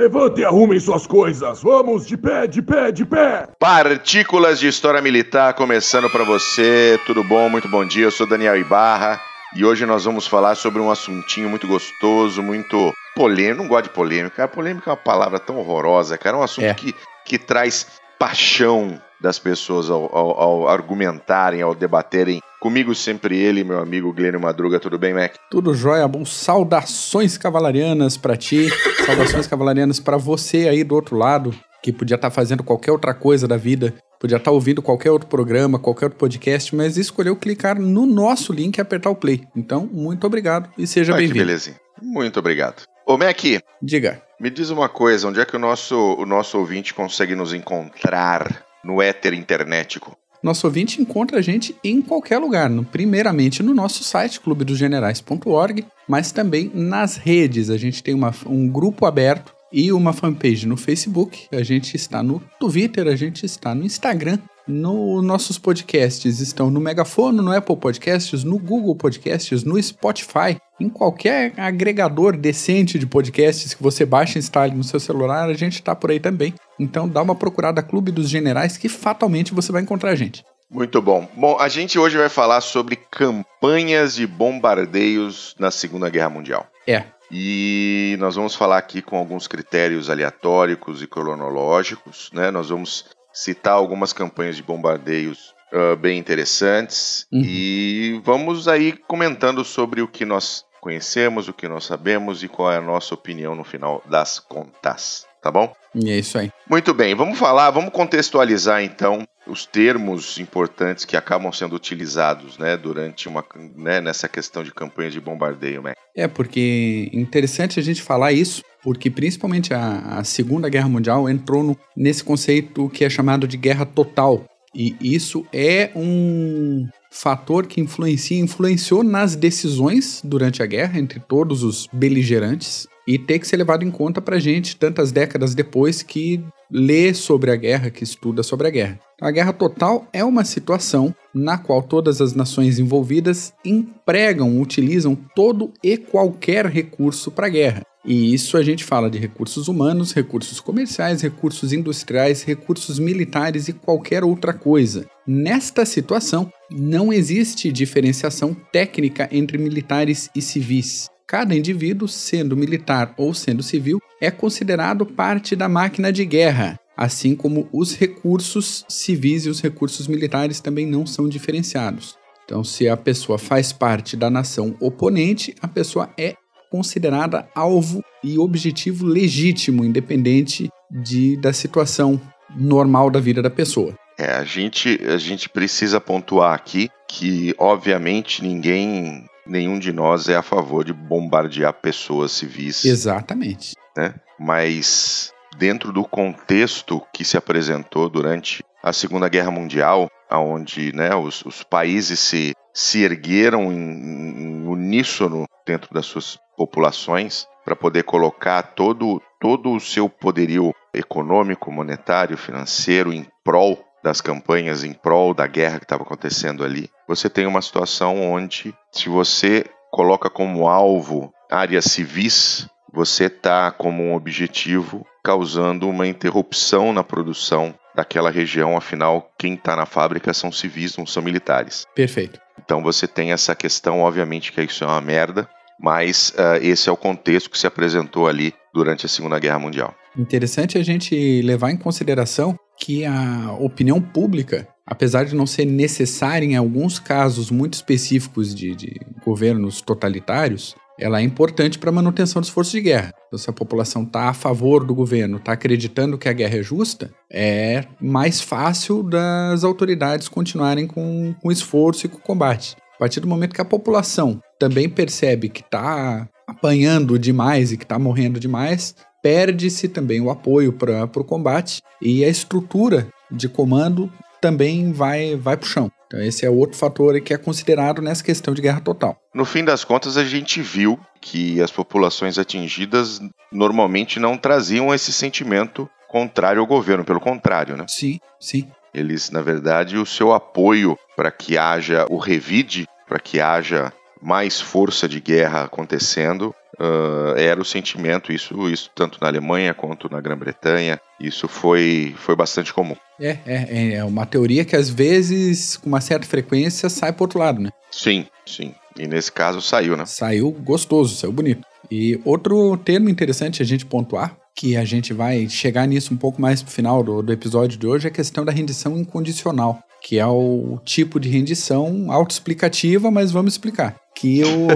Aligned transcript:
Levante 0.00 0.40
e 0.40 0.44
arrumem 0.46 0.80
suas 0.80 1.06
coisas. 1.06 1.62
Vamos 1.62 2.06
de 2.06 2.16
pé, 2.16 2.46
de 2.46 2.62
pé, 2.62 2.90
de 2.90 3.04
pé. 3.04 3.46
Partículas 3.58 4.58
de 4.58 4.66
História 4.66 5.02
Militar 5.02 5.52
começando 5.52 6.08
para 6.08 6.24
você. 6.24 6.98
Tudo 7.04 7.22
bom? 7.22 7.50
Muito 7.50 7.68
bom 7.68 7.84
dia. 7.84 8.04
Eu 8.06 8.10
sou 8.10 8.26
Daniel 8.26 8.56
Ibarra 8.58 9.20
e 9.54 9.62
hoje 9.62 9.84
nós 9.84 10.06
vamos 10.06 10.26
falar 10.26 10.54
sobre 10.54 10.80
um 10.80 10.90
assuntinho 10.90 11.50
muito 11.50 11.66
gostoso, 11.68 12.42
muito 12.42 12.94
polêmico. 13.14 13.60
Não 13.62 13.68
gosto 13.68 13.84
de 13.84 13.90
polêmica. 13.90 14.44
A 14.44 14.48
polêmica 14.48 14.88
é 14.88 14.92
uma 14.92 14.96
palavra 14.96 15.38
tão 15.38 15.58
horrorosa, 15.58 16.16
cara. 16.16 16.34
É 16.34 16.40
um 16.40 16.44
assunto 16.44 16.64
É. 16.64 16.72
que, 16.72 16.94
que 17.26 17.36
traz 17.38 17.86
paixão 18.18 18.98
das 19.20 19.38
pessoas 19.38 19.90
ao, 19.90 20.04
ao- 20.16 20.40
ao 20.40 20.68
argumentarem, 20.68 21.60
ao 21.60 21.74
debaterem. 21.74 22.40
Comigo 22.60 22.94
sempre 22.94 23.38
ele, 23.38 23.64
meu 23.64 23.78
amigo 23.78 24.12
Glênio 24.12 24.38
Madruga. 24.38 24.78
Tudo 24.78 24.98
bem, 24.98 25.14
Mac? 25.14 25.34
Tudo 25.50 25.72
jóia, 25.72 26.06
bom. 26.06 26.26
Saudações 26.26 27.38
cavalarianas 27.38 28.18
pra 28.18 28.36
ti, 28.36 28.68
saudações 29.06 29.46
cavalarianas 29.46 29.98
pra 29.98 30.18
você 30.18 30.68
aí 30.68 30.84
do 30.84 30.94
outro 30.94 31.16
lado, 31.16 31.54
que 31.82 31.90
podia 31.90 32.16
estar 32.16 32.30
fazendo 32.30 32.62
qualquer 32.62 32.92
outra 32.92 33.14
coisa 33.14 33.48
da 33.48 33.56
vida, 33.56 33.94
podia 34.20 34.36
estar 34.36 34.50
ouvindo 34.50 34.82
qualquer 34.82 35.10
outro 35.10 35.26
programa, 35.26 35.78
qualquer 35.78 36.06
outro 36.06 36.18
podcast, 36.18 36.76
mas 36.76 36.98
escolheu 36.98 37.34
clicar 37.34 37.80
no 37.80 38.04
nosso 38.04 38.52
link 38.52 38.76
e 38.76 38.80
apertar 38.82 39.08
o 39.08 39.16
play. 39.16 39.42
Então, 39.56 39.88
muito 39.90 40.26
obrigado 40.26 40.68
e 40.76 40.86
seja 40.86 41.14
Olha 41.14 41.22
que 41.22 41.28
bem-vindo. 41.28 41.46
belezinha. 41.46 41.76
Muito 42.02 42.38
obrigado. 42.38 42.82
Ô, 43.06 43.16
Mac, 43.16 43.40
Diga. 43.82 44.22
Me 44.38 44.50
diz 44.50 44.68
uma 44.68 44.88
coisa, 44.88 45.28
onde 45.28 45.40
é 45.40 45.44
que 45.46 45.56
o 45.56 45.58
nosso, 45.58 45.96
o 46.18 46.26
nosso 46.26 46.58
ouvinte 46.58 46.92
consegue 46.92 47.34
nos 47.34 47.54
encontrar 47.54 48.64
no 48.84 49.00
éter 49.00 49.32
internetico? 49.34 50.16
Nosso 50.42 50.66
ouvinte 50.66 51.00
encontra 51.02 51.38
a 51.38 51.42
gente 51.42 51.76
em 51.84 52.00
qualquer 52.00 52.38
lugar, 52.38 52.70
primeiramente 52.90 53.62
no 53.62 53.74
nosso 53.74 54.02
site, 54.02 54.40
clubedosgenerais.org, 54.40 55.84
mas 56.08 56.32
também 56.32 56.70
nas 56.74 57.16
redes. 57.16 57.70
A 57.70 57.76
gente 57.76 58.02
tem 58.02 58.14
uma- 58.14 58.34
um 58.46 58.68
grupo 58.68 59.06
aberto 59.06 59.54
e 59.72 59.92
uma 59.92 60.12
fanpage 60.12 60.66
no 60.66 60.76
Facebook. 60.76 61.46
A 61.52 61.62
gente 61.62 61.94
está 61.94 62.22
no 62.22 62.42
Twitter, 62.58 63.06
a 63.06 63.16
gente 63.16 63.44
está 63.44 63.74
no 63.74 63.84
Instagram. 63.84 64.38
No, 64.70 65.20
nossos 65.20 65.58
podcasts 65.58 66.38
estão 66.38 66.70
no 66.70 66.80
Megafono, 66.80 67.42
no 67.42 67.52
Apple 67.52 67.76
Podcasts, 67.76 68.44
no 68.44 68.56
Google 68.56 68.94
Podcasts, 68.94 69.64
no 69.64 69.82
Spotify, 69.82 70.56
em 70.78 70.88
qualquer 70.88 71.52
agregador 71.56 72.36
decente 72.36 72.98
de 72.98 73.06
podcasts 73.06 73.74
que 73.74 73.82
você 73.82 74.06
baixa 74.06 74.38
e 74.38 74.40
instale 74.40 74.74
no 74.74 74.84
seu 74.84 75.00
celular, 75.00 75.48
a 75.48 75.54
gente 75.54 75.74
está 75.74 75.94
por 75.94 76.10
aí 76.10 76.20
também. 76.20 76.54
Então 76.78 77.08
dá 77.08 77.20
uma 77.20 77.34
procurada 77.34 77.82
Clube 77.82 78.12
dos 78.12 78.28
Generais 78.28 78.76
que 78.76 78.88
fatalmente 78.88 79.52
você 79.52 79.72
vai 79.72 79.82
encontrar 79.82 80.10
a 80.10 80.14
gente. 80.14 80.44
Muito 80.70 81.02
bom. 81.02 81.28
Bom, 81.36 81.58
a 81.58 81.68
gente 81.68 81.98
hoje 81.98 82.16
vai 82.16 82.28
falar 82.28 82.60
sobre 82.60 82.94
campanhas 82.94 84.14
de 84.14 84.24
bombardeios 84.24 85.56
na 85.58 85.72
Segunda 85.72 86.08
Guerra 86.08 86.30
Mundial. 86.30 86.66
É. 86.86 87.04
E 87.30 88.16
nós 88.20 88.36
vamos 88.36 88.54
falar 88.54 88.78
aqui 88.78 89.02
com 89.02 89.16
alguns 89.16 89.48
critérios 89.48 90.08
aleatórios 90.08 91.02
e 91.02 91.06
cronológicos, 91.08 92.30
né? 92.32 92.50
Nós 92.50 92.70
vamos 92.70 93.04
citar 93.32 93.74
algumas 93.74 94.12
campanhas 94.12 94.56
de 94.56 94.62
bombardeios 94.62 95.54
ah, 95.72 95.96
bem 95.96 96.18
interessantes 96.18 97.26
Uhum. 97.32 97.42
e 97.44 98.20
vamos 98.24 98.66
aí 98.66 98.92
comentando 98.92 99.64
sobre 99.64 100.02
o 100.02 100.08
que 100.08 100.24
nós 100.24 100.64
conhecemos, 100.80 101.48
o 101.48 101.52
que 101.52 101.68
nós 101.68 101.84
sabemos 101.84 102.42
e 102.42 102.48
qual 102.48 102.72
é 102.72 102.78
a 102.78 102.80
nossa 102.80 103.14
opinião 103.14 103.54
no 103.54 103.62
final 103.62 104.02
das 104.08 104.40
contas, 104.40 105.26
tá 105.42 105.50
bom? 105.50 105.72
E 105.94 106.10
é 106.10 106.18
isso 106.18 106.38
aí. 106.38 106.50
Muito 106.70 106.94
bem, 106.94 107.16
vamos 107.16 107.36
falar, 107.36 107.68
vamos 107.72 107.90
contextualizar 107.90 108.80
então 108.84 109.24
os 109.44 109.66
termos 109.66 110.38
importantes 110.38 111.04
que 111.04 111.16
acabam 111.16 111.50
sendo 111.50 111.74
utilizados, 111.74 112.58
né, 112.58 112.76
durante 112.76 113.28
uma, 113.28 113.44
né, 113.76 114.00
nessa 114.00 114.28
questão 114.28 114.62
de 114.62 114.72
campanha 114.72 115.10
de 115.10 115.20
bombardeio, 115.20 115.82
né? 115.82 115.94
É, 116.16 116.28
porque 116.28 117.10
interessante 117.12 117.80
a 117.80 117.82
gente 117.82 118.00
falar 118.00 118.30
isso, 118.30 118.62
porque 118.84 119.10
principalmente 119.10 119.74
a, 119.74 120.18
a 120.18 120.22
Segunda 120.22 120.68
Guerra 120.68 120.88
Mundial 120.88 121.28
entrou 121.28 121.64
no- 121.64 121.76
nesse 121.96 122.22
conceito 122.22 122.88
que 122.90 123.04
é 123.04 123.10
chamado 123.10 123.48
de 123.48 123.56
guerra 123.56 123.84
total. 123.84 124.44
E 124.72 124.94
isso 125.00 125.44
é 125.52 125.90
um 125.96 126.86
fator 127.10 127.66
que 127.66 127.80
influencia, 127.80 128.38
influenciou 128.38 129.02
nas 129.02 129.34
decisões 129.34 130.22
durante 130.24 130.62
a 130.62 130.66
guerra 130.66 131.00
entre 131.00 131.18
todos 131.18 131.64
os 131.64 131.88
beligerantes 131.92 132.86
e 133.08 133.18
ter 133.18 133.40
que 133.40 133.48
ser 133.48 133.56
levado 133.56 133.84
em 133.84 133.90
conta 133.90 134.20
pra 134.20 134.38
gente 134.38 134.76
tantas 134.76 135.10
décadas 135.10 135.52
depois 135.52 136.00
que 136.04 136.40
lê 136.70 137.12
sobre 137.14 137.50
a 137.50 137.56
guerra, 137.56 137.90
que 137.90 138.04
estuda 138.04 138.42
sobre 138.42 138.68
a 138.68 138.70
guerra. 138.70 139.00
A 139.20 139.30
guerra 139.30 139.52
total 139.52 140.06
é 140.12 140.24
uma 140.24 140.44
situação 140.44 141.14
na 141.34 141.58
qual 141.58 141.82
todas 141.82 142.20
as 142.20 142.34
nações 142.34 142.78
envolvidas 142.78 143.52
empregam, 143.64 144.60
utilizam 144.60 145.14
todo 145.34 145.72
e 145.82 145.96
qualquer 145.96 146.66
recurso 146.66 147.30
para 147.30 147.46
a 147.46 147.50
guerra. 147.50 147.82
E 148.04 148.32
isso 148.32 148.56
a 148.56 148.62
gente 148.62 148.82
fala 148.82 149.10
de 149.10 149.18
recursos 149.18 149.68
humanos, 149.68 150.12
recursos 150.12 150.58
comerciais, 150.58 151.20
recursos 151.20 151.72
industriais, 151.72 152.42
recursos 152.42 152.98
militares 152.98 153.68
e 153.68 153.74
qualquer 153.74 154.24
outra 154.24 154.54
coisa. 154.54 155.06
Nesta 155.26 155.84
situação, 155.84 156.50
não 156.70 157.12
existe 157.12 157.70
diferenciação 157.70 158.56
técnica 158.72 159.28
entre 159.30 159.58
militares 159.58 160.30
e 160.34 160.40
civis. 160.40 161.10
Cada 161.30 161.54
indivíduo, 161.54 162.08
sendo 162.08 162.56
militar 162.56 163.14
ou 163.16 163.32
sendo 163.32 163.62
civil, 163.62 164.00
é 164.20 164.32
considerado 164.32 165.06
parte 165.06 165.54
da 165.54 165.68
máquina 165.68 166.12
de 166.12 166.24
guerra, 166.24 166.76
assim 166.96 167.36
como 167.36 167.68
os 167.72 167.94
recursos 167.94 168.84
civis 168.88 169.46
e 169.46 169.48
os 169.48 169.60
recursos 169.60 170.08
militares 170.08 170.58
também 170.58 170.84
não 170.84 171.06
são 171.06 171.28
diferenciados. 171.28 172.18
Então, 172.44 172.64
se 172.64 172.88
a 172.88 172.96
pessoa 172.96 173.38
faz 173.38 173.72
parte 173.72 174.16
da 174.16 174.28
nação 174.28 174.74
oponente, 174.80 175.54
a 175.62 175.68
pessoa 175.68 176.10
é 176.18 176.34
considerada 176.68 177.48
alvo 177.54 178.02
e 178.24 178.36
objetivo 178.36 179.06
legítimo, 179.06 179.84
independente 179.84 180.68
de, 180.90 181.36
da 181.36 181.52
situação 181.52 182.20
normal 182.56 183.08
da 183.08 183.20
vida 183.20 183.40
da 183.40 183.50
pessoa. 183.50 183.94
É, 184.18 184.32
a 184.32 184.42
gente, 184.42 185.00
a 185.06 185.16
gente 185.16 185.48
precisa 185.48 186.00
pontuar 186.00 186.54
aqui 186.54 186.90
que, 187.08 187.54
obviamente, 187.56 188.42
ninguém, 188.42 189.24
nenhum 189.50 189.78
de 189.78 189.92
nós 189.92 190.28
é 190.28 190.36
a 190.36 190.42
favor 190.42 190.84
de 190.84 190.92
bombardear 190.92 191.74
pessoas 191.74 192.30
civis, 192.32 192.84
Exatamente. 192.84 193.74
né? 193.96 194.14
Mas 194.38 195.32
dentro 195.58 195.92
do 195.92 196.04
contexto 196.04 197.02
que 197.12 197.24
se 197.24 197.36
apresentou 197.36 198.08
durante 198.08 198.62
a 198.82 198.92
Segunda 198.92 199.28
Guerra 199.28 199.50
Mundial, 199.50 200.08
onde 200.30 200.94
né, 200.94 201.14
os, 201.14 201.44
os 201.44 201.62
países 201.62 202.20
se, 202.20 202.54
se 202.72 203.02
ergueram 203.02 203.72
em, 203.72 203.76
em 203.76 204.66
uníssono 204.66 205.44
dentro 205.66 205.92
das 205.92 206.06
suas 206.06 206.38
populações 206.56 207.46
para 207.64 207.76
poder 207.76 208.04
colocar 208.04 208.62
todo, 208.62 209.20
todo 209.40 209.72
o 209.72 209.80
seu 209.80 210.08
poderio 210.08 210.72
econômico, 210.94 211.70
monetário, 211.70 212.38
financeiro 212.38 213.12
em 213.12 213.26
prol 213.44 213.78
das 214.02 214.20
campanhas, 214.20 214.82
em 214.82 214.92
prol 214.92 215.34
da 215.34 215.46
guerra 215.46 215.78
que 215.78 215.84
estava 215.84 216.02
acontecendo 216.02 216.64
ali, 216.64 216.88
você 217.10 217.28
tem 217.28 217.44
uma 217.44 217.60
situação 217.60 218.22
onde, 218.22 218.72
se 218.92 219.08
você 219.08 219.64
coloca 219.90 220.30
como 220.30 220.68
alvo 220.68 221.32
áreas 221.50 221.86
civis, 221.86 222.68
você 222.92 223.24
está 223.24 223.72
como 223.72 224.04
um 224.04 224.14
objetivo 224.14 225.04
causando 225.24 225.88
uma 225.88 226.06
interrupção 226.06 226.92
na 226.92 227.02
produção 227.02 227.74
daquela 227.96 228.30
região, 228.30 228.76
afinal, 228.76 229.28
quem 229.36 229.54
está 229.54 229.74
na 229.74 229.86
fábrica 229.86 230.32
são 230.32 230.52
civis, 230.52 230.96
não 230.96 231.04
são 231.04 231.20
militares. 231.20 231.84
Perfeito. 231.96 232.38
Então 232.64 232.80
você 232.80 233.08
tem 233.08 233.32
essa 233.32 233.56
questão, 233.56 234.02
obviamente 234.02 234.52
que 234.52 234.62
isso 234.62 234.84
é 234.84 234.86
uma 234.86 235.00
merda, 235.00 235.48
mas 235.80 236.32
ah, 236.38 236.58
esse 236.62 236.88
é 236.88 236.92
o 236.92 236.96
contexto 236.96 237.50
que 237.50 237.58
se 237.58 237.66
apresentou 237.66 238.28
ali 238.28 238.54
durante 238.72 239.06
a 239.06 239.08
Segunda 239.08 239.40
Guerra 239.40 239.58
Mundial. 239.58 239.92
Interessante 240.16 240.78
a 240.78 240.82
gente 240.84 241.42
levar 241.42 241.72
em 241.72 241.76
consideração 241.76 242.56
que 242.78 243.04
a 243.04 243.52
opinião 243.58 244.00
pública, 244.00 244.68
apesar 244.90 245.24
de 245.24 245.36
não 245.36 245.46
ser 245.46 245.64
necessária 245.64 246.44
em 246.44 246.56
alguns 246.56 246.98
casos 246.98 247.50
muito 247.50 247.74
específicos 247.74 248.52
de, 248.52 248.74
de 248.74 249.00
governos 249.24 249.80
totalitários, 249.80 250.74
ela 250.98 251.20
é 251.20 251.22
importante 251.22 251.78
para 251.78 251.88
a 251.88 251.92
manutenção 251.92 252.42
do 252.42 252.44
esforço 252.44 252.72
de 252.72 252.80
guerra. 252.82 253.14
Então, 253.26 253.38
se 253.38 253.48
a 253.48 253.52
população 253.52 254.02
está 254.02 254.28
a 254.28 254.34
favor 254.34 254.84
do 254.84 254.94
governo, 254.94 255.38
está 255.38 255.52
acreditando 255.52 256.18
que 256.18 256.28
a 256.28 256.32
guerra 256.32 256.58
é 256.58 256.62
justa, 256.62 257.10
é 257.32 257.84
mais 258.00 258.40
fácil 258.40 259.02
das 259.02 259.64
autoridades 259.64 260.28
continuarem 260.28 260.86
com, 260.86 261.34
com 261.40 261.50
esforço 261.50 262.04
e 262.04 262.08
com 262.08 262.18
combate. 262.18 262.76
A 262.96 262.98
partir 262.98 263.20
do 263.20 263.28
momento 263.28 263.54
que 263.54 263.62
a 263.62 263.64
população 263.64 264.42
também 264.58 264.88
percebe 264.88 265.48
que 265.48 265.62
está 265.62 266.28
apanhando 266.46 267.18
demais 267.18 267.72
e 267.72 267.78
que 267.78 267.84
está 267.84 267.98
morrendo 267.98 268.38
demais, 268.38 268.94
perde-se 269.22 269.88
também 269.88 270.20
o 270.20 270.30
apoio 270.30 270.72
para 270.72 271.04
o 271.04 271.24
combate 271.24 271.80
e 272.02 272.24
a 272.24 272.28
estrutura 272.28 273.08
de 273.30 273.48
comando 273.48 274.12
também 274.40 274.92
vai, 274.92 275.36
vai 275.36 275.56
para 275.56 275.66
o 275.66 275.68
chão. 275.68 275.90
Então 276.06 276.20
esse 276.20 276.44
é 276.44 276.50
outro 276.50 276.76
fator 276.76 277.20
que 277.20 277.32
é 277.32 277.38
considerado 277.38 278.02
nessa 278.02 278.24
questão 278.24 278.52
de 278.52 278.62
guerra 278.62 278.80
total. 278.80 279.16
No 279.34 279.44
fim 279.44 279.64
das 279.64 279.84
contas, 279.84 280.16
a 280.16 280.24
gente 280.24 280.60
viu 280.60 280.98
que 281.20 281.62
as 281.62 281.70
populações 281.70 282.38
atingidas 282.38 283.20
normalmente 283.52 284.18
não 284.18 284.36
traziam 284.36 284.92
esse 284.92 285.12
sentimento 285.12 285.88
contrário 286.08 286.60
ao 286.60 286.66
governo, 286.66 287.04
pelo 287.04 287.20
contrário, 287.20 287.76
né? 287.76 287.84
Sim, 287.86 288.18
sim. 288.40 288.66
Eles, 288.92 289.30
na 289.30 289.40
verdade, 289.40 289.96
o 289.96 290.04
seu 290.04 290.32
apoio 290.32 290.98
para 291.16 291.30
que 291.30 291.56
haja 291.56 292.06
o 292.10 292.18
revide, 292.18 292.88
para 293.06 293.20
que 293.20 293.40
haja 293.40 293.92
mais 294.20 294.60
força 294.60 295.08
de 295.08 295.20
guerra 295.20 295.64
acontecendo, 295.64 296.52
uh, 296.80 297.36
era 297.36 297.60
o 297.60 297.64
sentimento, 297.64 298.32
isso, 298.32 298.68
isso 298.68 298.90
tanto 298.94 299.18
na 299.20 299.28
Alemanha 299.28 299.74
quanto 299.74 300.10
na 300.10 300.20
Grã-Bretanha, 300.20 300.98
isso 301.20 301.46
foi, 301.46 302.14
foi 302.16 302.34
bastante 302.34 302.72
comum. 302.72 302.96
É, 303.20 303.38
é, 303.46 303.92
é 303.94 304.04
uma 304.04 304.24
teoria 304.24 304.64
que 304.64 304.74
às 304.74 304.88
vezes, 304.88 305.76
com 305.76 305.88
uma 305.88 306.00
certa 306.00 306.26
frequência, 306.26 306.88
sai 306.88 307.12
pro 307.12 307.24
outro 307.24 307.38
lado, 307.38 307.60
né? 307.60 307.70
Sim, 307.90 308.26
sim. 308.46 308.74
E 308.98 309.06
nesse 309.06 309.30
caso 309.30 309.60
saiu, 309.60 309.96
né? 309.96 310.06
Saiu 310.06 310.50
gostoso, 310.50 311.14
saiu 311.14 311.32
bonito. 311.32 311.62
E 311.90 312.20
outro 312.24 312.76
termo 312.78 313.08
interessante 313.08 313.62
a 313.62 313.64
gente 313.64 313.84
pontuar, 313.84 314.36
que 314.56 314.76
a 314.76 314.84
gente 314.84 315.12
vai 315.12 315.48
chegar 315.48 315.86
nisso 315.86 316.14
um 316.14 316.16
pouco 316.16 316.40
mais 316.40 316.62
pro 316.62 316.72
final 316.72 317.02
do, 317.02 317.22
do 317.22 317.32
episódio 317.32 317.78
de 317.78 317.86
hoje, 317.86 318.06
é 318.06 318.10
a 318.10 318.14
questão 318.14 318.44
da 318.44 318.52
rendição 318.52 318.96
incondicional, 318.96 319.80
que 320.02 320.18
é 320.18 320.26
o 320.26 320.78
tipo 320.84 321.18
de 321.18 321.28
rendição 321.28 322.10
autoexplicativa, 322.10 323.10
mas 323.10 323.32
vamos 323.32 323.54
explicar. 323.54 323.96
Que 324.20 324.42
o, 324.44 324.68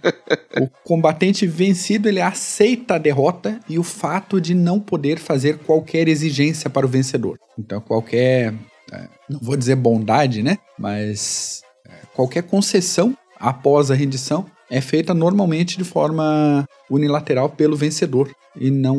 o 0.64 0.68
combatente 0.82 1.46
vencido 1.46 2.08
ele 2.08 2.20
aceita 2.20 2.94
a 2.94 2.98
derrota 2.98 3.60
e 3.68 3.78
o 3.78 3.82
fato 3.82 4.40
de 4.40 4.54
não 4.54 4.80
poder 4.80 5.18
fazer 5.18 5.58
qualquer 5.58 6.08
exigência 6.08 6.70
para 6.70 6.86
o 6.86 6.88
vencedor. 6.88 7.38
Então, 7.58 7.80
qualquer, 7.80 8.54
é, 8.90 9.08
não 9.28 9.38
vou 9.40 9.56
dizer 9.56 9.76
bondade, 9.76 10.42
né? 10.42 10.56
Mas 10.78 11.62
é, 11.86 11.90
qualquer 12.14 12.44
concessão 12.44 13.16
após 13.38 13.90
a 13.90 13.94
rendição 13.94 14.46
é 14.70 14.80
feita 14.80 15.14
normalmente 15.14 15.78
de 15.78 15.84
forma 15.84 16.66
unilateral 16.90 17.48
pelo 17.48 17.76
vencedor 17.76 18.30
e 18.56 18.70
não, 18.70 18.96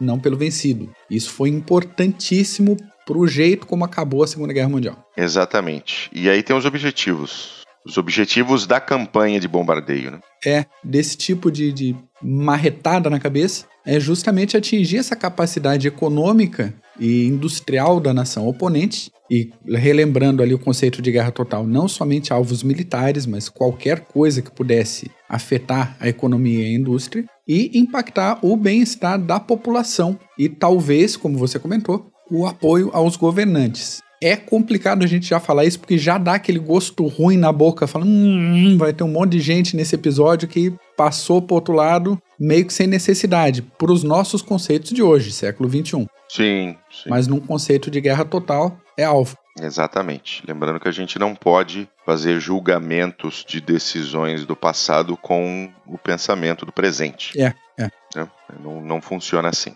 não 0.00 0.18
pelo 0.18 0.36
vencido. 0.36 0.90
Isso 1.10 1.30
foi 1.30 1.48
importantíssimo 1.48 2.76
para 3.06 3.18
o 3.18 3.26
jeito 3.26 3.66
como 3.66 3.84
acabou 3.84 4.24
a 4.24 4.26
Segunda 4.26 4.52
Guerra 4.52 4.68
Mundial. 4.68 4.96
Exatamente. 5.16 6.10
E 6.12 6.28
aí 6.28 6.42
tem 6.42 6.56
os 6.56 6.64
objetivos. 6.64 7.65
Os 7.86 7.96
objetivos 7.96 8.66
da 8.66 8.80
campanha 8.80 9.38
de 9.38 9.46
bombardeio, 9.46 10.10
né? 10.10 10.20
É, 10.44 10.66
desse 10.82 11.16
tipo 11.16 11.50
de, 11.50 11.72
de 11.72 11.96
marretada 12.20 13.08
na 13.08 13.20
cabeça, 13.20 13.66
é 13.84 14.00
justamente 14.00 14.56
atingir 14.56 14.98
essa 14.98 15.14
capacidade 15.14 15.86
econômica 15.86 16.74
e 16.98 17.26
industrial 17.26 18.00
da 18.00 18.12
nação 18.12 18.48
oponente, 18.48 19.12
e 19.30 19.50
relembrando 19.66 20.42
ali 20.42 20.54
o 20.54 20.58
conceito 20.58 21.02
de 21.02 21.10
guerra 21.10 21.30
total, 21.30 21.66
não 21.66 21.88
somente 21.88 22.32
alvos 22.32 22.62
militares, 22.62 23.26
mas 23.26 23.48
qualquer 23.48 24.00
coisa 24.00 24.40
que 24.40 24.50
pudesse 24.50 25.10
afetar 25.28 25.96
a 25.98 26.08
economia 26.08 26.62
e 26.62 26.72
a 26.72 26.78
indústria, 26.78 27.24
e 27.46 27.78
impactar 27.78 28.38
o 28.42 28.56
bem-estar 28.56 29.20
da 29.20 29.38
população 29.38 30.18
e 30.38 30.48
talvez, 30.48 31.16
como 31.16 31.38
você 31.38 31.58
comentou, 31.58 32.10
o 32.30 32.46
apoio 32.46 32.90
aos 32.92 33.16
governantes. 33.16 34.00
É 34.22 34.36
complicado 34.36 35.02
a 35.02 35.06
gente 35.06 35.26
já 35.26 35.38
falar 35.38 35.64
isso 35.64 35.78
porque 35.78 35.98
já 35.98 36.18
dá 36.18 36.34
aquele 36.34 36.58
gosto 36.58 37.06
ruim 37.06 37.36
na 37.36 37.52
boca, 37.52 37.86
falando, 37.86 38.08
hum, 38.08 38.76
vai 38.78 38.92
ter 38.92 39.04
um 39.04 39.08
monte 39.08 39.32
de 39.32 39.40
gente 39.40 39.76
nesse 39.76 39.94
episódio 39.94 40.48
que 40.48 40.72
passou 40.96 41.42
pro 41.42 41.56
outro 41.56 41.74
lado 41.74 42.20
meio 42.38 42.66
que 42.66 42.72
sem 42.72 42.86
necessidade, 42.86 43.62
para 43.62 43.92
os 43.92 44.02
nossos 44.02 44.42
conceitos 44.42 44.90
de 44.90 45.02
hoje, 45.02 45.32
século 45.32 45.68
21. 45.68 46.06
Sim, 46.28 46.76
sim. 46.90 47.08
Mas 47.08 47.26
num 47.26 47.40
conceito 47.40 47.90
de 47.90 48.00
guerra 48.00 48.24
total, 48.24 48.78
é 48.96 49.04
alvo. 49.04 49.36
Exatamente. 49.60 50.42
Lembrando 50.46 50.78
que 50.78 50.88
a 50.88 50.92
gente 50.92 51.18
não 51.18 51.34
pode 51.34 51.88
fazer 52.04 52.38
julgamentos 52.38 53.44
de 53.46 53.60
decisões 53.60 54.44
do 54.44 54.54
passado 54.54 55.16
com 55.16 55.72
o 55.86 55.96
pensamento 55.96 56.66
do 56.66 56.72
presente. 56.72 57.40
É, 57.40 57.54
é. 57.78 57.84
é 58.16 58.26
não, 58.62 58.82
não 58.82 59.00
funciona 59.00 59.48
assim. 59.48 59.74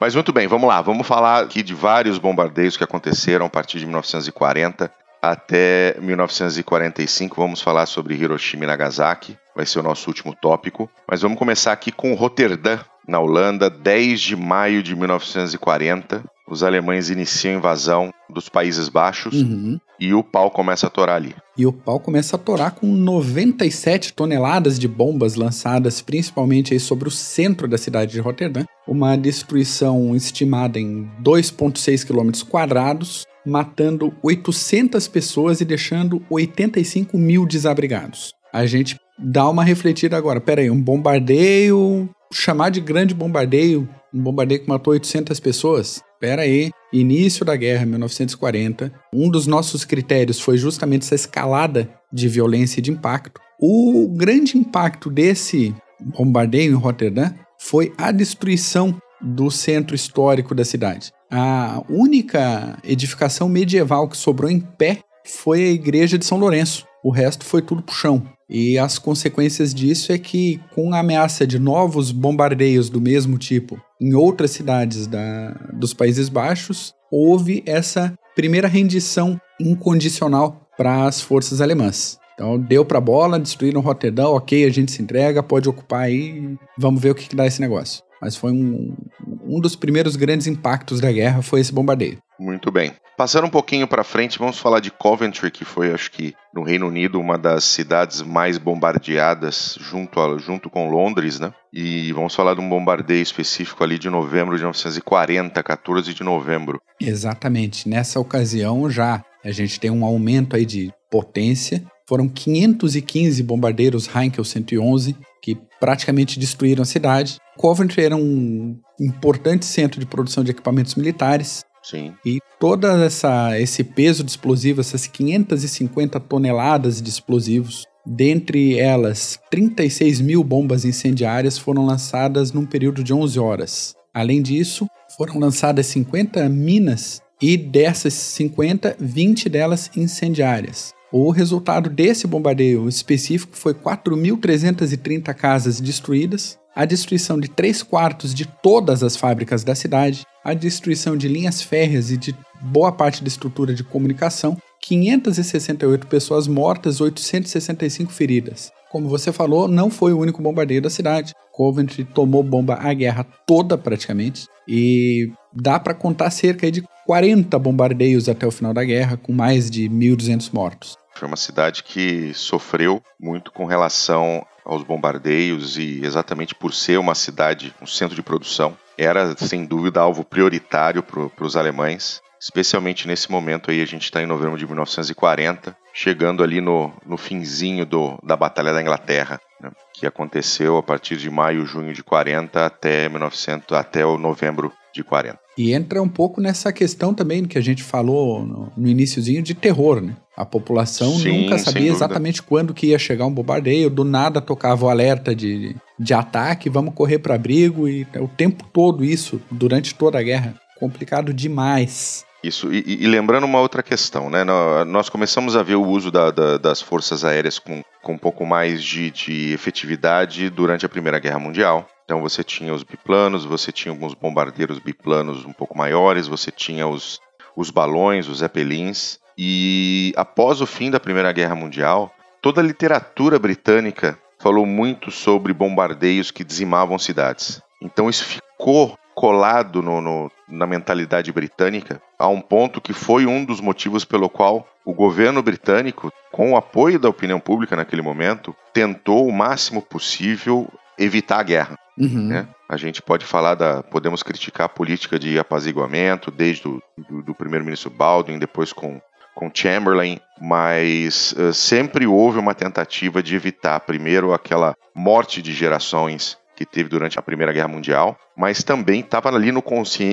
Mas 0.00 0.14
muito 0.14 0.32
bem, 0.32 0.48
vamos 0.48 0.66
lá. 0.66 0.80
Vamos 0.80 1.06
falar 1.06 1.42
aqui 1.42 1.62
de 1.62 1.74
vários 1.74 2.16
bombardeios 2.16 2.74
que 2.74 2.82
aconteceram 2.82 3.44
a 3.44 3.50
partir 3.50 3.78
de 3.78 3.84
1940 3.84 4.90
até 5.20 5.94
1945. 6.00 7.36
Vamos 7.36 7.60
falar 7.60 7.84
sobre 7.84 8.14
Hiroshima 8.14 8.64
e 8.64 8.66
Nagasaki. 8.66 9.36
Vai 9.54 9.66
ser 9.66 9.80
o 9.80 9.82
nosso 9.82 10.08
último 10.08 10.34
tópico. 10.34 10.88
Mas 11.06 11.20
vamos 11.20 11.38
começar 11.38 11.72
aqui 11.72 11.92
com 11.92 12.14
Roterdã, 12.14 12.78
na 13.06 13.20
Holanda, 13.20 13.68
10 13.68 14.20
de 14.20 14.36
maio 14.36 14.82
de 14.82 14.96
1940. 14.96 16.24
Os 16.48 16.64
alemães 16.64 17.10
iniciam 17.10 17.54
a 17.54 17.58
invasão 17.58 18.10
dos 18.28 18.48
Países 18.48 18.88
Baixos 18.88 19.34
uhum. 19.34 19.78
e 20.00 20.12
o 20.12 20.24
pau 20.24 20.50
começa 20.50 20.86
a 20.86 20.90
torar 20.90 21.16
ali. 21.16 21.34
E 21.56 21.66
o 21.66 21.72
pau 21.72 22.00
começa 22.00 22.34
a 22.36 22.38
torar 22.38 22.72
com 22.72 22.86
97 22.86 24.14
toneladas 24.14 24.78
de 24.78 24.88
bombas 24.88 25.36
lançadas 25.36 26.00
principalmente 26.00 26.78
sobre 26.80 27.06
o 27.06 27.10
centro 27.10 27.68
da 27.68 27.78
cidade 27.78 28.12
de 28.12 28.20
Roterdã. 28.20 28.64
Uma 28.90 29.14
destruição 29.14 30.16
estimada 30.16 30.76
em 30.76 31.08
2,6 31.22 32.04
quilômetros 32.04 32.42
quadrados, 32.42 33.24
matando 33.46 34.12
800 34.20 35.06
pessoas 35.06 35.60
e 35.60 35.64
deixando 35.64 36.20
85 36.28 37.16
mil 37.16 37.46
desabrigados. 37.46 38.32
A 38.52 38.66
gente 38.66 38.96
dá 39.16 39.48
uma 39.48 39.62
refletida 39.62 40.16
agora. 40.16 40.40
Pera 40.40 40.60
aí, 40.60 40.68
um 40.68 40.82
bombardeio, 40.82 42.10
chamar 42.32 42.70
de 42.70 42.80
grande 42.80 43.14
bombardeio, 43.14 43.88
um 44.12 44.20
bombardeio 44.20 44.62
que 44.62 44.68
matou 44.68 44.92
800 44.92 45.38
pessoas? 45.38 46.02
Pera 46.18 46.42
aí, 46.42 46.70
início 46.92 47.44
da 47.44 47.54
guerra, 47.54 47.86
1940. 47.86 48.92
Um 49.14 49.30
dos 49.30 49.46
nossos 49.46 49.84
critérios 49.84 50.40
foi 50.40 50.58
justamente 50.58 51.02
essa 51.02 51.14
escalada 51.14 51.88
de 52.12 52.28
violência 52.28 52.80
e 52.80 52.82
de 52.82 52.90
impacto. 52.90 53.40
O 53.56 54.08
grande 54.08 54.58
impacto 54.58 55.08
desse 55.08 55.72
bombardeio 56.00 56.72
em 56.72 56.76
Roterdã 56.76 57.30
foi 57.60 57.92
a 57.98 58.10
destruição 58.10 58.96
do 59.20 59.50
centro 59.50 59.94
histórico 59.94 60.54
da 60.54 60.64
cidade. 60.64 61.12
A 61.30 61.82
única 61.88 62.78
edificação 62.82 63.48
medieval 63.48 64.08
que 64.08 64.16
sobrou 64.16 64.50
em 64.50 64.58
pé 64.58 65.00
foi 65.24 65.62
a 65.62 65.70
igreja 65.70 66.18
de 66.18 66.24
São 66.24 66.38
Lourenço. 66.38 66.86
O 67.04 67.10
resto 67.10 67.44
foi 67.44 67.60
tudo 67.62 67.82
pro 67.82 67.94
chão. 67.94 68.22
E 68.48 68.78
as 68.78 68.98
consequências 68.98 69.72
disso 69.72 70.10
é 70.10 70.18
que, 70.18 70.60
com 70.74 70.92
a 70.92 70.98
ameaça 70.98 71.46
de 71.46 71.58
novos 71.58 72.10
bombardeios 72.10 72.90
do 72.90 73.00
mesmo 73.00 73.38
tipo 73.38 73.80
em 74.00 74.14
outras 74.14 74.50
cidades 74.50 75.06
da, 75.06 75.50
dos 75.72 75.94
Países 75.94 76.28
Baixos, 76.28 76.94
houve 77.12 77.62
essa 77.66 78.12
primeira 78.34 78.66
rendição 78.66 79.40
incondicional 79.60 80.66
para 80.76 81.04
as 81.04 81.20
forças 81.20 81.60
alemãs. 81.60 82.19
Então 82.40 82.58
deu 82.58 82.86
para 82.86 82.96
a 82.96 83.02
bola, 83.02 83.38
destruíram 83.38 83.82
Roterdão, 83.82 84.32
ok, 84.32 84.64
a 84.64 84.70
gente 84.70 84.90
se 84.90 85.02
entrega, 85.02 85.42
pode 85.42 85.68
ocupar 85.68 86.04
aí, 86.04 86.56
vamos 86.78 87.02
ver 87.02 87.10
o 87.10 87.14
que, 87.14 87.28
que 87.28 87.36
dá 87.36 87.46
esse 87.46 87.60
negócio. 87.60 88.02
Mas 88.18 88.34
foi 88.34 88.50
um, 88.50 88.96
um 89.44 89.60
dos 89.60 89.76
primeiros 89.76 90.16
grandes 90.16 90.46
impactos 90.46 91.00
da 91.00 91.12
guerra, 91.12 91.42
foi 91.42 91.60
esse 91.60 91.70
bombardeio. 91.70 92.16
Muito 92.38 92.72
bem. 92.72 92.92
Passando 93.14 93.46
um 93.46 93.50
pouquinho 93.50 93.86
para 93.86 94.02
frente, 94.02 94.38
vamos 94.38 94.58
falar 94.58 94.80
de 94.80 94.90
Coventry, 94.90 95.50
que 95.50 95.66
foi, 95.66 95.92
acho 95.92 96.10
que, 96.10 96.34
no 96.54 96.62
Reino 96.62 96.88
Unido, 96.88 97.20
uma 97.20 97.36
das 97.36 97.64
cidades 97.64 98.22
mais 98.22 98.56
bombardeadas 98.56 99.76
junto, 99.78 100.18
a, 100.18 100.38
junto 100.38 100.70
com 100.70 100.88
Londres, 100.88 101.38
né? 101.38 101.52
E 101.70 102.10
vamos 102.14 102.34
falar 102.34 102.54
de 102.54 102.62
um 102.62 102.68
bombardeio 102.70 103.22
específico 103.22 103.84
ali 103.84 103.98
de 103.98 104.08
novembro 104.08 104.56
de 104.56 104.62
1940, 104.62 105.62
14 105.62 106.14
de 106.14 106.24
novembro. 106.24 106.80
Exatamente. 106.98 107.86
Nessa 107.86 108.18
ocasião 108.18 108.88
já 108.88 109.22
a 109.44 109.50
gente 109.50 109.78
tem 109.78 109.90
um 109.90 110.06
aumento 110.06 110.56
aí 110.56 110.64
de 110.64 110.90
potência. 111.10 111.84
Foram 112.10 112.28
515 112.28 113.40
bombardeiros 113.44 114.10
Heinkel 114.12 114.44
111 114.44 115.14
que 115.40 115.56
praticamente 115.78 116.40
destruíram 116.40 116.82
a 116.82 116.84
cidade. 116.84 117.36
Coventry 117.56 118.02
era 118.02 118.16
um 118.16 118.76
importante 119.00 119.64
centro 119.64 120.00
de 120.00 120.06
produção 120.06 120.42
de 120.42 120.50
equipamentos 120.50 120.96
militares 120.96 121.64
Sim. 121.84 122.12
E 122.26 122.40
todo 122.58 122.84
essa, 122.88 123.58
esse 123.60 123.84
peso 123.84 124.24
de 124.24 124.30
explosivo, 124.32 124.80
essas 124.80 125.06
550 125.06 126.18
toneladas 126.18 127.00
de 127.00 127.08
explosivos, 127.08 127.86
dentre 128.04 128.76
elas 128.76 129.38
36 129.48 130.20
mil 130.20 130.42
bombas 130.42 130.84
incendiárias 130.84 131.56
foram 131.58 131.86
lançadas 131.86 132.52
num 132.52 132.66
período 132.66 133.04
de 133.04 133.14
11 133.14 133.38
horas. 133.38 133.94
Além 134.12 134.42
disso, 134.42 134.86
foram 135.16 135.38
lançadas 135.38 135.86
50 135.86 136.48
minas 136.48 137.22
e 137.40 137.56
dessas 137.56 138.14
50, 138.14 138.96
20 138.98 139.48
delas 139.48 139.90
incendiárias. 139.96 140.92
O 141.12 141.30
resultado 141.30 141.90
desse 141.90 142.24
bombardeio 142.26 142.88
específico 142.88 143.56
foi 143.56 143.74
4.330 143.74 145.34
casas 145.34 145.80
destruídas, 145.80 146.56
a 146.74 146.84
destruição 146.84 147.40
de 147.40 147.48
3 147.48 147.82
quartos 147.82 148.32
de 148.32 148.46
todas 148.46 149.02
as 149.02 149.16
fábricas 149.16 149.64
da 149.64 149.74
cidade, 149.74 150.24
a 150.44 150.54
destruição 150.54 151.16
de 151.16 151.26
linhas 151.26 151.60
férreas 151.60 152.12
e 152.12 152.16
de 152.16 152.32
boa 152.62 152.92
parte 152.92 153.24
da 153.24 153.28
estrutura 153.28 153.74
de 153.74 153.82
comunicação, 153.82 154.56
568 154.82 156.06
pessoas 156.06 156.46
mortas, 156.46 157.00
865 157.00 158.12
feridas. 158.12 158.70
Como 158.90 159.08
você 159.08 159.32
falou, 159.32 159.66
não 159.66 159.90
foi 159.90 160.12
o 160.12 160.18
único 160.18 160.40
bombardeio 160.40 160.82
da 160.82 160.90
cidade. 160.90 161.32
Coventry 161.52 162.04
tomou 162.04 162.42
bomba 162.42 162.78
a 162.80 162.94
guerra 162.94 163.26
toda 163.46 163.76
praticamente 163.76 164.46
e 164.66 165.30
dá 165.52 165.78
para 165.78 165.94
contar 165.94 166.30
cerca 166.30 166.70
de 166.70 166.82
40 167.06 167.58
bombardeios 167.58 168.28
até 168.28 168.46
o 168.46 168.50
final 168.50 168.72
da 168.72 168.84
guerra, 168.84 169.16
com 169.16 169.32
mais 169.32 169.68
de 169.70 169.88
1.200 169.88 170.52
mortos. 170.52 170.99
Foi 171.14 171.26
uma 171.26 171.36
cidade 171.36 171.82
que 171.82 172.32
sofreu 172.34 173.02
muito 173.18 173.52
com 173.52 173.64
relação 173.64 174.46
aos 174.64 174.82
bombardeios 174.82 175.76
e 175.76 176.00
exatamente 176.04 176.54
por 176.54 176.72
ser 176.72 176.98
uma 176.98 177.14
cidade, 177.14 177.74
um 177.80 177.86
centro 177.86 178.14
de 178.14 178.22
produção, 178.22 178.76
era 178.96 179.36
sem 179.36 179.64
dúvida 179.64 180.00
alvo 180.00 180.24
prioritário 180.24 181.02
para 181.02 181.44
os 181.44 181.56
alemães, 181.56 182.20
especialmente 182.40 183.06
nesse 183.06 183.30
momento 183.30 183.70
aí, 183.70 183.82
a 183.82 183.86
gente 183.86 184.04
está 184.04 184.22
em 184.22 184.26
novembro 184.26 184.58
de 184.58 184.66
1940, 184.66 185.76
chegando 185.92 186.42
ali 186.42 186.60
no, 186.60 186.92
no 187.04 187.16
finzinho 187.16 187.84
do, 187.84 188.18
da 188.22 188.36
Batalha 188.36 188.72
da 188.72 188.80
Inglaterra. 188.80 189.40
né, 189.60 189.70
que 189.92 190.06
aconteceu 190.06 190.78
a 190.78 190.82
partir 190.82 191.16
de 191.16 191.28
maio, 191.28 191.66
junho 191.66 191.92
de 191.92 192.02
40 192.02 192.64
até 192.64 193.08
1900, 193.08 193.76
até 193.76 194.06
o 194.06 194.16
novembro 194.16 194.72
de 194.94 195.04
40. 195.04 195.38
E 195.58 195.74
entra 195.74 196.02
um 196.02 196.08
pouco 196.08 196.40
nessa 196.40 196.72
questão 196.72 197.12
também 197.12 197.44
que 197.44 197.58
a 197.58 197.60
gente 197.60 197.82
falou 197.82 198.44
no, 198.44 198.72
no 198.74 198.88
iníciozinho 198.88 199.42
de 199.42 199.54
terror, 199.54 200.00
né? 200.00 200.16
A 200.40 200.44
população 200.46 201.12
Sim, 201.18 201.42
nunca 201.42 201.58
sabia 201.58 201.90
exatamente 201.90 202.42
quando 202.42 202.72
que 202.72 202.86
ia 202.86 202.98
chegar 202.98 203.26
um 203.26 203.30
bombardeio, 203.30 203.90
do 203.90 204.04
nada 204.04 204.40
tocava 204.40 204.86
o 204.86 204.88
alerta 204.88 205.34
de, 205.34 205.76
de 205.98 206.14
ataque, 206.14 206.70
vamos 206.70 206.94
correr 206.94 207.18
para 207.18 207.34
abrigo 207.34 207.86
e 207.86 208.06
o 208.18 208.26
tempo 208.26 208.64
todo 208.72 209.04
isso 209.04 209.38
durante 209.50 209.94
toda 209.94 210.18
a 210.18 210.22
guerra. 210.22 210.54
Complicado 210.78 211.34
demais. 211.34 212.24
Isso, 212.42 212.72
e, 212.72 212.82
e 213.04 213.06
lembrando 213.06 213.44
uma 213.44 213.60
outra 213.60 213.82
questão, 213.82 214.30
né? 214.30 214.44
nó- 214.44 214.82
Nós 214.86 215.10
começamos 215.10 215.54
a 215.56 215.62
ver 215.62 215.74
o 215.74 215.86
uso 215.86 216.10
da- 216.10 216.30
da- 216.30 216.56
das 216.56 216.80
forças 216.80 217.22
aéreas 217.22 217.58
com, 217.58 217.82
com 218.02 218.14
um 218.14 218.18
pouco 218.18 218.46
mais 218.46 218.82
de, 218.82 219.10
de 219.10 219.52
efetividade 219.52 220.48
durante 220.48 220.86
a 220.86 220.88
Primeira 220.88 221.18
Guerra 221.18 221.38
Mundial. 221.38 221.86
Então 222.06 222.22
você 222.22 222.42
tinha 222.42 222.72
os 222.72 222.82
biplanos, 222.82 223.44
você 223.44 223.70
tinha 223.70 223.92
alguns 223.92 224.14
bombardeiros 224.14 224.78
biplanos 224.78 225.44
um 225.44 225.52
pouco 225.52 225.76
maiores, 225.76 226.26
você 226.26 226.50
tinha 226.50 226.88
os, 226.88 227.20
os 227.54 227.70
balões, 227.70 228.26
os 228.26 228.38
zeppelins. 228.38 229.18
E 229.36 230.12
após 230.16 230.60
o 230.60 230.66
fim 230.66 230.90
da 230.90 231.00
Primeira 231.00 231.32
Guerra 231.32 231.54
Mundial, 231.54 232.12
toda 232.42 232.60
a 232.60 232.64
literatura 232.64 233.38
britânica 233.38 234.18
falou 234.38 234.64
muito 234.66 235.10
sobre 235.10 235.52
bombardeios 235.52 236.30
que 236.30 236.44
dizimavam 236.44 236.98
cidades. 236.98 237.60
Então 237.82 238.08
isso 238.08 238.24
ficou 238.24 238.98
colado 239.14 239.82
no- 239.82 240.00
no- 240.00 240.30
na 240.48 240.66
mentalidade 240.66 241.30
britânica 241.32 242.00
a 242.18 242.26
um 242.28 242.40
ponto 242.40 242.80
que 242.80 242.92
foi 242.92 243.26
um 243.26 243.44
dos 243.44 243.60
motivos 243.60 244.04
pelo 244.04 244.30
qual 244.30 244.66
o 244.84 244.94
governo 244.94 245.42
britânico, 245.42 246.10
com 246.32 246.52
o 246.52 246.56
apoio 246.56 246.98
da 246.98 247.08
opinião 247.08 247.38
pública 247.38 247.76
naquele 247.76 248.00
momento, 248.02 248.56
tentou 248.72 249.26
o 249.26 249.32
máximo 249.32 249.82
possível 249.82 250.68
evitar 250.98 251.40
a 251.40 251.42
guerra 251.44 251.78
Uhum. 251.98 252.28
né? 252.28 252.48
A 252.66 252.78
gente 252.78 253.02
pode 253.02 253.26
falar 253.26 253.54
da, 253.56 253.82
podemos 253.82 254.22
criticar 254.22 254.64
a 254.66 254.68
política 254.70 255.18
de 255.18 255.38
apaziguamento 255.38 256.30
desde 256.30 256.66
o 256.66 256.80
do, 256.96 257.20
do 257.22 257.34
primeiro-ministro 257.34 257.90
Baldwin, 257.90 258.38
depois 258.38 258.72
com 258.72 258.98
com 259.40 259.50
Chamberlain, 259.52 260.20
mas 260.38 261.34
eh, 261.38 261.50
sempre 261.54 262.06
houve 262.06 262.38
uma 262.38 262.54
tentativa 262.54 263.22
de 263.22 263.34
evitar 263.34 263.80
primeiro 263.80 264.34
aquela 264.34 264.74
morte 264.94 265.40
de 265.40 265.54
gerações 265.54 266.36
que 266.54 266.66
teve 266.66 266.90
durante 266.90 267.18
a 267.18 267.22
Primeira 267.22 267.54
Guerra 267.54 267.68
Mundial, 267.68 268.18
mas 268.36 268.62
também 268.62 269.00
estava 269.00 269.30
ali 269.30 269.50
no, 269.50 269.64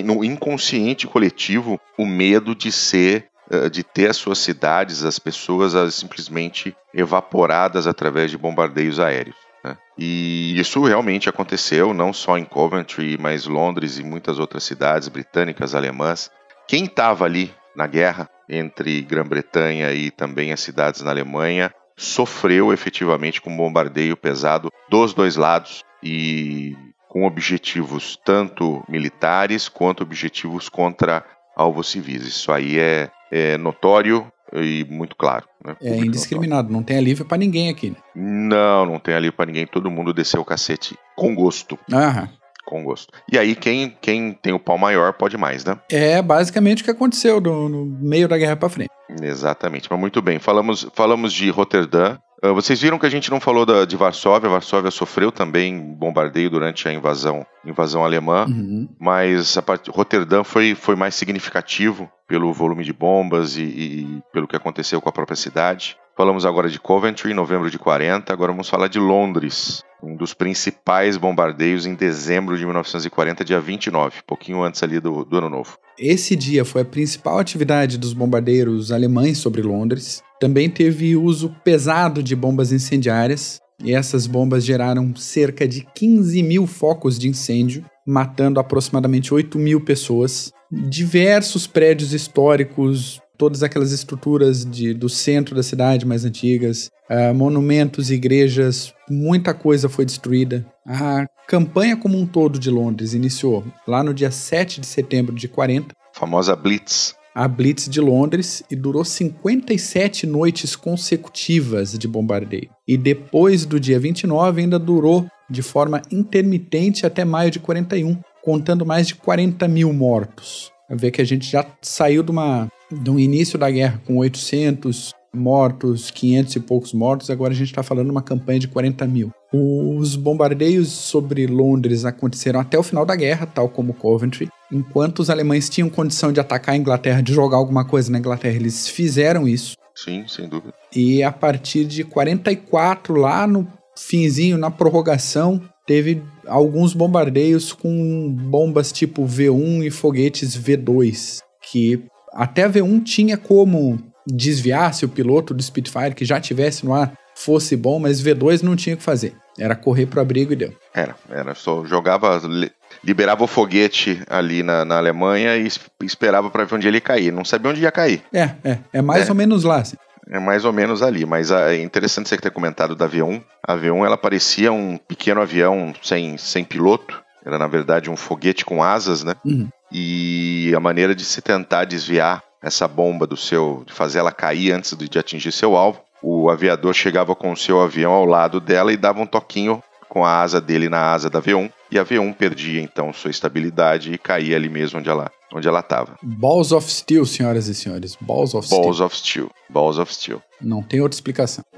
no 0.05 0.23
inconsciente 0.23 1.05
coletivo 1.05 1.77
o 1.97 2.05
medo 2.05 2.55
de 2.55 2.71
ser 2.71 3.27
eh, 3.51 3.69
de 3.69 3.83
ter 3.83 4.09
as 4.09 4.15
suas 4.15 4.37
cidades, 4.39 5.03
as 5.03 5.19
pessoas 5.19 5.75
as 5.75 5.95
simplesmente 5.95 6.73
evaporadas 6.93 7.85
através 7.85 8.31
de 8.31 8.37
bombardeios 8.37 8.97
aéreos. 8.97 9.35
né? 9.61 9.77
E 9.97 10.57
isso 10.57 10.81
realmente 10.85 11.27
aconteceu, 11.27 11.93
não 11.93 12.13
só 12.13 12.37
em 12.37 12.45
Coventry, 12.45 13.17
mas 13.19 13.45
Londres 13.45 13.99
e 13.99 14.03
muitas 14.03 14.39
outras 14.39 14.63
cidades 14.63 15.09
britânicas, 15.09 15.75
alemãs. 15.75 16.31
Quem 16.65 16.85
estava 16.85 17.25
ali 17.25 17.53
na 17.77 17.87
guerra 17.87 18.29
entre 18.49 19.01
Grã-Bretanha 19.01 19.93
e 19.93 20.09
também 20.09 20.51
as 20.51 20.59
cidades 20.59 21.01
na 21.01 21.11
Alemanha 21.11 21.71
sofreu 21.95 22.73
efetivamente 22.73 23.41
com 23.41 23.51
um 23.51 23.57
bombardeio 23.57 24.17
pesado 24.17 24.69
dos 24.89 25.13
dois 25.13 25.35
lados 25.35 25.83
e 26.03 26.75
com 27.07 27.25
objetivos 27.25 28.19
tanto 28.25 28.83
militares 28.89 29.69
quanto 29.69 30.03
objetivos 30.03 30.69
contra 30.69 31.23
alvos 31.55 31.89
civis. 31.89 32.25
Isso 32.25 32.51
aí 32.51 32.79
é, 32.79 33.09
é 33.31 33.57
notório 33.57 34.31
e 34.53 34.85
muito 34.89 35.15
claro. 35.15 35.45
né? 35.65 35.75
É 35.81 35.97
indiscriminado, 35.97 36.71
não 36.71 36.83
tem 36.83 36.97
alívio 36.97 37.25
pra 37.25 37.37
ninguém 37.37 37.69
aqui. 37.69 37.89
Né? 37.89 37.97
Não, 38.15 38.85
não 38.85 38.99
tem 38.99 39.13
ali 39.13 39.31
pra 39.31 39.45
ninguém. 39.45 39.65
Todo 39.65 39.91
mundo 39.91 40.13
desceu 40.13 40.41
o 40.41 40.45
cacete 40.45 40.95
com 41.15 41.35
gosto. 41.35 41.77
Aham. 41.91 42.29
Com 42.67 42.83
gosto. 42.83 43.13
E 43.31 43.39
aí, 43.39 43.55
quem, 43.55 43.97
quem 44.01 44.33
tem 44.33 44.51
o 44.51 44.59
pau 44.59 44.77
maior 44.77 45.13
pode 45.13 45.37
mais, 45.37 45.63
né? 45.63 45.79
É 45.89 46.21
basicamente 46.21 46.81
o 46.81 46.85
que 46.85 46.91
aconteceu 46.91 47.39
no, 47.39 47.69
no 47.69 47.85
meio 47.85 48.27
da 48.27 48.37
guerra 48.37 48.57
pra 48.57 48.67
frente. 48.67 48.89
Exatamente. 49.21 49.87
Mas 49.89 49.97
muito 49.97 50.21
bem. 50.21 50.37
Falamos, 50.37 50.85
falamos 50.93 51.31
de 51.31 51.49
Roterdã. 51.49 52.17
Ah, 52.43 52.51
vocês 52.51 52.81
viram 52.81 52.99
que 52.99 53.05
a 53.05 53.09
gente 53.09 53.31
não 53.31 53.39
falou 53.39 53.65
da, 53.65 53.85
de 53.85 53.95
Varsóvia. 53.95 54.49
Varsóvia 54.49 54.91
sofreu 54.91 55.31
também 55.31 55.79
bombardeio 55.95 56.49
durante 56.49 56.89
a 56.89 56.93
invasão, 56.93 57.45
invasão 57.65 58.03
alemã. 58.03 58.45
Uhum. 58.49 58.89
Mas 58.99 59.57
a 59.57 59.61
part... 59.61 59.89
Roterdã 59.89 60.43
foi, 60.43 60.75
foi 60.75 60.97
mais 60.97 61.15
significativo 61.15 62.11
pelo 62.27 62.51
volume 62.51 62.83
de 62.83 62.91
bombas 62.91 63.55
e, 63.55 63.63
e 63.63 64.21
pelo 64.33 64.45
que 64.45 64.57
aconteceu 64.57 64.99
com 64.99 65.07
a 65.07 65.13
própria 65.13 65.37
cidade. 65.37 65.97
Falamos 66.17 66.45
agora 66.45 66.67
de 66.67 66.79
Coventry, 66.79 67.31
em 67.31 67.35
novembro 67.35 67.71
de 67.71 67.79
40. 67.79 68.33
Agora 68.33 68.51
vamos 68.51 68.67
falar 68.67 68.87
de 68.87 68.99
Londres, 68.99 69.83
um 70.01 70.15
dos 70.15 70.33
principais 70.33 71.17
bombardeios 71.17 71.85
em 71.85 71.95
dezembro 71.95 72.57
de 72.57 72.65
1940, 72.65 73.43
dia 73.43 73.59
29, 73.59 74.21
pouquinho 74.25 74.61
antes 74.61 74.81
ali 74.83 74.99
do, 74.99 75.25
do 75.25 75.37
Ano 75.37 75.49
Novo. 75.49 75.77
Esse 75.97 76.35
dia 76.35 76.63
foi 76.63 76.81
a 76.81 76.85
principal 76.85 77.39
atividade 77.39 77.97
dos 77.97 78.13
bombardeiros 78.13 78.91
alemães 78.91 79.39
sobre 79.39 79.61
Londres. 79.61 80.21
Também 80.39 80.69
teve 80.69 81.15
uso 81.15 81.55
pesado 81.63 82.21
de 82.21 82.35
bombas 82.35 82.71
incendiárias, 82.71 83.59
e 83.83 83.93
essas 83.93 84.25
bombas 84.25 84.65
geraram 84.65 85.15
cerca 85.15 85.67
de 85.67 85.85
15 85.95 86.41
mil 86.43 86.65
focos 86.65 87.17
de 87.17 87.27
incêndio, 87.27 87.85
matando 88.05 88.59
aproximadamente 88.59 89.33
8 89.33 89.57
mil 89.57 89.83
pessoas. 89.83 90.51
Diversos 90.71 91.67
prédios 91.67 92.13
históricos, 92.13 93.21
todas 93.37 93.61
aquelas 93.61 93.91
estruturas 93.91 94.65
de, 94.65 94.93
do 94.93 95.07
centro 95.07 95.55
da 95.55 95.61
cidade 95.61 96.05
mais 96.05 96.25
antigas, 96.25 96.89
ah, 97.09 97.33
monumentos, 97.33 98.11
igrejas, 98.11 98.93
muita 99.09 99.53
coisa 99.53 99.87
foi 99.87 100.05
destruída. 100.05 100.65
A 100.85 101.25
campanha 101.47 101.95
como 101.95 102.17
um 102.17 102.25
todo 102.25 102.59
de 102.59 102.69
Londres 102.69 103.13
iniciou 103.13 103.63
lá 103.87 104.03
no 104.03 104.13
dia 104.13 104.31
7 104.31 104.81
de 104.81 104.87
setembro 104.87 105.35
de 105.35 105.47
40, 105.47 105.95
Famosa 106.13 106.55
Blitz. 106.55 107.15
a 107.33 107.47
Blitz 107.47 107.87
de 107.87 108.01
Londres, 108.01 108.63
e 108.71 108.75
durou 108.75 109.05
57 109.05 110.25
noites 110.25 110.75
consecutivas 110.75 111.97
de 111.97 112.07
bombardeio. 112.07 112.69
E 112.87 112.97
depois 112.97 113.65
do 113.65 113.79
dia 113.79 113.99
29 113.99 114.61
ainda 114.61 114.79
durou 114.79 115.27
de 115.49 115.61
forma 115.61 116.01
intermitente 116.11 117.05
até 117.05 117.23
maio 117.23 117.51
de 117.51 117.59
41, 117.59 118.19
contando 118.43 118.85
mais 118.85 119.07
de 119.07 119.15
40 119.15 119.67
mil 119.67 119.93
mortos. 119.93 120.71
Ver 120.89 121.11
que 121.11 121.21
a 121.21 121.25
gente 121.25 121.49
já 121.49 121.65
saiu 121.81 122.23
de, 122.23 122.31
uma, 122.31 122.67
de 122.91 123.09
um 123.09 123.19
início 123.19 123.59
da 123.59 123.69
guerra 123.69 124.01
com 124.05 124.17
800 124.17 125.13
mortos, 125.37 126.11
500 126.11 126.55
e 126.55 126.59
poucos 126.59 126.93
mortos, 126.93 127.29
agora 127.29 127.53
a 127.53 127.55
gente 127.55 127.69
está 127.69 127.83
falando 127.83 128.05
de 128.07 128.11
uma 128.11 128.21
campanha 128.21 128.59
de 128.59 128.67
40 128.67 129.05
mil. 129.07 129.31
Os 129.53 130.15
bombardeios 130.15 130.89
sobre 130.89 131.47
Londres 131.47 132.03
aconteceram 132.03 132.59
até 132.59 132.77
o 132.77 132.83
final 132.83 133.05
da 133.05 133.15
guerra, 133.15 133.45
tal 133.45 133.69
como 133.69 133.93
Coventry. 133.93 134.49
Enquanto 134.71 135.19
os 135.19 135.29
alemães 135.29 135.69
tinham 135.69 135.89
condição 135.89 136.33
de 136.33 136.39
atacar 136.39 136.75
a 136.75 136.77
Inglaterra, 136.77 137.21
de 137.21 137.33
jogar 137.33 137.57
alguma 137.57 137.85
coisa 137.85 138.11
na 138.11 138.19
Inglaterra, 138.19 138.55
eles 138.55 138.89
fizeram 138.89 139.47
isso. 139.47 139.75
Sim, 139.95 140.25
sem 140.27 140.47
dúvida. 140.47 140.73
E 140.93 141.23
a 141.23 141.31
partir 141.31 141.85
de 141.85 142.03
44, 142.03 143.15
lá 143.15 143.47
no 143.47 143.67
finzinho, 143.97 144.57
na 144.57 144.69
prorrogação, 144.69 145.61
teve 145.85 146.21
alguns 146.45 146.93
bombardeios 146.93 147.71
com 147.71 148.29
bombas 148.29 148.91
tipo 148.91 149.25
V1 149.25 149.85
e 149.85 149.89
foguetes 149.89 150.57
V2, 150.57 151.39
que 151.71 152.03
até 152.33 152.65
a 152.65 152.69
V1 152.69 153.03
tinha 153.03 153.37
como 153.37 153.97
desviar 154.27 154.93
se 154.93 155.05
o 155.05 155.09
piloto 155.09 155.53
do 155.53 155.63
Spitfire 155.63 156.13
que 156.15 156.25
já 156.25 156.39
tivesse 156.39 156.85
no 156.85 156.93
ar 156.93 157.13
fosse 157.35 157.75
bom, 157.77 157.99
mas 157.99 158.21
V2 158.21 158.61
não 158.63 158.75
tinha 158.75 158.95
o 158.95 158.97
que 158.97 159.03
fazer. 159.03 159.33
Era 159.59 159.75
correr 159.75 160.05
pro 160.07 160.21
abrigo 160.21 160.53
e 160.53 160.55
deu. 160.55 160.73
Era, 160.93 161.15
era 161.29 161.55
só 161.55 161.83
jogava, 161.85 162.39
li- 162.43 162.71
liberava 163.03 163.43
o 163.43 163.47
foguete 163.47 164.21
ali 164.29 164.61
na, 164.63 164.83
na 164.85 164.97
Alemanha 164.97 165.55
e 165.57 165.65
es- 165.67 165.79
esperava 166.03 166.49
para 166.49 166.63
ver 166.65 166.75
onde 166.75 166.87
ele 166.87 166.97
ia 166.97 167.01
cair. 167.01 167.31
Não 167.31 167.45
sabia 167.45 167.71
onde 167.71 167.81
ia 167.81 167.91
cair. 167.91 168.21
É, 168.33 168.51
é, 168.63 168.77
é 168.93 169.01
mais 169.01 169.27
É. 169.27 169.29
ou 169.31 169.35
menos 169.35 169.63
lá. 169.63 169.77
assim. 169.77 169.95
É 170.29 170.39
mais 170.39 170.65
ou 170.65 170.73
menos 170.73 171.01
ali, 171.01 171.25
mas 171.25 171.51
ah, 171.51 171.73
é 171.73 171.81
interessante 171.81 172.27
você 172.27 172.37
ter 172.37 172.51
comentado 172.51 172.95
da 172.95 173.07
V1. 173.07 173.41
A 173.65 173.75
V1 173.75 174.05
ela 174.05 174.17
parecia 174.17 174.71
um 174.71 174.97
pequeno 174.97 175.41
avião 175.41 175.93
sem, 176.03 176.37
sem 176.37 176.63
piloto. 176.65 177.21
Era 177.45 177.57
na 177.57 177.67
verdade 177.67 178.09
um 178.09 178.17
foguete 178.17 178.65
com 178.65 178.83
asas, 178.83 179.23
né? 179.23 179.35
Uhum. 179.45 179.69
E 179.91 180.73
a 180.75 180.79
maneira 180.81 181.15
de 181.15 181.23
se 181.23 181.41
tentar 181.41 181.85
desviar 181.85 182.43
essa 182.61 182.87
bomba 182.87 183.27
do 183.27 183.37
seu, 183.37 183.83
de 183.85 183.93
fazer 183.93 184.19
ela 184.19 184.31
cair 184.31 184.71
antes 184.71 184.95
de, 184.95 185.19
atingir 185.19 185.51
seu 185.51 185.75
alvo, 185.75 186.01
o 186.21 186.49
aviador 186.49 186.93
chegava 186.93 187.35
com 187.35 187.51
o 187.51 187.57
seu 187.57 187.81
avião 187.81 188.11
ao 188.11 188.25
lado 188.25 188.59
dela 188.59 188.91
e 188.91 188.97
dava 188.97 189.21
um 189.21 189.27
toquinho 189.27 189.81
com 190.09 190.25
a 190.25 190.41
asa 190.41 190.59
dele 190.59 190.89
na 190.89 191.11
asa 191.13 191.29
da 191.29 191.41
V1 191.41 191.71
e 191.91 191.99
a 191.99 192.05
V1 192.05 192.33
perdia 192.35 192.81
então 192.81 193.13
sua 193.13 193.29
estabilidade 193.29 194.11
e 194.11 194.17
caía 194.17 194.55
ali 194.55 194.69
mesmo 194.69 194.99
onde 194.99 195.09
ela 195.09 195.31
onde 195.53 195.67
ela 195.67 195.79
estava. 195.79 196.17
Balls 196.21 196.71
of 196.71 196.89
Steel, 196.91 197.25
senhoras 197.25 197.67
e 197.67 197.75
senhores. 197.75 198.17
Balls 198.19 198.53
of 198.53 198.69
Balls 198.69 198.95
Steel. 198.95 199.05
of 199.05 199.15
Steel. 199.15 199.49
Balls 199.69 199.97
of 199.97 200.13
Steel. 200.13 200.41
Não 200.61 200.81
tem 200.81 201.01
outra 201.01 201.15
explicação. 201.15 201.63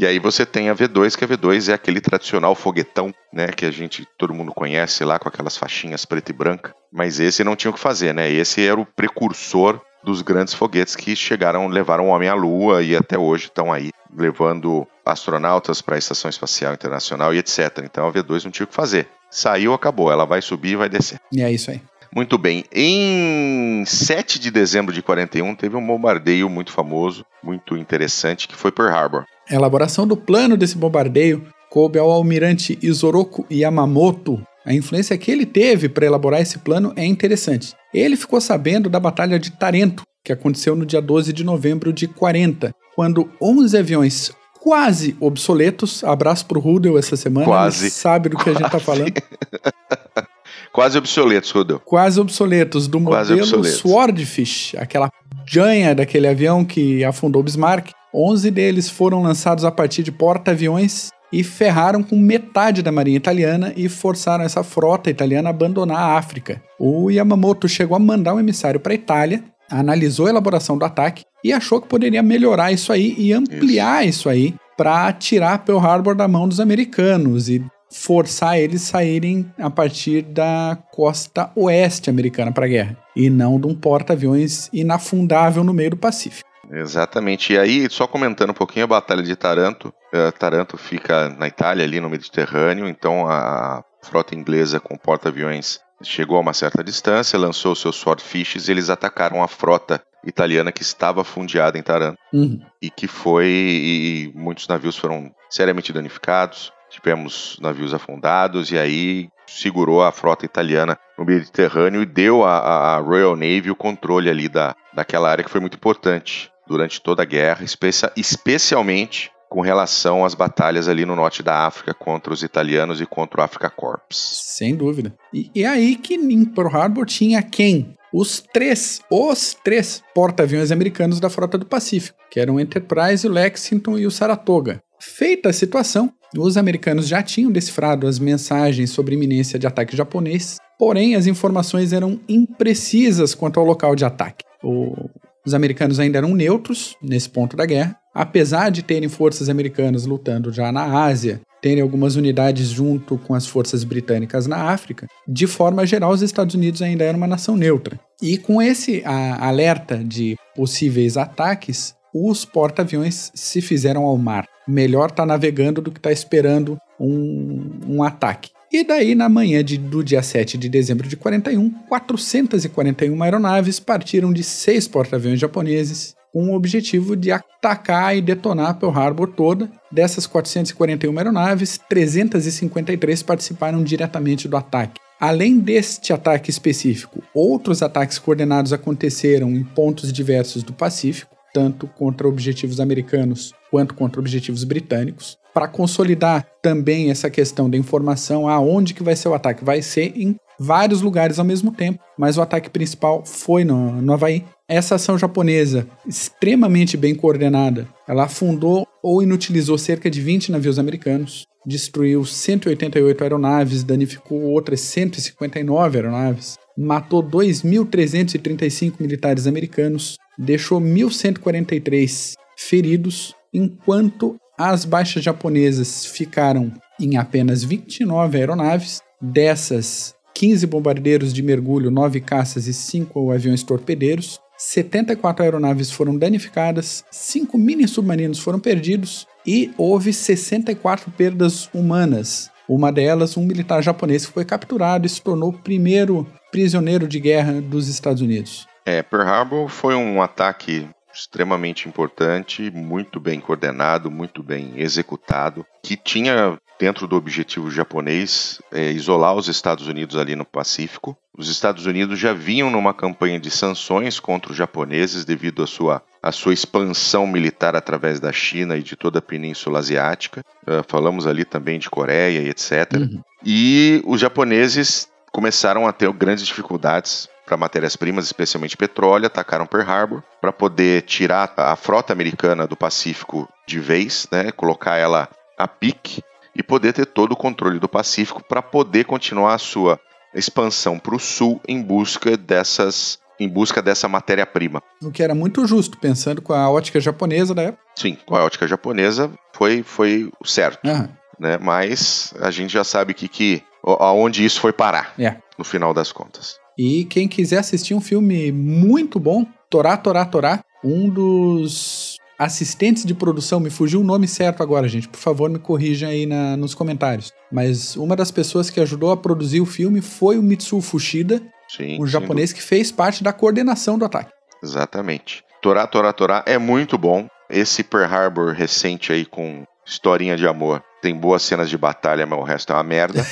E 0.00 0.06
aí 0.06 0.18
você 0.18 0.46
tem 0.46 0.70
a 0.70 0.74
V2, 0.74 1.14
que 1.14 1.24
a 1.24 1.28
V2 1.28 1.68
é 1.68 1.74
aquele 1.74 2.00
tradicional 2.00 2.54
foguetão, 2.54 3.12
né, 3.30 3.48
que 3.48 3.66
a 3.66 3.70
gente 3.70 4.08
todo 4.16 4.32
mundo 4.32 4.50
conhece 4.50 5.04
lá 5.04 5.18
com 5.18 5.28
aquelas 5.28 5.58
faixinhas 5.58 6.06
preta 6.06 6.30
e 6.30 6.34
branca, 6.34 6.74
mas 6.90 7.20
esse 7.20 7.44
não 7.44 7.54
tinha 7.54 7.70
o 7.70 7.74
que 7.74 7.78
fazer, 7.78 8.14
né? 8.14 8.30
Esse 8.30 8.66
era 8.66 8.80
o 8.80 8.86
precursor 8.86 9.78
dos 10.02 10.22
grandes 10.22 10.54
foguetes 10.54 10.96
que 10.96 11.14
chegaram, 11.14 11.68
levaram 11.68 12.06
o 12.06 12.08
homem 12.08 12.30
à 12.30 12.34
lua 12.34 12.82
e 12.82 12.96
até 12.96 13.18
hoje 13.18 13.48
estão 13.48 13.70
aí 13.70 13.90
levando 14.16 14.88
astronautas 15.04 15.82
para 15.82 15.96
a 15.96 15.98
Estação 15.98 16.30
Espacial 16.30 16.72
Internacional 16.72 17.34
e 17.34 17.38
etc. 17.38 17.82
Então 17.84 18.08
a 18.08 18.10
V2 18.10 18.44
não 18.44 18.50
tinha 18.50 18.64
o 18.64 18.68
que 18.68 18.74
fazer. 18.74 19.06
Saiu, 19.30 19.74
acabou. 19.74 20.10
Ela 20.10 20.24
vai 20.24 20.40
subir 20.40 20.70
e 20.70 20.76
vai 20.76 20.88
descer. 20.88 21.20
E 21.30 21.42
é 21.42 21.52
isso 21.52 21.70
aí. 21.70 21.82
Muito 22.12 22.38
bem. 22.38 22.64
Em 22.72 23.84
7 23.84 24.40
de 24.40 24.50
dezembro 24.50 24.92
de 24.92 25.02
41, 25.02 25.54
teve 25.54 25.76
um 25.76 25.86
bombardeio 25.86 26.48
muito 26.48 26.72
famoso, 26.72 27.24
muito 27.42 27.76
interessante, 27.76 28.48
que 28.48 28.56
foi 28.56 28.72
Pearl 28.72 28.92
Harbor. 28.92 29.26
A 29.50 29.54
elaboração 29.54 30.06
do 30.06 30.16
plano 30.16 30.56
desse 30.56 30.76
bombardeio 30.76 31.42
coube 31.70 31.98
ao 31.98 32.10
almirante 32.10 32.78
Isoroku 32.82 33.44
Yamamoto. 33.50 34.40
A 34.64 34.72
influência 34.72 35.16
que 35.18 35.30
ele 35.30 35.46
teve 35.46 35.88
para 35.88 36.06
elaborar 36.06 36.40
esse 36.40 36.58
plano 36.58 36.92
é 36.96 37.04
interessante. 37.04 37.74
Ele 37.92 38.16
ficou 38.16 38.40
sabendo 38.40 38.88
da 38.88 39.00
Batalha 39.00 39.38
de 39.38 39.50
Tarento, 39.52 40.02
que 40.24 40.32
aconteceu 40.32 40.76
no 40.76 40.84
dia 40.86 41.00
12 41.00 41.32
de 41.32 41.42
novembro 41.42 41.92
de 41.92 42.06
40, 42.06 42.72
quando 42.94 43.28
11 43.40 43.76
aviões 43.78 44.32
quase 44.60 45.16
obsoletos, 45.18 46.04
abraço 46.04 46.44
pro 46.44 46.60
Rudel 46.60 46.98
essa 46.98 47.16
semana, 47.16 47.46
Quase. 47.46 47.84
ele 47.84 47.90
sabe 47.90 48.28
do 48.28 48.36
que 48.36 48.50
a 48.50 48.52
gente 48.52 48.70
tá 48.70 48.78
falando, 48.78 49.14
Quase 50.72 50.98
obsoletos, 50.98 51.50
Rudel. 51.50 51.80
quase 51.80 52.20
obsoletos, 52.20 52.86
do 52.86 53.00
Quase 53.00 53.30
modelo 53.30 53.48
obsoletos. 53.48 53.80
Swordfish, 53.80 54.74
aquela 54.76 55.10
janha 55.46 55.94
daquele 55.94 56.28
avião 56.28 56.64
que 56.64 57.02
afundou 57.02 57.42
Bismarck. 57.42 57.90
11 58.14 58.50
deles 58.50 58.88
foram 58.88 59.22
lançados 59.22 59.64
a 59.64 59.70
partir 59.70 60.02
de 60.02 60.12
porta-aviões 60.12 61.10
e 61.32 61.44
ferraram 61.44 62.02
com 62.02 62.16
metade 62.16 62.82
da 62.82 62.90
marinha 62.90 63.16
italiana 63.16 63.72
e 63.76 63.88
forçaram 63.88 64.44
essa 64.44 64.64
frota 64.64 65.10
italiana 65.10 65.48
a 65.48 65.50
abandonar 65.50 65.98
a 65.98 66.18
África. 66.18 66.60
O 66.78 67.10
Yamamoto 67.10 67.68
chegou 67.68 67.96
a 67.96 68.00
mandar 68.00 68.34
um 68.34 68.40
emissário 68.40 68.80
para 68.80 68.92
a 68.92 68.96
Itália, 68.96 69.44
analisou 69.70 70.26
a 70.26 70.30
elaboração 70.30 70.76
do 70.76 70.84
ataque 70.84 71.24
e 71.44 71.52
achou 71.52 71.80
que 71.80 71.88
poderia 71.88 72.22
melhorar 72.22 72.72
isso 72.72 72.92
aí 72.92 73.14
e 73.16 73.32
ampliar 73.32 74.06
isso, 74.06 74.28
aí 74.28 74.54
para 74.76 75.12
tirar 75.12 75.64
Pearl 75.64 75.78
Harbor 75.78 76.14
da 76.14 76.26
mão 76.26 76.48
dos 76.48 76.58
americanos 76.58 77.48
e 77.48 77.64
forçar 77.92 78.58
eles 78.58 78.82
saírem 78.82 79.46
a 79.58 79.68
partir 79.68 80.22
da 80.22 80.78
costa 80.92 81.50
oeste 81.54 82.08
americana 82.08 82.52
para 82.52 82.66
a 82.66 82.68
guerra 82.68 82.96
e 83.14 83.28
não 83.28 83.60
de 83.60 83.66
um 83.66 83.74
porta-aviões 83.74 84.70
inafundável 84.72 85.62
no 85.64 85.74
meio 85.74 85.90
do 85.90 85.96
Pacífico. 85.96 86.49
Exatamente. 86.72 87.52
E 87.52 87.58
aí, 87.58 87.88
só 87.90 88.06
comentando 88.06 88.50
um 88.50 88.54
pouquinho 88.54 88.84
a 88.84 88.88
Batalha 88.88 89.22
de 89.22 89.34
Taranto. 89.36 89.92
eh, 90.12 90.30
Taranto 90.32 90.76
fica 90.76 91.28
na 91.30 91.46
Itália, 91.46 91.84
ali 91.84 92.00
no 92.00 92.10
Mediterrâneo, 92.10 92.88
então 92.88 93.26
a 93.28 93.82
frota 94.02 94.34
inglesa 94.34 94.80
com 94.80 94.96
porta-aviões 94.96 95.80
chegou 96.02 96.36
a 96.38 96.40
uma 96.40 96.54
certa 96.54 96.82
distância, 96.82 97.38
lançou 97.38 97.74
seus 97.74 97.96
swordfishes 97.96 98.68
e 98.68 98.72
eles 98.72 98.88
atacaram 98.88 99.42
a 99.42 99.48
frota 99.48 100.00
italiana 100.24 100.72
que 100.72 100.82
estava 100.82 101.22
fundeada 101.24 101.78
em 101.78 101.82
Taranto 101.82 102.18
Uhum. 102.32 102.60
e 102.80 102.90
que 102.90 103.06
foi 103.06 103.46
e 103.48 104.32
muitos 104.34 104.66
navios 104.68 104.96
foram 104.96 105.30
seriamente 105.50 105.92
danificados. 105.92 106.72
Tivemos 106.90 107.56
navios 107.60 107.94
afundados 107.94 108.72
e 108.72 108.78
aí 108.78 109.28
segurou 109.46 110.02
a 110.02 110.10
frota 110.12 110.44
italiana 110.44 110.98
no 111.18 111.24
Mediterrâneo 111.24 112.02
e 112.02 112.06
deu 112.06 112.44
à 112.44 112.96
Royal 112.98 113.36
Navy 113.36 113.70
o 113.70 113.76
controle 113.76 114.28
ali 114.30 114.48
da, 114.48 114.74
daquela 114.92 115.30
área 115.30 115.44
que 115.44 115.50
foi 115.50 115.60
muito 115.60 115.74
importante 115.76 116.50
durante 116.70 117.00
toda 117.02 117.22
a 117.22 117.26
guerra, 117.26 117.64
especia- 117.64 118.12
especialmente 118.16 119.30
com 119.48 119.60
relação 119.60 120.24
às 120.24 120.32
batalhas 120.34 120.88
ali 120.88 121.04
no 121.04 121.16
norte 121.16 121.42
da 121.42 121.66
África 121.66 121.92
contra 121.92 122.32
os 122.32 122.44
italianos 122.44 123.00
e 123.00 123.06
contra 123.06 123.40
o 123.40 123.44
Africa 123.44 123.68
Corps. 123.68 124.00
Sem 124.10 124.76
dúvida. 124.76 125.12
E 125.34 125.50
é 125.56 125.66
aí 125.66 125.96
que 125.96 126.14
em 126.14 126.44
Pearl 126.44 126.68
Harbor 126.68 127.04
tinha 127.04 127.42
quem? 127.42 127.96
Os 128.12 128.40
três, 128.52 129.00
os 129.10 129.56
três 129.64 130.00
porta-aviões 130.14 130.70
americanos 130.70 131.18
da 131.18 131.28
Frota 131.28 131.58
do 131.58 131.66
Pacífico, 131.66 132.16
que 132.30 132.38
eram 132.38 132.54
o 132.54 132.60
Enterprise, 132.60 133.26
o 133.26 133.30
Lexington 133.32 133.98
e 133.98 134.06
o 134.06 134.10
Saratoga. 134.10 134.80
Feita 135.00 135.48
a 135.48 135.52
situação, 135.52 136.12
os 136.36 136.56
americanos 136.56 137.08
já 137.08 137.20
tinham 137.22 137.50
decifrado 137.50 138.06
as 138.06 138.20
mensagens 138.20 138.90
sobre 138.90 139.16
iminência 139.16 139.58
de 139.58 139.66
ataque 139.66 139.96
japonês, 139.96 140.58
porém 140.78 141.16
as 141.16 141.26
informações 141.26 141.92
eram 141.92 142.20
imprecisas 142.28 143.34
quanto 143.34 143.58
ao 143.58 143.66
local 143.66 143.96
de 143.96 144.04
ataque. 144.04 144.44
O- 144.62 145.08
Os 145.46 145.54
americanos 145.54 145.98
ainda 145.98 146.18
eram 146.18 146.34
neutros 146.34 146.96
nesse 147.02 147.28
ponto 147.28 147.56
da 147.56 147.64
guerra, 147.64 147.96
apesar 148.14 148.70
de 148.70 148.82
terem 148.82 149.08
forças 149.08 149.48
americanas 149.48 150.04
lutando 150.04 150.52
já 150.52 150.70
na 150.70 151.02
Ásia, 151.04 151.40
terem 151.62 151.82
algumas 151.82 152.16
unidades 152.16 152.68
junto 152.68 153.18
com 153.18 153.34
as 153.34 153.46
forças 153.46 153.84
britânicas 153.84 154.46
na 154.46 154.70
África, 154.70 155.06
de 155.28 155.46
forma 155.46 155.86
geral 155.86 156.10
os 156.12 156.22
Estados 156.22 156.54
Unidos 156.54 156.82
ainda 156.82 157.04
eram 157.04 157.18
uma 157.18 157.26
nação 157.26 157.56
neutra. 157.56 157.98
E 158.22 158.36
com 158.38 158.60
esse 158.60 159.02
a- 159.04 159.46
alerta 159.46 159.98
de 160.02 160.36
possíveis 160.54 161.16
ataques, 161.16 161.94
os 162.14 162.44
porta-aviões 162.44 163.30
se 163.34 163.60
fizeram 163.60 164.02
ao 164.04 164.16
mar. 164.18 164.44
Melhor 164.66 165.10
estar 165.10 165.24
navegando 165.26 165.80
do 165.80 165.90
que 165.90 165.98
estar 165.98 166.12
esperando 166.12 166.76
um, 166.98 167.70
um 167.86 168.02
ataque. 168.02 168.50
E 168.72 168.84
daí, 168.84 169.16
na 169.16 169.28
manhã 169.28 169.64
de- 169.64 169.76
do 169.76 170.02
dia 170.04 170.22
7 170.22 170.56
de 170.56 170.68
dezembro 170.68 171.08
de 171.08 171.16
41, 171.16 171.70
441 171.88 173.20
aeronaves 173.22 173.80
partiram 173.80 174.32
de 174.32 174.44
seis 174.44 174.86
porta-aviões 174.86 175.40
japoneses 175.40 176.14
com 176.32 176.50
o 176.50 176.54
objetivo 176.54 177.16
de 177.16 177.32
atacar 177.32 178.16
e 178.16 178.20
detonar 178.22 178.78
Pearl 178.78 178.96
Harbor 178.96 179.26
toda. 179.32 179.68
Dessas 179.90 180.24
441 180.24 181.18
aeronaves, 181.18 181.80
353 181.88 183.22
participaram 183.24 183.82
diretamente 183.82 184.46
do 184.46 184.56
ataque. 184.56 185.00
Além 185.18 185.58
deste 185.58 186.12
ataque 186.12 186.48
específico, 186.48 187.22
outros 187.34 187.82
ataques 187.82 188.18
coordenados 188.18 188.72
aconteceram 188.72 189.50
em 189.50 189.64
pontos 189.64 190.12
diversos 190.12 190.62
do 190.62 190.72
Pacífico, 190.72 191.34
tanto 191.52 191.88
contra 191.88 192.28
objetivos 192.28 192.78
americanos 192.78 193.52
quanto 193.68 193.94
contra 193.94 194.20
objetivos 194.20 194.62
britânicos. 194.62 195.39
Para 195.52 195.68
consolidar 195.68 196.46
também 196.62 197.10
essa 197.10 197.28
questão 197.28 197.68
da 197.68 197.76
informação, 197.76 198.48
aonde 198.48 198.94
que 198.94 199.02
vai 199.02 199.16
ser 199.16 199.28
o 199.28 199.34
ataque? 199.34 199.64
Vai 199.64 199.82
ser 199.82 200.12
em 200.16 200.36
vários 200.58 201.00
lugares 201.00 201.38
ao 201.38 201.44
mesmo 201.44 201.72
tempo, 201.72 201.98
mas 202.18 202.36
o 202.36 202.42
ataque 202.42 202.68
principal 202.68 203.24
foi 203.24 203.64
no, 203.64 204.00
no 204.00 204.12
Havaí. 204.12 204.44
Essa 204.68 204.96
ação 204.96 205.18
japonesa, 205.18 205.86
extremamente 206.06 206.96
bem 206.96 207.14
coordenada, 207.14 207.88
ela 208.06 208.24
afundou 208.24 208.86
ou 209.02 209.22
inutilizou 209.22 209.78
cerca 209.78 210.10
de 210.10 210.20
20 210.20 210.52
navios 210.52 210.78
americanos, 210.78 211.46
destruiu 211.66 212.24
188 212.24 213.22
aeronaves, 213.22 213.82
danificou 213.82 214.42
outras 214.42 214.80
159 214.80 215.98
aeronaves, 215.98 216.58
matou 216.76 217.22
2.335 217.22 219.00
militares 219.00 219.46
americanos, 219.46 220.16
deixou 220.38 220.80
1.143 220.80 222.34
feridos, 222.56 223.34
enquanto 223.52 224.36
as 224.68 224.84
baixas 224.84 225.24
japonesas 225.24 226.04
ficaram 226.04 226.70
em 227.00 227.16
apenas 227.16 227.64
29 227.64 228.36
aeronaves, 228.36 229.00
dessas 229.18 230.14
15 230.34 230.66
bombardeiros 230.66 231.32
de 231.32 231.42
mergulho, 231.42 231.90
9 231.90 232.20
caças 232.20 232.66
e 232.66 232.74
5 232.74 233.30
aviões 233.30 233.62
torpedeiros. 233.62 234.38
74 234.58 235.42
aeronaves 235.42 235.90
foram 235.90 236.14
danificadas, 236.14 237.02
5 237.10 237.56
mini 237.56 237.88
submarinos 237.88 238.38
foram 238.38 238.60
perdidos 238.60 239.26
e 239.46 239.72
houve 239.78 240.12
64 240.12 241.10
perdas 241.12 241.70
humanas. 241.72 242.50
Uma 242.68 242.92
delas, 242.92 243.38
um 243.38 243.46
militar 243.46 243.82
japonês 243.82 244.26
que 244.26 244.32
foi 244.32 244.44
capturado 244.44 245.06
e 245.06 245.08
se 245.08 245.22
tornou 245.22 245.48
o 245.48 245.58
primeiro 245.58 246.26
prisioneiro 246.52 247.08
de 247.08 247.18
guerra 247.18 247.62
dos 247.62 247.88
Estados 247.88 248.20
Unidos. 248.20 248.66
É, 248.84 249.02
Pearl 249.02 249.26
Harbor 249.26 249.68
foi 249.68 249.94
um 249.94 250.20
ataque 250.20 250.86
extremamente 251.12 251.88
importante, 251.88 252.70
muito 252.70 253.18
bem 253.20 253.40
coordenado, 253.40 254.10
muito 254.10 254.42
bem 254.42 254.72
executado, 254.76 255.66
que 255.82 255.96
tinha 255.96 256.58
dentro 256.78 257.06
do 257.06 257.14
objetivo 257.14 257.70
japonês 257.70 258.58
é, 258.72 258.90
isolar 258.90 259.34
os 259.34 259.48
Estados 259.48 259.86
Unidos 259.86 260.16
ali 260.16 260.34
no 260.34 260.46
Pacífico. 260.46 261.14
Os 261.36 261.50
Estados 261.50 261.84
Unidos 261.84 262.18
já 262.18 262.32
vinham 262.32 262.70
numa 262.70 262.94
campanha 262.94 263.38
de 263.38 263.50
sanções 263.50 264.18
contra 264.18 264.50
os 264.50 264.56
japoneses 264.56 265.26
devido 265.26 265.62
à 265.62 265.66
sua, 265.66 266.02
à 266.22 266.32
sua 266.32 266.54
expansão 266.54 267.26
militar 267.26 267.76
através 267.76 268.18
da 268.18 268.32
China 268.32 268.78
e 268.78 268.82
de 268.82 268.96
toda 268.96 269.18
a 269.18 269.22
Península 269.22 269.78
Asiática. 269.78 270.42
Uh, 270.62 270.82
falamos 270.88 271.26
ali 271.26 271.44
também 271.44 271.78
de 271.78 271.90
Coreia 271.90 272.40
e 272.40 272.48
etc. 272.48 272.94
Uhum. 272.96 273.22
E 273.44 274.02
os 274.06 274.18
japoneses 274.18 275.06
começaram 275.32 275.86
a 275.86 275.92
ter 275.92 276.10
grandes 276.12 276.46
dificuldades 276.46 277.28
para 277.50 277.56
matérias-primas, 277.56 278.26
especialmente 278.26 278.76
petróleo, 278.76 279.26
atacaram 279.26 279.66
Pearl 279.66 279.90
Harbor 279.90 280.22
para 280.40 280.52
poder 280.52 281.02
tirar 281.02 281.52
a 281.56 281.74
frota 281.74 282.12
americana 282.12 282.64
do 282.64 282.76
Pacífico 282.76 283.48
de 283.66 283.80
vez, 283.80 284.28
né, 284.30 284.52
colocar 284.52 284.96
ela 284.96 285.28
a 285.58 285.66
pique 285.66 286.22
e 286.54 286.62
poder 286.62 286.92
ter 286.92 287.06
todo 287.06 287.32
o 287.32 287.36
controle 287.36 287.80
do 287.80 287.88
Pacífico 287.88 288.40
para 288.44 288.62
poder 288.62 289.04
continuar 289.04 289.54
a 289.54 289.58
sua 289.58 289.98
expansão 290.32 290.96
para 290.96 291.16
o 291.16 291.18
sul 291.18 291.60
em 291.66 291.82
busca 291.82 292.36
dessas 292.36 293.18
em 293.40 293.48
busca 293.48 293.80
dessa 293.82 294.06
matéria-prima. 294.06 294.80
O 295.02 295.10
que 295.10 295.22
era 295.22 295.34
muito 295.34 295.66
justo, 295.66 295.96
pensando 295.98 296.40
com 296.42 296.52
a 296.52 296.70
ótica 296.70 297.00
japonesa 297.00 297.52
da 297.54 297.62
época. 297.62 297.82
Sim, 297.96 298.16
com 298.26 298.36
a 298.36 298.44
ótica 298.44 298.68
japonesa 298.68 299.28
foi 299.52 299.82
foi 299.82 300.30
certo, 300.44 300.86
Aham. 300.86 301.08
né? 301.38 301.58
Mas 301.58 302.32
a 302.40 302.50
gente 302.52 302.72
já 302.72 302.84
sabe 302.84 303.12
que 303.12 303.26
que 303.26 303.64
aonde 303.82 304.44
isso 304.44 304.60
foi 304.60 304.72
parar 304.72 305.14
É. 305.18 305.36
no 305.58 305.64
final 305.64 305.92
das 305.92 306.12
contas. 306.12 306.59
E 306.82 307.04
quem 307.04 307.28
quiser 307.28 307.58
assistir 307.58 307.92
um 307.92 308.00
filme 308.00 308.50
muito 308.50 309.20
bom, 309.20 309.44
Torá, 309.68 309.98
Torá, 309.98 310.24
Torá, 310.24 310.64
um 310.82 311.10
dos 311.10 312.16
assistentes 312.38 313.04
de 313.04 313.12
produção, 313.12 313.60
me 313.60 313.68
fugiu 313.68 314.00
o 314.00 314.04
nome 314.04 314.26
certo 314.26 314.62
agora, 314.62 314.88
gente, 314.88 315.06
por 315.06 315.18
favor 315.18 315.50
me 315.50 315.58
corrija 315.58 316.08
aí 316.08 316.24
na, 316.24 316.56
nos 316.56 316.74
comentários. 316.74 317.32
Mas 317.52 317.96
uma 317.96 318.16
das 318.16 318.30
pessoas 318.30 318.70
que 318.70 318.80
ajudou 318.80 319.10
a 319.12 319.16
produzir 319.18 319.60
o 319.60 319.66
filme 319.66 320.00
foi 320.00 320.38
o 320.38 320.42
Mitsuo 320.42 320.80
Fushida, 320.80 321.42
Sim, 321.68 322.00
um 322.00 322.06
japonês 322.06 322.50
que 322.50 322.62
fez 322.62 322.90
parte 322.90 323.22
da 323.22 323.30
coordenação 323.30 323.98
do 323.98 324.06
ataque. 324.06 324.32
Exatamente. 324.64 325.44
Torá, 325.60 325.86
Torá, 325.86 326.14
Torá 326.14 326.42
é 326.46 326.56
muito 326.56 326.96
bom. 326.96 327.28
Esse 327.50 327.84
Pearl 327.84 328.10
Harbor 328.10 328.54
recente 328.54 329.12
aí 329.12 329.26
com 329.26 329.64
historinha 329.84 330.36
de 330.36 330.46
amor. 330.46 330.82
Tem 331.02 331.14
boas 331.14 331.42
cenas 331.42 331.70
de 331.70 331.78
batalha, 331.78 332.26
mas 332.26 332.38
o 332.38 332.42
resto 332.42 332.72
é 332.72 332.76
uma 332.76 332.82
merda. 332.82 333.26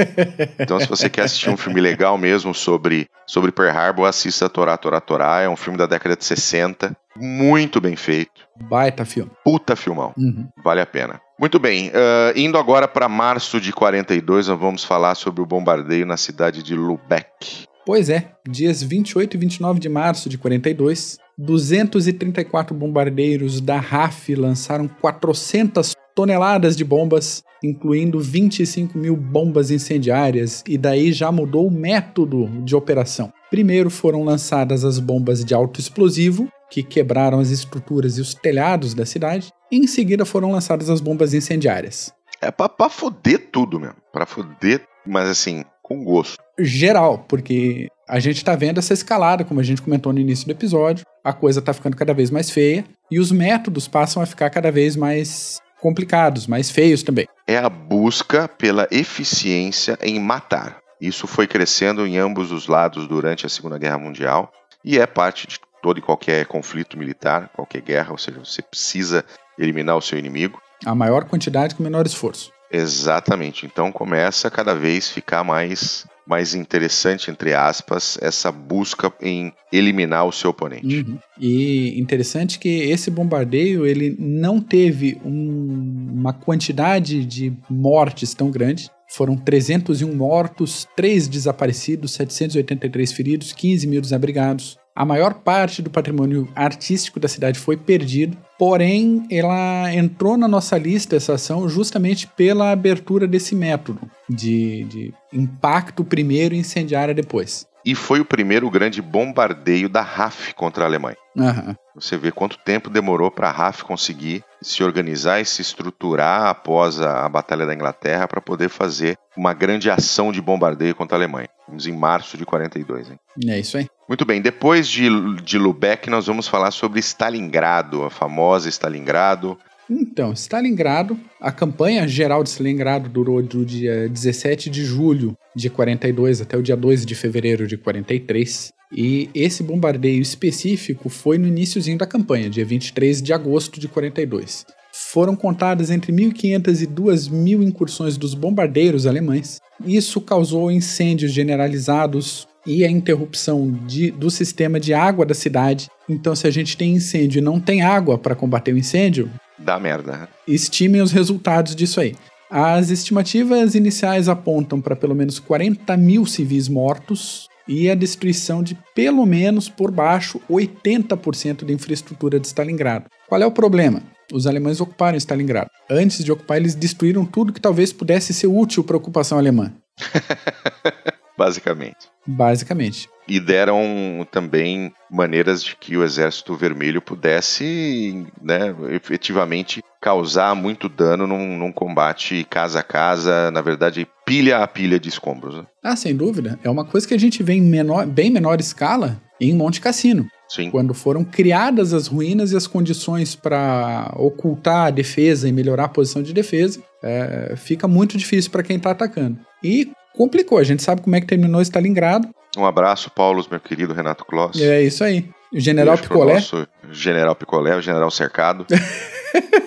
então, 0.58 0.78
se 0.78 0.86
você 0.86 1.08
quer 1.08 1.22
assistir 1.22 1.48
um 1.48 1.56
filme 1.56 1.80
legal 1.80 2.18
mesmo 2.18 2.54
sobre, 2.54 3.08
sobre 3.26 3.50
Pearl 3.50 3.76
Harbor, 3.76 4.06
assista 4.06 4.48
Torá, 4.48 4.76
Torá, 4.76 5.00
Torá. 5.00 5.40
É 5.40 5.48
um 5.48 5.56
filme 5.56 5.78
da 5.78 5.86
década 5.86 6.16
de 6.16 6.24
60. 6.24 6.94
Muito 7.16 7.80
bem 7.80 7.96
feito. 7.96 8.46
Baita 8.68 9.04
filme. 9.04 9.30
Puta 9.42 9.74
filmão. 9.74 10.12
Uhum. 10.16 10.46
Vale 10.62 10.80
a 10.82 10.86
pena. 10.86 11.20
Muito 11.38 11.58
bem, 11.58 11.88
uh, 11.88 12.32
indo 12.34 12.56
agora 12.56 12.88
para 12.88 13.10
março 13.10 13.60
de 13.60 13.70
42, 13.70 14.48
nós 14.48 14.58
vamos 14.58 14.84
falar 14.84 15.14
sobre 15.14 15.42
o 15.42 15.46
bombardeio 15.46 16.06
na 16.06 16.16
cidade 16.16 16.62
de 16.62 16.74
Lubeck. 16.74 17.66
Pois 17.84 18.08
é, 18.08 18.32
dias 18.48 18.82
28 18.82 19.34
e 19.34 19.38
29 19.38 19.78
de 19.78 19.88
março 19.88 20.30
de 20.30 20.38
42, 20.38 21.18
234 21.38 22.74
bombardeiros 22.74 23.60
da 23.60 23.78
RAF 23.78 24.34
lançaram 24.34 24.88
400 24.88 25.92
toneladas 26.14 26.74
de 26.74 26.82
bombas, 26.82 27.42
incluindo 27.62 28.18
25 28.18 28.96
mil 28.96 29.14
bombas 29.14 29.70
incendiárias, 29.70 30.64
e 30.66 30.78
daí 30.78 31.12
já 31.12 31.30
mudou 31.30 31.66
o 31.66 31.70
método 31.70 32.48
de 32.64 32.74
operação. 32.74 33.30
Primeiro 33.50 33.90
foram 33.90 34.24
lançadas 34.24 34.82
as 34.82 34.98
bombas 34.98 35.44
de 35.44 35.54
alto 35.54 35.78
explosivo, 35.78 36.48
que 36.70 36.82
quebraram 36.82 37.38
as 37.38 37.50
estruturas 37.50 38.16
e 38.16 38.22
os 38.22 38.34
telhados 38.34 38.94
da 38.94 39.04
cidade, 39.04 39.50
e 39.70 39.76
em 39.76 39.86
seguida 39.86 40.24
foram 40.24 40.50
lançadas 40.50 40.88
as 40.88 41.02
bombas 41.02 41.34
incendiárias. 41.34 42.12
É 42.40 42.50
pra, 42.50 42.68
pra 42.68 42.88
foder 42.88 43.50
tudo 43.52 43.78
mesmo, 43.78 43.96
pra 44.10 44.24
foder, 44.24 44.82
mas 45.06 45.28
assim, 45.28 45.64
com 45.82 46.02
gosto. 46.02 46.36
Geral, 46.58 47.24
porque 47.28 47.88
a 48.08 48.20
gente 48.20 48.44
tá 48.44 48.54
vendo 48.54 48.78
essa 48.78 48.92
escalada, 48.92 49.44
como 49.44 49.60
a 49.60 49.62
gente 49.62 49.82
comentou 49.82 50.12
no 50.12 50.20
início 50.20 50.46
do 50.46 50.52
episódio, 50.52 51.04
a 51.24 51.32
coisa 51.32 51.60
tá 51.60 51.72
ficando 51.72 51.96
cada 51.96 52.14
vez 52.14 52.30
mais 52.30 52.50
feia, 52.50 52.84
e 53.10 53.18
os 53.18 53.32
métodos 53.32 53.88
passam 53.88 54.22
a 54.22 54.26
ficar 54.26 54.48
cada 54.50 54.70
vez 54.70 54.94
mais 54.94 55.60
complicados, 55.80 56.46
mais 56.46 56.70
feios 56.70 57.02
também. 57.02 57.26
É 57.46 57.58
a 57.58 57.68
busca 57.68 58.48
pela 58.48 58.88
eficiência 58.90 59.98
em 60.02 60.18
matar. 60.20 60.78
Isso 61.00 61.26
foi 61.26 61.46
crescendo 61.46 62.06
em 62.06 62.16
ambos 62.16 62.50
os 62.52 62.66
lados 62.66 63.06
durante 63.06 63.44
a 63.44 63.48
Segunda 63.48 63.78
Guerra 63.78 63.98
Mundial 63.98 64.50
e 64.84 64.98
é 64.98 65.06
parte 65.06 65.46
de 65.46 65.58
todo 65.82 65.98
e 65.98 66.02
qualquer 66.02 66.46
conflito 66.46 66.96
militar, 66.96 67.50
qualquer 67.54 67.82
guerra, 67.82 68.12
ou 68.12 68.18
seja, 68.18 68.38
você 68.38 68.62
precisa 68.62 69.24
eliminar 69.58 69.96
o 69.96 70.02
seu 70.02 70.18
inimigo. 70.18 70.60
A 70.84 70.94
maior 70.94 71.24
quantidade 71.24 71.74
com 71.74 71.82
o 71.82 71.84
menor 71.84 72.06
esforço. 72.06 72.50
Exatamente. 72.70 73.66
Então 73.66 73.92
começa 73.92 74.48
a 74.48 74.50
cada 74.50 74.74
vez 74.74 75.08
ficar 75.08 75.44
mais 75.44 76.06
mais 76.26 76.54
interessante, 76.54 77.30
entre 77.30 77.54
aspas, 77.54 78.18
essa 78.20 78.50
busca 78.50 79.12
em 79.20 79.52
eliminar 79.72 80.26
o 80.26 80.32
seu 80.32 80.50
oponente. 80.50 81.00
Uhum. 81.00 81.18
E 81.38 81.98
interessante 82.00 82.58
que 82.58 82.68
esse 82.68 83.10
bombardeio 83.10 83.86
ele 83.86 84.16
não 84.18 84.60
teve 84.60 85.20
um, 85.24 86.10
uma 86.12 86.32
quantidade 86.32 87.24
de 87.24 87.52
mortes 87.70 88.34
tão 88.34 88.50
grande. 88.50 88.90
Foram 89.08 89.36
301 89.36 90.12
mortos, 90.14 90.86
3 90.96 91.28
desaparecidos, 91.28 92.12
783 92.12 93.12
feridos, 93.12 93.52
15 93.52 93.86
mil 93.86 94.00
desabrigados. 94.00 94.76
A 94.96 95.04
maior 95.04 95.34
parte 95.34 95.82
do 95.82 95.90
patrimônio 95.90 96.48
artístico 96.56 97.20
da 97.20 97.28
cidade 97.28 97.58
foi 97.58 97.76
perdido, 97.76 98.34
porém 98.58 99.26
ela 99.30 99.92
entrou 99.92 100.38
na 100.38 100.48
nossa 100.48 100.78
lista 100.78 101.14
essa 101.14 101.34
ação 101.34 101.68
justamente 101.68 102.26
pela 102.26 102.72
abertura 102.72 103.28
desse 103.28 103.54
método 103.54 104.10
de, 104.26 104.84
de 104.84 105.14
impacto 105.30 106.02
primeiro 106.02 106.54
e 106.54 106.58
incendiária 106.58 107.12
depois. 107.12 107.66
E 107.84 107.94
foi 107.94 108.20
o 108.20 108.24
primeiro 108.24 108.70
grande 108.70 109.02
bombardeio 109.02 109.88
da 109.88 110.00
RAF 110.00 110.54
contra 110.54 110.84
a 110.84 110.86
Alemanha. 110.88 111.16
Uhum. 111.36 111.74
Você 111.94 112.16
vê 112.16 112.32
quanto 112.32 112.58
tempo 112.58 112.88
demorou 112.88 113.30
para 113.30 113.48
a 113.48 113.52
RAF 113.52 113.84
conseguir 113.84 114.42
se 114.62 114.82
organizar 114.82 115.40
e 115.40 115.44
se 115.44 115.60
estruturar 115.60 116.46
após 116.46 117.00
a, 117.00 117.24
a 117.24 117.28
Batalha 117.28 117.66
da 117.66 117.74
Inglaterra 117.74 118.26
para 118.26 118.40
poder 118.40 118.70
fazer 118.70 119.16
uma 119.36 119.52
grande 119.52 119.90
ação 119.90 120.32
de 120.32 120.40
bombardeio 120.40 120.94
contra 120.94 121.16
a 121.16 121.18
Alemanha. 121.18 121.48
Vamos 121.68 121.86
em 121.86 121.92
março 121.92 122.36
de 122.36 122.46
42. 122.46 123.10
Hein? 123.10 123.18
É 123.46 123.60
isso 123.60 123.76
aí. 123.76 123.86
Muito 124.08 124.24
bem, 124.24 124.40
depois 124.40 124.88
de, 124.88 125.08
de 125.42 125.58
Lubeck, 125.58 126.08
nós 126.08 126.26
vamos 126.26 126.46
falar 126.46 126.70
sobre 126.70 127.00
Stalingrado, 127.00 128.04
a 128.04 128.10
famosa 128.10 128.68
Stalingrado. 128.68 129.58
Então, 129.90 130.32
Stalingrado, 130.32 131.18
a 131.40 131.50
campanha 131.50 132.06
geral 132.06 132.42
de 132.42 132.50
Stalingrado 132.50 133.08
durou 133.08 133.42
do 133.42 133.64
dia 133.64 134.08
17 134.08 134.70
de 134.70 134.84
julho 134.84 135.36
de 135.54 135.68
42 135.68 136.40
até 136.40 136.56
o 136.56 136.62
dia 136.62 136.76
2 136.76 137.04
de 137.04 137.14
fevereiro 137.14 137.66
de 137.66 137.76
43. 137.76 138.72
E 138.96 139.28
esse 139.34 139.64
bombardeio 139.64 140.22
específico 140.22 141.08
foi 141.08 141.38
no 141.38 141.48
iníciozinho 141.48 141.98
da 141.98 142.06
campanha, 142.06 142.48
dia 142.48 142.64
23 142.64 143.20
de 143.20 143.32
agosto 143.32 143.80
de 143.80 143.88
42. 143.88 144.64
Foram 144.92 145.34
contadas 145.34 145.90
entre 145.90 146.12
1.500 146.12 146.82
e 146.82 146.86
2.000 146.86 147.62
incursões 147.62 148.16
dos 148.16 148.34
bombardeiros 148.34 149.06
alemães. 149.06 149.60
Isso 149.84 150.20
causou 150.20 150.70
incêndios 150.70 151.32
generalizados 151.32 152.46
e 152.66 152.84
a 152.84 152.90
interrupção 152.90 153.70
de, 153.86 154.10
do 154.10 154.30
sistema 154.30 154.80
de 154.80 154.92
água 154.92 155.24
da 155.24 155.34
cidade. 155.34 155.88
Então, 156.08 156.34
se 156.34 156.46
a 156.46 156.50
gente 156.50 156.76
tem 156.76 156.94
incêndio 156.94 157.38
e 157.38 157.42
não 157.42 157.60
tem 157.60 157.82
água 157.82 158.18
para 158.18 158.34
combater 158.34 158.72
o 158.72 158.78
incêndio, 158.78 159.30
dá 159.58 159.78
merda. 159.78 160.28
Estimem 160.46 161.00
os 161.00 161.12
resultados 161.12 161.74
disso 161.74 162.00
aí. 162.00 162.14
As 162.50 162.90
estimativas 162.90 163.74
iniciais 163.74 164.28
apontam 164.28 164.80
para 164.80 164.94
pelo 164.94 165.14
menos 165.14 165.38
40 165.38 165.96
mil 165.96 166.24
civis 166.24 166.68
mortos 166.68 167.48
e 167.66 167.90
a 167.90 167.94
destruição 167.94 168.62
de 168.62 168.78
pelo 168.94 169.26
menos 169.26 169.68
por 169.68 169.90
baixo 169.90 170.40
80% 170.48 171.64
da 171.64 171.72
infraestrutura 171.72 172.38
de 172.38 172.46
Stalingrado. 172.46 173.06
Qual 173.28 173.42
é 173.42 173.46
o 173.46 173.50
problema? 173.50 174.02
Os 174.32 174.46
alemães 174.46 174.80
ocuparam 174.80 175.16
Stalingrado. 175.16 175.70
Antes 175.90 176.24
de 176.24 176.30
ocupar, 176.30 176.58
eles 176.58 176.74
destruíram 176.74 177.24
tudo 177.24 177.52
que 177.52 177.60
talvez 177.60 177.92
pudesse 177.92 178.32
ser 178.32 178.46
útil 178.46 178.84
para 178.84 178.96
a 178.96 178.98
ocupação 178.98 179.38
alemã. 179.38 179.72
Basicamente. 181.36 182.08
Basicamente. 182.26 183.08
E 183.28 183.40
deram 183.40 184.26
também 184.30 184.92
maneiras 185.10 185.62
de 185.62 185.76
que 185.76 185.96
o 185.96 186.04
Exército 186.04 186.54
Vermelho 186.54 187.02
pudesse, 187.02 188.26
né, 188.40 188.74
efetivamente 188.90 189.82
causar 190.00 190.54
muito 190.54 190.88
dano 190.88 191.26
num, 191.26 191.58
num 191.58 191.72
combate 191.72 192.46
casa 192.48 192.80
a 192.80 192.82
casa, 192.82 193.50
na 193.50 193.60
verdade, 193.60 194.06
pilha 194.24 194.58
a 194.58 194.68
pilha 194.68 195.00
de 195.00 195.08
escombros. 195.08 195.56
Né? 195.56 195.66
Ah, 195.82 195.96
sem 195.96 196.16
dúvida. 196.16 196.58
É 196.62 196.70
uma 196.70 196.84
coisa 196.84 197.06
que 197.06 197.14
a 197.14 197.18
gente 197.18 197.42
vê 197.42 197.54
em 197.54 197.62
menor, 197.62 198.06
bem 198.06 198.30
menor 198.30 198.60
escala 198.60 199.20
em 199.40 199.54
Monte 199.54 199.80
Cassino. 199.80 200.26
Sim. 200.48 200.70
Quando 200.70 200.94
foram 200.94 201.24
criadas 201.24 201.92
as 201.92 202.06
ruínas 202.06 202.52
e 202.52 202.56
as 202.56 202.68
condições 202.68 203.34
para 203.34 204.12
ocultar 204.16 204.86
a 204.86 204.90
defesa 204.90 205.48
e 205.48 205.52
melhorar 205.52 205.84
a 205.84 205.88
posição 205.88 206.22
de 206.22 206.32
defesa, 206.32 206.80
é, 207.02 207.54
fica 207.56 207.88
muito 207.88 208.16
difícil 208.16 208.50
para 208.50 208.62
quem 208.62 208.76
está 208.76 208.92
atacando. 208.92 209.38
E 209.62 209.90
complicou. 210.16 210.58
A 210.58 210.64
gente 210.64 210.82
sabe 210.82 211.02
como 211.02 211.14
é 211.14 211.20
que 211.20 211.26
terminou 211.26 211.60
Stalingrado. 211.60 212.28
Um 212.56 212.64
abraço, 212.64 213.10
Paulo, 213.10 213.44
meu 213.50 213.60
querido 213.60 213.92
Renato 213.92 214.24
Kloss. 214.24 214.60
É 214.60 214.82
isso 214.82 215.04
aí. 215.04 215.28
O 215.52 215.60
General 215.60 215.96
Picolé. 215.96 216.34
Nosso 216.34 216.66
general 216.90 217.36
Picolé, 217.36 217.76
o 217.76 217.82
General 217.82 218.10
Cercado. 218.10 218.66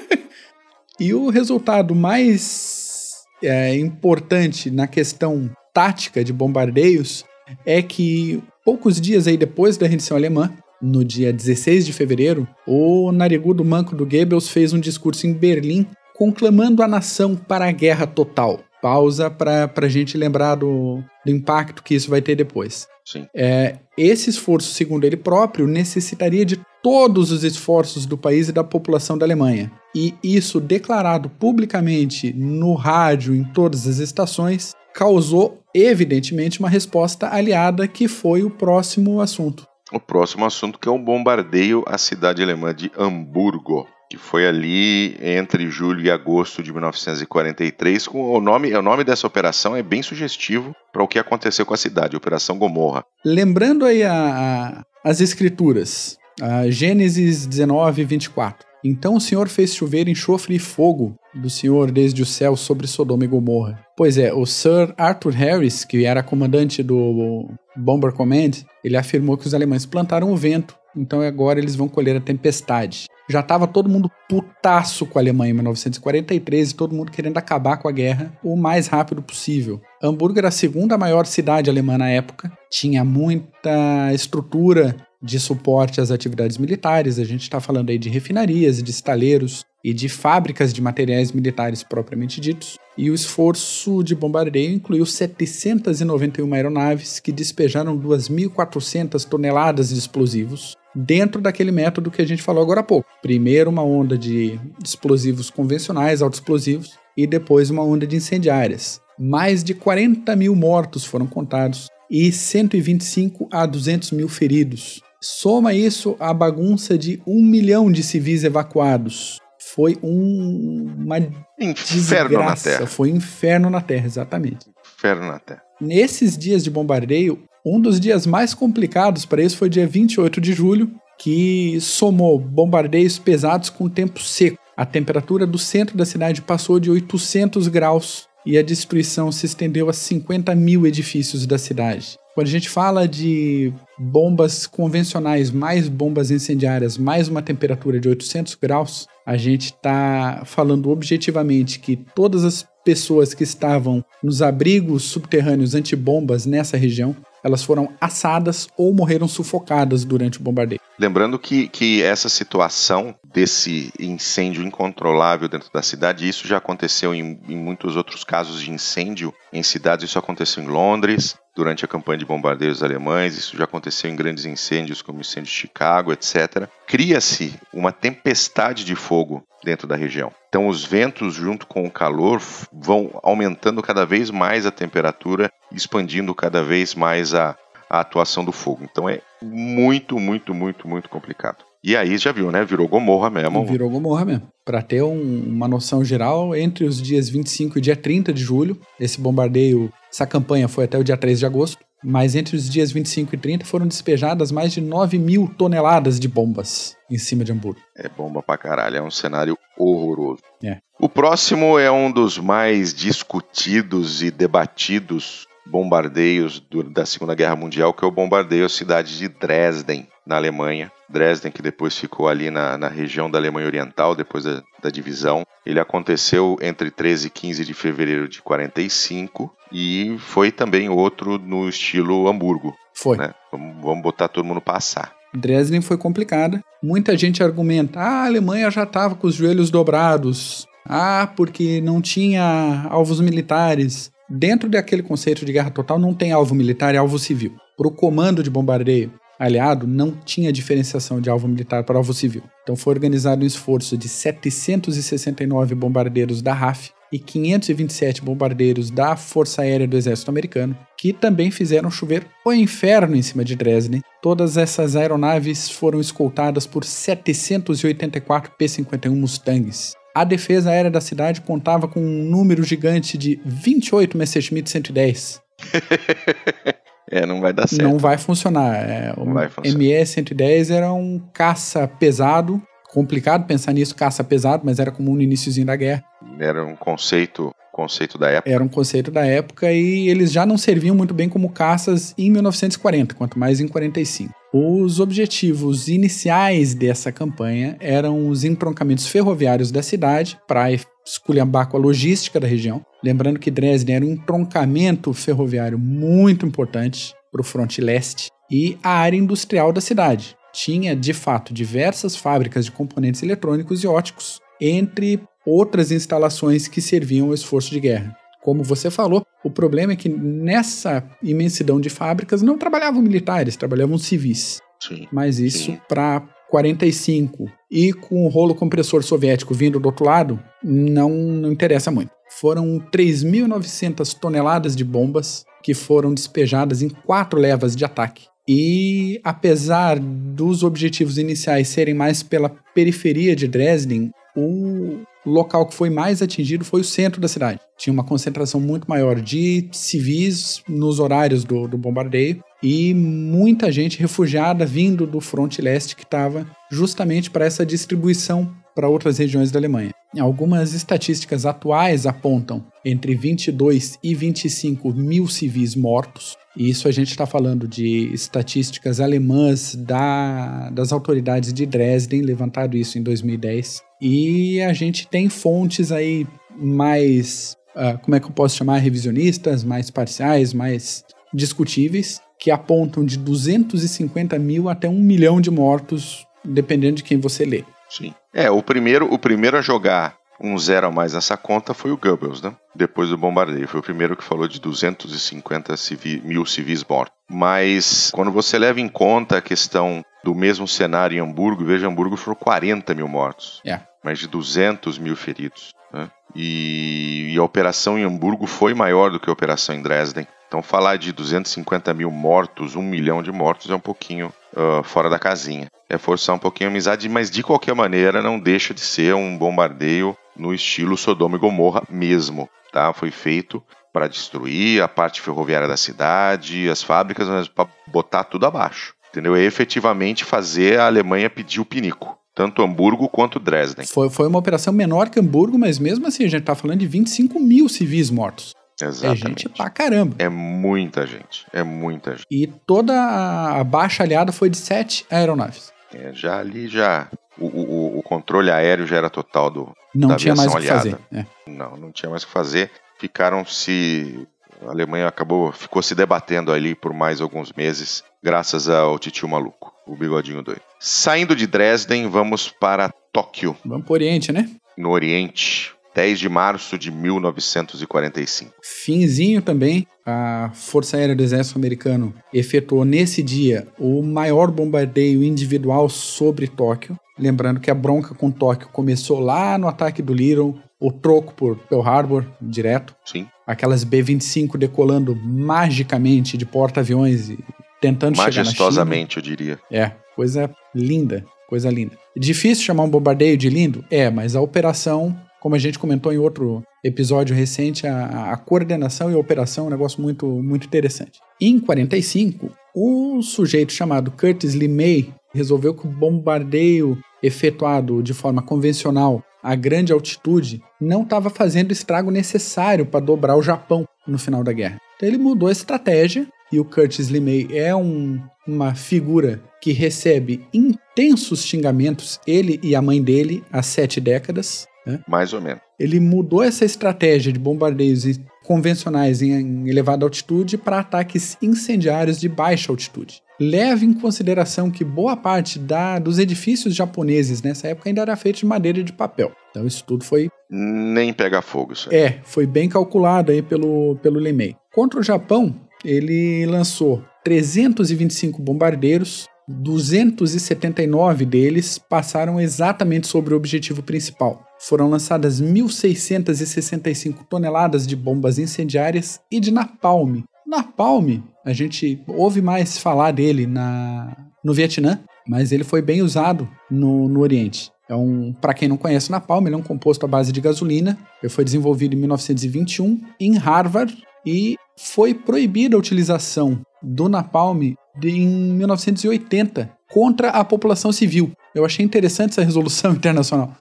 e 1.00 1.14
o 1.14 1.30
resultado 1.30 1.94
mais 1.94 3.14
é, 3.44 3.76
importante 3.76 4.72
na 4.72 4.88
questão 4.88 5.50
tática 5.74 6.24
de 6.24 6.34
bombardeios 6.34 7.24
é 7.66 7.82
que 7.82 8.44
poucos 8.66 9.00
dias 9.00 9.28
aí 9.28 9.38
depois 9.38 9.78
da 9.78 9.88
rendição 9.88 10.18
alemã, 10.18 10.52
no 10.82 11.06
dia 11.06 11.32
16 11.32 11.86
de 11.86 11.94
fevereiro, 11.94 12.48
o 12.66 13.12
narigudo 13.12 13.64
manco 13.64 13.96
do 13.96 14.06
Goebbels 14.06 14.50
fez 14.50 14.74
um 14.74 14.80
discurso 14.80 15.28
em 15.28 15.34
Berlim 15.34 15.86
conclamando 16.16 16.84
a 16.84 16.88
nação 16.88 17.36
para 17.36 17.68
a 17.68 17.72
guerra 17.72 18.06
total 18.06 18.60
pausa 18.82 19.30
para 19.30 19.72
a 19.76 19.88
gente 19.88 20.18
lembrar 20.18 20.56
do, 20.56 21.04
do, 21.26 21.32
impacto 21.32 21.84
que 21.84 21.96
isso 21.96 22.10
vai 22.10 22.22
ter 22.22 22.36
depois. 22.36 22.88
Sim. 23.06 23.28
É, 23.36 23.78
esse 23.98 24.30
esforço, 24.30 24.74
segundo 24.74 25.04
ele 25.04 25.18
próprio, 25.18 25.68
necessitaria 25.68 26.46
de 26.46 26.60
todos 26.82 27.32
os 27.32 27.44
esforços 27.44 28.06
do 28.06 28.18
país 28.18 28.48
e 28.48 28.52
da 28.52 28.64
população 28.64 29.18
da 29.18 29.26
Alemanha. 29.26 29.72
E 29.96 30.14
isso, 30.24 30.60
declarado 30.60 31.30
publicamente 31.30 32.32
no 32.34 32.74
rádio, 32.74 33.36
em 33.36 33.44
todas 33.44 33.88
as 33.88 33.98
estações, 33.98 34.74
causou, 34.94 35.60
evidentemente, 35.74 36.60
uma 36.60 36.70
resposta 36.70 37.34
aliada 37.34 37.88
que 37.88 38.08
foi 38.08 38.44
o 38.44 38.50
próximo 38.50 39.22
assunto. 39.22 39.68
O 39.92 40.00
próximo 40.00 40.46
assunto 40.46 40.78
que 40.78 40.88
é 40.88 40.92
o 40.92 41.00
bombardeio 41.00 41.84
à 41.88 41.98
cidade 41.98 42.44
alemã 42.44 42.74
de 42.74 42.92
Hamburgo 42.98 43.88
que 44.10 44.18
foi 44.18 44.48
ali 44.48 45.16
entre 45.22 45.70
julho 45.70 46.02
e 46.02 46.10
agosto 46.10 46.64
de 46.64 46.72
1943. 46.72 48.08
Com 48.08 48.34
o 48.36 48.42
nome, 48.42 48.74
o 48.74 48.82
nome 48.82 49.04
dessa 49.04 49.28
operação 49.28 49.76
é 49.76 49.84
bem 49.84 50.02
sugestivo 50.02 50.76
para 50.92 51.04
o 51.04 51.08
que 51.08 51.20
aconteceu 51.20 51.66
com 51.66 51.76
a 51.76 51.78
cidade, 51.78 52.16
Operação 52.16 52.58
Gomorra. 52.58 53.04
Lembrando 53.24 53.86
aí 53.86 54.02
a, 54.02 54.14
a, 54.14 54.84
as 55.04 55.22
escrituras, 55.22 56.18
a 56.42 56.70
Gênesis 56.72 57.46
19, 57.46 58.04
24. 58.04 58.68
Então 58.84 59.16
o 59.16 59.22
Senhor 59.22 59.48
fez 59.48 59.76
chover 59.76 60.08
enxofre 60.08 60.56
e 60.56 60.60
fogo 60.60 61.16
do 61.36 61.50
Senhor 61.50 61.92
desde 61.92 62.24
o 62.24 62.26
céu 62.26 62.56
sobre 62.56 62.88
Sodoma 62.88 63.26
e 63.26 63.28
Gomorra. 63.28 63.80
Pois 63.96 64.18
é, 64.18 64.34
o 64.34 64.46
Sir 64.46 64.94
Arthur 64.98 65.34
Harris, 65.34 65.84
que 65.84 66.06
era 66.06 66.24
comandante 66.24 66.82
do 66.82 67.48
Bomber 67.76 68.14
Command, 68.14 68.52
ele 68.84 68.98
afirmou 68.98 69.38
que 69.38 69.46
os 69.46 69.54
alemães 69.54 69.86
plantaram 69.86 70.32
o 70.32 70.38
vento, 70.38 70.76
então 70.96 71.22
agora 71.22 71.60
eles 71.60 71.76
vão 71.76 71.90
colher 71.90 72.16
a 72.16 72.22
tempestade. 72.22 73.06
Já 73.30 73.42
estava 73.42 73.68
todo 73.68 73.88
mundo 73.88 74.10
putaço 74.28 75.06
com 75.06 75.20
a 75.20 75.22
Alemanha 75.22 75.52
em 75.52 75.54
1943 75.54 76.72
e 76.72 76.76
todo 76.76 76.96
mundo 76.96 77.12
querendo 77.12 77.38
acabar 77.38 77.78
com 77.78 77.88
a 77.88 77.92
guerra 77.92 78.34
o 78.44 78.56
mais 78.56 78.88
rápido 78.88 79.22
possível. 79.22 79.80
Hamburgo 80.02 80.40
era 80.40 80.48
a 80.48 80.52
segunda 80.52 80.98
maior 80.98 81.28
cidade 81.28 81.70
alemã 81.70 81.98
na 81.98 82.10
época, 82.10 82.52
tinha 82.72 83.06
muita 83.06 84.12
estrutura 84.14 84.96
de 85.22 85.40
suporte 85.40 86.02
às 86.02 86.12
atividades 86.12 86.58
militares. 86.58 87.20
A 87.20 87.24
gente 87.24 87.42
está 87.42 87.60
falando 87.60 87.90
aí 87.90 87.98
de 87.98 88.10
refinarias, 88.10 88.82
de 88.82 88.90
estaleiros 88.90 89.66
e 89.84 89.94
de 89.94 90.10
fábricas 90.10 90.74
de 90.74 90.82
materiais 90.82 91.32
militares 91.32 91.84
propriamente 91.84 92.42
ditos. 92.42 92.78
E 93.02 93.10
o 93.10 93.16
esforço 93.16 94.04
de 94.04 94.14
bombardeio 94.14 94.74
incluiu 94.74 95.06
791 95.06 96.54
aeronaves 96.54 97.22
que 97.22 97.32
despejaram 97.32 97.98
2.400 97.98 99.24
toneladas 99.24 99.88
de 99.88 99.98
explosivos 99.98 100.76
dentro 100.94 101.40
daquele 101.40 101.72
método 101.72 102.12
que 102.12 102.22
a 102.22 102.28
gente 102.28 102.42
falou 102.42 102.62
agora 102.62 102.82
há 102.82 102.84
pouco. 102.84 103.08
Primeiro 103.22 103.70
uma 103.70 103.82
onda 103.82 104.18
de 104.18 104.60
explosivos 104.84 105.50
convencionais, 105.50 106.22
autoexplosivos, 106.22 107.00
e 107.16 107.26
depois 107.26 107.70
uma 107.70 107.86
onda 107.86 108.06
de 108.06 108.18
incendiárias. 108.18 109.00
Mais 109.18 109.64
de 109.64 109.74
40 109.74 110.36
mil 110.36 110.54
mortos 110.54 111.06
foram 111.06 111.26
contados 111.26 111.88
e 112.12 112.30
125 112.34 113.48
a 113.50 113.66
200 113.66 114.12
mil 114.12 114.28
feridos. 114.28 115.00
Soma 115.22 115.74
isso 115.74 116.18
à 116.20 116.34
bagunça 116.34 116.98
de 116.98 117.22
um 117.26 117.42
milhão 117.46 117.90
de 117.90 118.04
civis 118.04 118.44
evacuados. 118.44 119.40
Foi 119.76 119.98
um, 120.02 120.94
uma 120.98 121.20
inferno 121.60 122.30
desgraça. 122.30 122.44
na 122.44 122.56
Terra. 122.56 122.88
Foi 122.88 123.12
um 123.12 123.16
inferno 123.16 123.70
na 123.70 123.82
Terra, 123.82 124.06
exatamente. 124.06 124.68
Inferno 124.98 125.28
na 125.28 125.40
Terra. 125.40 125.62
Nesses 125.80 126.38
dias 126.38 126.64
de 126.64 126.72
bombardeio, 126.72 127.44
um 127.66 127.80
dos 127.80 128.00
dias 128.00 128.26
mais 128.26 128.54
complicados 128.54 129.26
para 129.26 129.42
isso 129.42 129.58
foi 129.58 129.70
dia 129.70 129.86
28 129.86 130.42
de 130.42 130.54
julho, 130.54 130.92
que 131.20 131.78
somou 131.82 132.40
bombardeios 132.40 133.20
pesados 133.20 133.70
com 133.70 133.90
tempo 133.90 134.20
seco. 134.20 134.58
A 134.76 134.86
temperatura 134.86 135.46
do 135.46 135.58
centro 135.58 135.98
da 135.98 136.06
cidade 136.06 136.42
passou 136.42 136.80
de 136.80 136.90
800 136.90 137.68
graus 137.68 138.28
e 138.46 138.58
a 138.58 138.64
destruição 138.64 139.32
se 139.32 139.46
estendeu 139.46 139.90
a 139.90 139.94
50 139.94 140.56
mil 140.56 140.88
edifícios 140.88 141.46
da 141.46 141.58
cidade. 141.58 142.18
Quando 142.34 142.48
a 142.48 142.52
gente 142.52 142.70
fala 142.70 143.06
de 143.06 143.74
bombas 143.98 144.66
convencionais, 144.66 145.52
mais 145.52 145.90
bombas 145.90 146.32
incendiárias, 146.32 146.98
mais 146.98 147.28
uma 147.28 147.42
temperatura 147.42 148.00
de 148.00 148.08
800 148.08 148.56
graus, 148.56 149.08
a 149.30 149.38
gente 149.38 149.66
está 149.66 150.42
falando 150.44 150.90
objetivamente 150.90 151.80
que 151.80 151.96
todas 151.96 152.44
as 152.44 152.66
pessoas 152.84 153.32
que 153.32 153.44
estavam 153.44 154.04
nos 154.24 154.42
abrigos 154.42 155.04
subterrâneos 155.04 155.76
antibombas 155.76 156.48
nessa 156.48 156.76
região 156.76 157.16
elas 157.44 157.64
foram 157.64 157.90
assadas 158.02 158.68
ou 158.76 158.92
morreram 158.92 159.28
sufocadas 159.28 160.04
durante 160.04 160.40
o 160.40 160.42
bombardeio. 160.42 160.82
Lembrando 161.00 161.40
que, 161.40 161.70
que 161.70 162.04
essa 162.04 162.28
situação 162.28 163.16
desse 163.24 163.90
incêndio 163.98 164.62
incontrolável 164.62 165.48
dentro 165.48 165.72
da 165.72 165.82
cidade, 165.82 166.28
isso 166.28 166.46
já 166.46 166.58
aconteceu 166.58 167.16
em, 167.16 167.40
em 167.48 167.56
muitos 167.56 167.96
outros 167.96 168.26
casos 168.26 168.62
de 168.62 168.70
incêndio 168.70 169.34
em 169.54 169.64
cidades. 169.64 170.10
Isso 170.10 170.20
aconteceu 170.20 170.62
em 170.62 170.68
Londres, 170.68 171.38
durante 171.56 171.84
a 171.84 171.88
campanha 171.88 172.18
de 172.20 172.26
bombardeios 172.26 172.84
alemães, 172.84 173.38
isso 173.38 173.58
já 173.58 173.66
aconteceu 173.66 174.10
em 174.10 174.16
grandes 174.16 174.46
incêndios, 174.46 175.02
como 175.02 175.18
o 175.18 175.22
incêndio 175.22 175.52
de 175.52 175.58
Chicago, 175.58 176.12
etc. 176.12 176.70
Cria-se 176.88 177.54
uma 177.74 177.92
tempestade 177.92 178.84
de 178.84 178.96
fogo 178.96 179.44
dentro 179.64 179.88
da 179.88 179.96
região. 179.96 180.32
Então, 180.48 180.68
os 180.68 180.86
ventos, 180.86 181.34
junto 181.34 181.68
com 181.68 181.86
o 181.86 181.92
calor, 181.92 182.42
vão 182.72 183.20
aumentando 183.24 183.82
cada 183.82 184.06
vez 184.06 184.30
mais 184.30 184.66
a 184.66 184.72
temperatura, 184.72 185.52
expandindo 185.72 186.34
cada 186.34 186.64
vez 186.64 186.96
mais 186.96 187.34
a, 187.34 187.58
a 187.90 188.00
atuação 188.00 188.46
do 188.46 188.52
fogo. 188.52 188.82
Então, 188.84 189.10
é 189.10 189.22
muito, 189.42 190.20
muito, 190.20 190.54
muito, 190.54 190.88
muito 190.88 191.10
complicado. 191.10 191.66
E 191.84 191.96
aí 191.96 192.18
já 192.18 192.32
viu, 192.32 192.52
né? 192.52 192.66
Virou 192.66 192.88
Gomorra 192.88 193.30
mesmo. 193.30 193.66
Virou 193.66 193.90
Gomorra 193.90 194.26
mesmo. 194.26 194.48
Para 194.66 194.82
ter 194.82 195.02
um, 195.02 195.44
uma 195.48 195.68
noção 195.68 196.04
geral, 196.04 196.54
entre 196.56 196.84
os 196.84 197.02
dias 197.02 197.30
25 197.30 197.78
e 197.78 197.82
dia 197.82 197.96
30 197.96 198.34
de 198.34 198.42
julho, 198.44 198.78
esse 199.00 199.20
bombardeio, 199.20 199.92
essa 200.12 200.28
campanha 200.28 200.68
foi 200.68 200.84
até 200.84 200.98
o 200.98 201.04
dia 201.04 201.16
3 201.16 201.40
de 201.40 201.46
agosto, 201.46 201.78
mas 202.04 202.36
entre 202.36 202.56
os 202.56 202.70
dias 202.70 202.92
25 202.92 203.34
e 203.34 203.38
30 203.38 203.66
foram 203.66 203.88
despejadas 203.88 204.52
mais 204.52 204.74
de 204.74 204.82
9 204.82 205.18
mil 205.18 205.50
toneladas 205.58 206.20
de 206.20 206.28
bombas 206.28 206.96
em 207.10 207.18
cima 207.18 207.44
de 207.44 207.52
Hamburgo. 207.52 207.80
É 207.96 208.10
bomba 208.10 208.44
pra 208.44 208.58
caralho, 208.58 208.98
é 208.98 209.02
um 209.02 209.12
cenário 209.12 209.58
horroroso. 209.78 210.42
É. 210.64 210.78
O 211.00 211.08
próximo 211.08 211.80
é 211.80 211.90
um 211.90 212.12
dos 212.12 212.38
mais 212.38 212.94
discutidos 212.94 214.22
e 214.22 214.30
debatidos 214.30 215.48
bombardeios 215.70 216.60
do, 216.60 216.84
da 216.84 217.06
Segunda 217.06 217.36
Guerra 217.36 217.56
Mundial, 217.56 217.94
que 217.94 218.04
é 218.04 218.08
o 218.08 218.12
bombardeio 218.12 218.66
à 218.66 218.70
cidade 218.70 219.18
de 219.18 219.28
Dresden, 219.28 220.08
na 220.26 220.36
Alemanha. 220.36 220.92
Dresden, 221.10 221.52
que 221.52 221.62
depois 221.62 221.98
ficou 221.98 222.28
ali 222.28 222.52
na, 222.52 222.78
na 222.78 222.88
região 222.88 223.30
da 223.30 223.40
Alemanha 223.40 223.68
Oriental, 223.68 224.16
depois 224.16 224.44
da, 224.44 224.62
da, 224.82 224.90
divisão. 224.90 225.44
Ele 225.66 225.80
aconteceu 225.80 226.58
entre 226.62 226.92
13 226.92 227.28
e 227.28 227.30
15 227.30 227.66
de 227.66 227.74
fevereiro 227.74 228.28
de 228.28 228.42
45 228.42 229.52
e 229.72 230.16
foi 230.20 230.52
também 230.52 230.90
outro 230.90 231.40
no 231.40 231.68
estilo 231.68 232.28
Hamburgo. 232.28 232.76
Foi. 232.94 233.18
Né? 233.18 233.34
Vamos, 233.52 233.82
vamos 233.82 234.04
botar 234.04 234.28
todo 234.28 234.46
mundo 234.46 234.62
passar. 234.62 235.16
Dresden 235.34 235.82
foi 235.82 235.98
complicada. 235.98 236.62
Muita 236.82 237.18
gente 237.18 237.44
argumenta: 237.44 238.00
ah, 238.00 238.24
a 238.24 238.26
Alemanha 238.26 238.70
já 238.70 238.84
estava 238.84 239.16
com 239.16 239.28
os 239.28 239.36
joelhos 239.36 239.70
dobrados. 239.70 240.68
Ah, 240.86 241.32
porque 241.36 241.82
não 241.82 242.02
tinha 242.02 242.88
alvos 242.90 243.20
militares. 243.20 244.12
Dentro 244.30 244.70
daquele 244.70 245.02
conceito 245.02 245.44
de 245.44 245.52
guerra 245.52 245.72
total, 245.72 245.98
não 245.98 246.14
tem 246.14 246.32
alvo 246.32 246.54
militar 246.54 246.94
e 246.94 246.98
alvo 246.98 247.18
civil. 247.18 247.56
Para 247.76 247.88
o 247.88 247.92
comando 247.92 248.44
de 248.44 248.50
bombardeio 248.50 249.12
aliado, 249.40 249.88
não 249.88 250.12
tinha 250.12 250.52
diferenciação 250.52 251.22
de 251.22 251.30
alvo 251.30 251.48
militar 251.48 251.84
para 251.84 251.98
alvo 251.98 252.14
civil. 252.14 252.44
Então 252.62 252.76
foi 252.76 252.94
organizado 252.94 253.44
um 253.44 253.48
esforço 253.48 253.98
de 253.98 254.10
769 254.10 255.74
bombardeiros 255.74 256.42
da 256.42 256.54
RAF 256.54 256.92
e 257.12 257.18
527 257.18 258.22
bombardeiros 258.22 258.92
da 258.92 259.16
Força 259.16 259.64
Aérea 259.64 259.88
do 259.88 259.98
Exército 259.98 260.30
Americano, 260.30 260.78
que 260.98 261.12
também 261.12 261.50
fizeram 261.50 261.90
chover 261.90 262.28
o 262.46 262.54
inferno 262.54 263.16
em 263.16 263.22
cima 263.22 263.44
de 263.44 263.56
Dresden. 263.56 264.02
Todas 264.22 264.58
essas 264.58 264.96
aeronaves 264.96 265.72
foram 265.72 266.00
escoltadas 266.00 266.68
por 266.68 266.84
784 266.84 268.52
P-51 268.58 269.16
Mustangs. 269.16 269.99
A 270.14 270.24
defesa 270.24 270.72
aérea 270.72 270.92
da 270.92 271.02
cidade 271.02 271.42
contava 271.42 271.88
com 271.88 272.00
um 272.00 272.24
número 272.24 272.64
gigante 272.64 273.18
de 273.18 273.40
28 273.46 274.18
Messerschmitt 274.18 274.70
110. 274.70 275.42
é, 277.10 277.26
não 277.26 277.42
vai 277.42 277.54
dar 277.54 277.68
certo. 277.68 277.84
Não 277.84 277.98
vai 277.98 278.18
funcionar. 278.18 278.76
É, 278.76 279.14
o 279.16 279.26
ME-110 279.26 280.72
era 280.72 280.92
um 280.92 281.20
caça 281.34 281.88
pesado, 281.88 282.62
complicado 282.92 283.46
pensar 283.46 283.74
nisso, 283.74 283.96
caça 283.96 284.24
pesado, 284.24 284.64
mas 284.66 284.80
era 284.80 284.92
comum 284.92 285.16
no 285.16 285.22
iníciozinho 285.22 285.68
da 285.68 285.76
guerra. 285.76 286.04
Era 286.40 286.66
um 286.66 286.76
conceito 286.76 287.54
conceito 287.80 288.18
da 288.18 288.30
época. 288.30 288.52
Era 288.52 288.64
um 288.64 288.68
conceito 288.68 289.10
da 289.10 289.26
época 289.26 289.72
e 289.72 290.10
eles 290.10 290.32
já 290.34 290.46
não 290.46 290.58
serviam 290.58 290.96
muito 290.96 291.14
bem 291.14 291.30
como 291.30 291.50
caças 291.50 292.14
em 292.18 292.30
1940, 292.30 293.16
quanto 293.16 293.40
mais 293.40 293.62
em 293.62 293.68
45. 293.68 294.34
Os 294.52 295.00
objetivos 295.00 295.88
iniciais 295.88 296.74
dessa 296.74 297.12
campanha 297.12 297.78
eram 297.80 298.28
os 298.28 298.44
entroncamentos 298.44 299.06
ferroviários 299.06 299.70
da 299.70 299.84
cidade 299.84 300.40
para 300.48 300.72
esculhambar 301.06 301.70
com 301.70 301.78
a 301.78 301.80
logística 301.80 302.40
da 302.40 302.48
região. 302.48 302.84
Lembrando 303.04 303.38
que 303.38 303.52
Dresden 303.52 303.96
era 303.96 304.06
um 304.06 304.10
entroncamento 304.10 305.14
ferroviário 305.14 305.78
muito 305.78 306.48
importante 306.48 307.14
para 307.32 307.42
o 307.42 307.44
fronte 307.44 307.80
leste 307.80 308.32
e 308.50 308.76
a 308.82 308.90
área 308.90 309.18
industrial 309.18 309.72
da 309.72 309.82
cidade. 309.82 310.36
Tinha, 310.52 310.96
de 310.96 311.14
fato, 311.14 311.54
diversas 311.54 312.16
fábricas 312.16 312.66
de 312.66 312.72
componentes 312.72 313.22
eletrônicos 313.22 313.84
e 313.84 313.88
óticos, 313.88 314.40
entre 314.60 315.22
outras 315.46 315.92
instalações 315.92 316.68
que 316.68 316.82
serviam 316.82 317.28
ao 317.28 317.36
esforço 317.36 317.70
de 317.70 317.80
guerra. 317.80 318.18
Como 318.50 318.64
você 318.64 318.90
falou, 318.90 319.24
o 319.44 319.52
problema 319.52 319.94
é 319.94 319.96
que 319.96 320.10
nessa 320.10 321.08
imensidão 321.22 321.80
de 321.80 321.88
fábricas 321.88 322.42
não 322.42 322.58
trabalhavam 322.58 323.00
militares, 323.00 323.56
trabalhavam 323.56 323.96
civis. 324.00 324.60
Sim, 324.80 325.08
Mas 325.14 325.38
isso 325.38 325.78
para 325.88 326.28
45 326.50 327.46
e 327.70 327.94
com 327.94 328.26
o 328.26 328.28
rolo 328.28 328.56
compressor 328.56 329.04
soviético 329.04 329.54
vindo 329.54 329.80
do 329.80 329.86
outro 329.86 330.04
lado, 330.04 330.40
não, 330.64 331.12
não 331.12 331.52
interessa 331.52 331.92
muito. 331.92 332.10
Foram 332.40 332.80
3.900 332.92 334.18
toneladas 334.18 334.76
de 334.76 334.84
bombas 334.84 335.46
que 335.62 335.76
foram 335.76 336.12
despejadas 336.12 336.82
em 336.82 336.90
quatro 336.90 337.40
levas 337.40 337.76
de 337.76 337.86
ataque. 337.86 338.26
E 338.48 339.22
apesar 339.24 340.00
dos 340.00 340.64
objetivos 340.64 341.20
iniciais 341.20 341.68
serem 341.68 341.94
mais 341.94 342.24
pela 342.24 342.50
periferia 342.74 343.36
de 343.36 343.48
Dresden, 343.48 344.10
o 344.36 345.04
local 345.26 345.66
que 345.66 345.76
foi 345.76 345.90
mais 345.90 346.22
atingido 346.22 346.64
foi 346.66 346.82
o 346.82 346.84
centro 346.84 347.20
da 347.20 347.28
cidade. 347.28 347.60
Tinha 347.78 347.94
uma 347.94 348.04
concentração 348.04 348.60
muito 348.60 348.90
maior 348.90 349.20
de 349.20 349.70
civis 349.72 350.62
nos 350.68 351.00
horários 351.00 351.44
do, 351.44 351.68
do 351.68 351.78
bombardeio 351.78 352.44
e 352.62 352.94
muita 352.94 353.72
gente 353.72 354.00
refugiada 354.00 354.66
vindo 354.66 355.08
do 355.08 355.22
fronte 355.22 355.62
leste 355.62 355.96
que 355.96 356.04
estava 356.04 356.46
justamente 356.72 357.30
para 357.32 357.46
essa 357.46 357.66
distribuição 357.66 358.54
para 358.76 358.88
outras 358.88 359.18
regiões 359.18 359.52
da 359.52 359.60
Alemanha. 359.60 359.92
Algumas 360.18 360.74
estatísticas 360.74 361.46
atuais 361.46 362.06
apontam 362.06 362.66
entre 362.84 363.14
22 363.14 364.00
e 364.02 364.16
25 364.16 364.92
mil 364.94 365.28
civis 365.28 365.76
mortos. 365.76 366.36
E 366.58 366.70
isso 366.70 366.88
a 366.88 366.92
gente 366.92 367.10
está 367.10 367.26
falando 367.26 367.68
de 367.68 368.12
estatísticas 368.14 369.00
alemãs 369.00 369.76
da, 369.76 370.70
das 370.72 370.92
autoridades 370.92 371.54
de 371.54 371.66
Dresden, 371.66 372.22
levantado 372.22 372.76
isso 372.76 372.98
em 372.98 373.04
2010. 373.04 373.82
E 374.02 374.62
a 374.62 374.74
gente 374.74 375.08
tem 375.08 375.30
fontes 375.30 375.92
aí 375.92 376.26
mais, 376.56 377.56
uh, 377.76 377.98
como 378.00 378.16
é 378.16 378.20
que 378.20 378.28
eu 378.28 378.32
posso 378.32 378.56
chamar, 378.56 378.78
revisionistas, 378.78 379.64
mais 379.64 379.90
parciais, 379.90 380.54
mais 380.54 381.04
discutíveis, 381.34 382.22
que 382.40 382.50
apontam 382.50 383.06
de 383.06 383.18
250 383.18 384.40
mil 384.40 384.70
até 384.70 384.88
um 384.88 385.00
milhão 385.00 385.42
de 385.42 385.52
mortos, 385.52 386.26
dependendo 386.44 386.98
de 386.98 387.04
quem 387.04 387.20
você 387.20 387.46
lê. 387.46 387.64
Sim. 387.90 388.14
É, 388.34 388.50
o 388.50 388.64
primeiro, 388.64 389.12
o 389.12 389.20
primeiro 389.20 389.58
a 389.58 389.62
jogar 389.62 390.18
um 390.42 390.58
zero 390.58 390.88
a 390.88 390.92
mais 390.92 391.14
nessa 391.14 391.36
conta 391.36 391.74
foi 391.74 391.92
o 391.92 391.98
Goebbels, 391.98 392.42
né? 392.42 392.56
Depois 392.74 393.10
do 393.10 393.18
bombardeio. 393.18 393.68
Foi 393.68 393.82
o 393.82 393.84
primeiro 393.84 394.16
que 394.16 394.24
falou 394.24 394.48
de 394.48 394.60
250 394.62 395.76
civi 395.76 396.22
mil 396.24 396.46
civis 396.46 396.84
mortos. 396.84 397.14
Mas 397.30 398.10
quando 398.12 398.32
você 398.32 398.58
leva 398.58 398.80
em 398.80 398.88
conta 398.88 399.38
a 399.38 399.42
questão 399.42 400.04
do 400.24 400.34
mesmo 400.34 400.68
cenário 400.68 401.18
em 401.18 401.20
Hamburgo, 401.20 401.66
veja, 401.66 401.88
Hamburgo 401.88 402.16
foram 402.16 402.36
40 402.36 402.94
mil 402.96 403.08
mortos. 403.08 403.62
É. 403.66 403.82
Mais 404.04 404.20
de 404.20 404.28
200 404.28 404.98
mil 404.98 405.16
feridos. 405.16 405.74
Né? 405.92 406.10
E, 406.36 407.34
e 407.34 407.38
a 407.38 407.44
operação 407.44 407.98
em 407.98 408.04
Hamburgo 408.04 408.46
foi 408.46 408.74
maior 408.74 409.12
do 409.12 409.20
que 409.20 409.30
a 409.30 409.34
operação 409.34 409.76
em 409.76 409.82
Dresden. 409.82 410.28
Então, 410.48 410.64
falar 410.64 410.98
de 410.98 411.12
250 411.12 411.94
mil 411.94 412.10
mortos, 412.10 412.76
um 412.76 412.82
milhão 412.82 413.22
de 413.22 413.32
mortos, 413.32 413.70
é 413.70 413.76
um 413.76 413.80
pouquinho 413.80 414.34
uh, 414.54 414.84
fora 414.84 415.10
da 415.10 415.20
casinha. 415.20 415.68
É 415.88 415.98
forçar 415.98 416.36
um 416.36 416.40
pouquinho 416.40 416.70
a 416.70 416.72
amizade, 416.72 417.08
mas 417.08 417.30
de 417.30 417.44
qualquer 417.44 417.76
maneira 417.76 418.22
não 418.22 418.40
deixa 418.40 418.74
de 418.74 418.82
ser 418.82 419.14
um 419.14 419.38
bombardeio 419.38 420.18
no 420.36 420.54
estilo 420.54 420.98
Sodoma 420.98 421.38
e 421.38 421.40
Gomorra 421.40 421.84
mesmo. 421.90 422.50
Tá? 422.72 422.94
Foi 422.94 423.12
feito 423.12 423.64
para 423.94 424.08
destruir 424.08 424.82
a 424.82 424.88
parte 424.88 425.22
ferroviária 425.22 425.68
da 425.68 425.78
cidade, 425.78 426.70
as 426.70 426.82
fábricas, 426.82 427.48
para 427.48 427.70
botar 427.88 428.24
tudo 428.24 428.46
abaixo. 428.46 428.94
Entendeu? 429.10 429.36
É 429.36 429.42
efetivamente 429.42 430.24
fazer 430.24 430.80
a 430.80 430.86
Alemanha 430.86 431.30
pedir 431.30 431.60
o 431.60 431.66
pinico 431.66 432.19
tanto 432.40 432.62
Hamburgo 432.62 433.10
quanto 433.10 433.38
Dresden. 433.38 433.86
Foi, 433.86 434.10
foi 434.10 434.26
uma 434.26 434.40
operação 434.40 434.72
menor 434.72 435.10
que 435.10 435.20
Hamburgo, 435.20 435.60
mas 435.60 435.78
mesmo 435.78 436.08
assim 436.08 436.24
a 436.24 436.30
gente 436.30 436.40
está 436.40 436.56
falando 436.56 436.80
de 436.80 436.88
25 436.88 437.38
mil 437.38 437.68
civis 437.68 438.10
mortos. 438.10 438.56
Exatamente. 438.82 439.26
É 439.26 439.28
gente 439.28 439.50
pra 439.50 439.70
caramba. 439.70 440.16
É 440.18 440.30
muita 440.30 441.06
gente. 441.06 441.46
É 441.52 441.64
muita 441.64 442.12
gente. 442.12 442.26
E 442.32 442.48
toda 442.48 442.94
a 442.94 443.62
baixa 443.66 444.04
aliada 444.04 444.32
foi 444.32 444.50
de 444.50 444.56
sete 444.56 445.06
aeronaves. 445.12 445.74
É, 445.94 446.14
já 446.14 446.40
ali 446.40 446.70
já. 446.70 447.10
O, 447.38 447.46
o, 447.46 448.00
o, 448.00 448.04
controle 448.04 448.50
aéreo 448.50 448.88
já 448.88 448.96
era 448.96 449.10
total 449.10 449.50
do. 449.50 449.74
Não 449.94 450.08
da 450.08 450.16
tinha 450.16 450.34
mais 450.34 450.48
o 450.48 450.52
que 450.52 450.58
aliada. 450.60 450.80
fazer. 450.80 450.98
É. 451.12 451.26
Não, 451.46 451.76
não 451.76 451.92
tinha 451.92 452.10
mais 452.10 452.24
o 452.24 452.28
que 452.28 452.32
fazer. 452.32 452.72
Ficaram 452.98 453.44
se. 453.44 454.26
A 454.66 454.72
Alemanha 454.72 455.10
acabou, 455.10 455.52
ficou 455.52 455.82
se 455.82 455.94
debatendo 455.94 456.54
ali 456.54 456.74
por 456.74 456.94
mais 456.94 457.20
alguns 457.20 457.52
meses, 457.52 458.02
graças 458.24 458.70
ao 458.70 458.98
titio 458.98 459.28
maluco, 459.28 459.74
o 459.90 459.96
bigodinho 459.96 460.44
doido. 460.44 460.62
Saindo 460.80 461.36
de 461.36 461.48
Dresden, 461.48 462.08
vamos 462.08 462.48
para 462.48 462.94
Tóquio. 463.12 463.58
Vamos 463.66 463.86
pro 463.86 463.94
Oriente, 463.94 464.32
né? 464.32 464.50
No 464.78 464.92
Oriente. 464.92 465.74
10 465.96 466.20
de 466.20 466.30
março 466.30 466.78
de 466.78 466.92
1945. 466.92 468.54
Finzinho 468.62 469.42
também, 469.42 469.88
a 470.06 470.52
Força 470.54 470.96
Aérea 470.96 471.16
do 471.16 471.24
Exército 471.24 471.58
Americano 471.58 472.14
efetuou 472.32 472.86
nesse 472.86 473.24
dia 473.24 473.68
o 473.78 474.02
maior 474.04 474.52
bombardeio 474.52 475.24
individual 475.24 475.90
sobre 475.90 476.48
Tóquio. 476.48 476.98
Lembrando 477.18 477.60
que 477.60 477.72
a 477.72 477.76
bronca 477.76 478.14
com 478.14 478.32
Tóquio 478.32 478.70
começou 478.70 479.20
lá 479.20 479.58
no 479.58 479.68
ataque 479.68 480.02
do 480.02 480.14
Little, 480.14 480.58
o 480.80 480.92
troco 480.92 481.34
por 481.34 481.58
Pearl 481.58 481.82
Harbor, 481.82 482.26
direto. 482.40 482.96
Sim. 483.04 483.28
Aquelas 483.46 483.84
B-25 483.84 484.58
decolando 484.58 485.16
magicamente 485.16 486.38
de 486.38 486.46
porta-aviões 486.46 487.30
e 487.30 487.40
tentando 487.82 488.16
chegar 488.16 488.26
na 488.26 488.32
China. 488.32 488.44
Majestosamente, 488.44 489.18
eu 489.18 489.24
diria. 489.24 489.60
É, 489.72 489.92
coisa 490.16 490.50
linda, 490.74 491.26
coisa 491.48 491.70
linda. 491.70 491.98
Difícil 492.16 492.64
chamar 492.64 492.84
um 492.84 492.90
bombardeio 492.90 493.38
de 493.38 493.50
lindo? 493.50 493.84
É, 493.90 494.10
mas 494.10 494.36
a 494.36 494.42
operação 494.42 495.16
como 495.40 495.56
a 495.56 495.58
gente 495.58 495.80
comentou 495.80 496.12
em 496.12 496.18
outro 496.18 496.64
episódio 496.84 497.36
recente, 497.36 497.88
a, 497.88 498.34
a 498.34 498.38
coordenação 498.38 499.10
e 499.10 499.14
a 499.14 499.18
operação 499.18 499.66
é 499.66 499.68
um 499.68 499.72
negócio 499.72 500.02
muito, 500.02 500.28
muito 500.28 500.68
interessante. 500.68 501.20
Em 501.40 501.60
45, 501.60 502.52
um 502.76 503.22
sujeito 503.22 503.72
chamado 503.72 504.12
Curtis 504.12 504.54
LeMay 504.54 505.14
resolveu 505.34 505.74
que 505.74 505.88
o 505.88 505.90
bombardeio 505.90 506.98
efetuado 507.24 508.04
de 508.04 508.14
forma 508.14 508.42
convencional 508.42 509.24
a 509.42 509.56
grande 509.56 509.94
altitude 509.94 510.62
não 510.82 511.04
estava 511.04 511.30
fazendo 511.30 511.70
o 511.70 511.74
estrago 511.74 512.12
necessário 512.12 512.86
para 512.86 513.00
dobrar 513.00 513.38
o 513.38 513.42
Japão 513.42 513.86
no 514.06 514.20
final 514.20 514.44
da 514.44 514.52
guerra. 514.52 514.82
Então 514.96 515.08
ele 515.08 515.18
mudou 515.18 515.48
a 515.48 515.52
estratégia 515.54 516.28
e 516.52 516.60
o 516.60 516.66
Curtis 516.66 517.10
LeMay 517.10 517.48
é 517.52 517.76
um, 517.76 518.20
uma 518.48 518.74
figura 518.74 519.42
que 519.62 519.72
recebe 519.72 520.48
intensos 520.54 521.44
xingamentos, 521.44 522.20
ele 522.26 522.60
e 522.64 522.76
a 522.76 522.82
mãe 522.82 523.02
dele, 523.02 523.44
há 523.52 523.62
sete 523.62 524.00
décadas. 524.00 524.68
Né? 524.86 525.00
Mais 525.08 525.34
ou 525.34 525.42
menos. 525.42 525.62
Ele 525.80 526.00
mudou 526.00 526.42
essa 526.44 526.66
estratégia 526.66 527.32
de 527.32 527.40
bombardeios 527.40 528.20
convencionais 528.44 529.22
em 529.22 529.70
elevada 529.70 530.06
altitude 530.06 530.58
para 530.58 530.80
ataques 530.80 531.38
incendiários 531.42 532.20
de 532.20 532.28
baixa 532.28 532.72
altitude. 532.72 533.22
Leve 533.40 533.86
em 533.86 533.94
consideração 533.94 534.72
que 534.72 534.84
boa 534.84 535.16
parte 535.16 535.60
da, 535.60 536.00
dos 536.00 536.20
edifícios 536.20 536.76
japoneses 536.76 537.42
nessa 537.42 537.68
época 537.68 537.88
ainda 537.88 538.02
era 538.02 538.16
feito 538.16 538.40
de 538.40 538.46
madeira 538.46 538.80
e 538.80 538.84
de 538.84 538.92
papel. 538.92 539.32
Então 539.52 539.66
isso 539.66 539.84
tudo 539.86 540.04
foi. 540.04 540.30
Nem 540.50 541.14
pega 541.14 541.42
fogo, 541.42 541.74
isso 541.74 541.90
aí. 541.90 541.96
É, 541.96 542.20
foi 542.24 542.46
bem 542.46 542.68
calculado 542.68 543.32
aí 543.32 543.42
pelo, 543.42 543.96
pelo 544.02 544.20
Lemay. 544.20 544.56
Contra 544.74 545.00
o 545.00 545.04
Japão, 545.04 545.56
ele 545.84 546.46
lançou 546.46 547.04
325 547.24 548.42
bombardeiros, 548.42 549.28
279 549.48 551.26
deles 551.26 551.80
passaram 551.80 552.40
exatamente 552.40 553.08
sobre 553.08 553.34
o 553.34 553.38
objetivo 553.38 553.82
principal. 553.82 554.46
Foram 554.60 554.90
lançadas 554.90 555.42
1.665 555.42 557.26
toneladas 557.28 557.88
de 557.88 557.96
bombas 557.96 558.38
incendiárias 558.38 559.20
e 559.32 559.40
de 559.40 559.52
napalm. 559.52 560.22
Napalm, 560.46 561.22
a 561.46 561.54
gente 561.54 562.02
ouve 562.08 562.42
mais 562.42 562.78
falar 562.78 563.12
dele 563.12 563.48
na, 563.48 564.16
no 564.44 564.54
Vietnã, 564.54 565.00
mas 565.28 565.52
ele 565.52 565.64
foi 565.64 565.82
bem 565.82 566.02
usado 566.02 566.48
no, 566.70 567.08
no 567.08 567.22
Oriente. 567.22 567.72
É 567.88 567.96
um, 567.96 568.34
para 568.34 568.54
quem 568.54 568.68
não 568.68 568.78
conhece 568.78 569.10
o 569.10 569.12
napalm, 569.12 569.48
ele 569.48 569.56
é 569.56 569.58
um 569.58 569.64
composto 569.64 570.06
à 570.06 570.10
base 570.10 570.32
de 570.32 570.42
gasolina. 570.42 570.98
Ele 571.24 571.32
foi 571.32 571.44
desenvolvido 571.44 571.96
em 571.96 572.00
1921 572.00 573.02
em 573.20 573.36
Harvard 573.36 573.98
e 574.26 574.56
foi 574.80 575.14
proibida 575.14 575.76
a 575.76 575.80
utilização 575.80 576.62
do 576.82 577.10
napalm 577.10 577.74
em 578.02 578.28
1980 578.28 579.70
contra 579.92 580.30
a 580.30 580.44
população 580.44 580.92
civil. 580.92 581.32
Eu 581.54 581.66
achei 581.66 581.84
interessante 581.84 582.32
essa 582.32 582.44
resolução 582.44 582.94
internacional. 582.96 583.54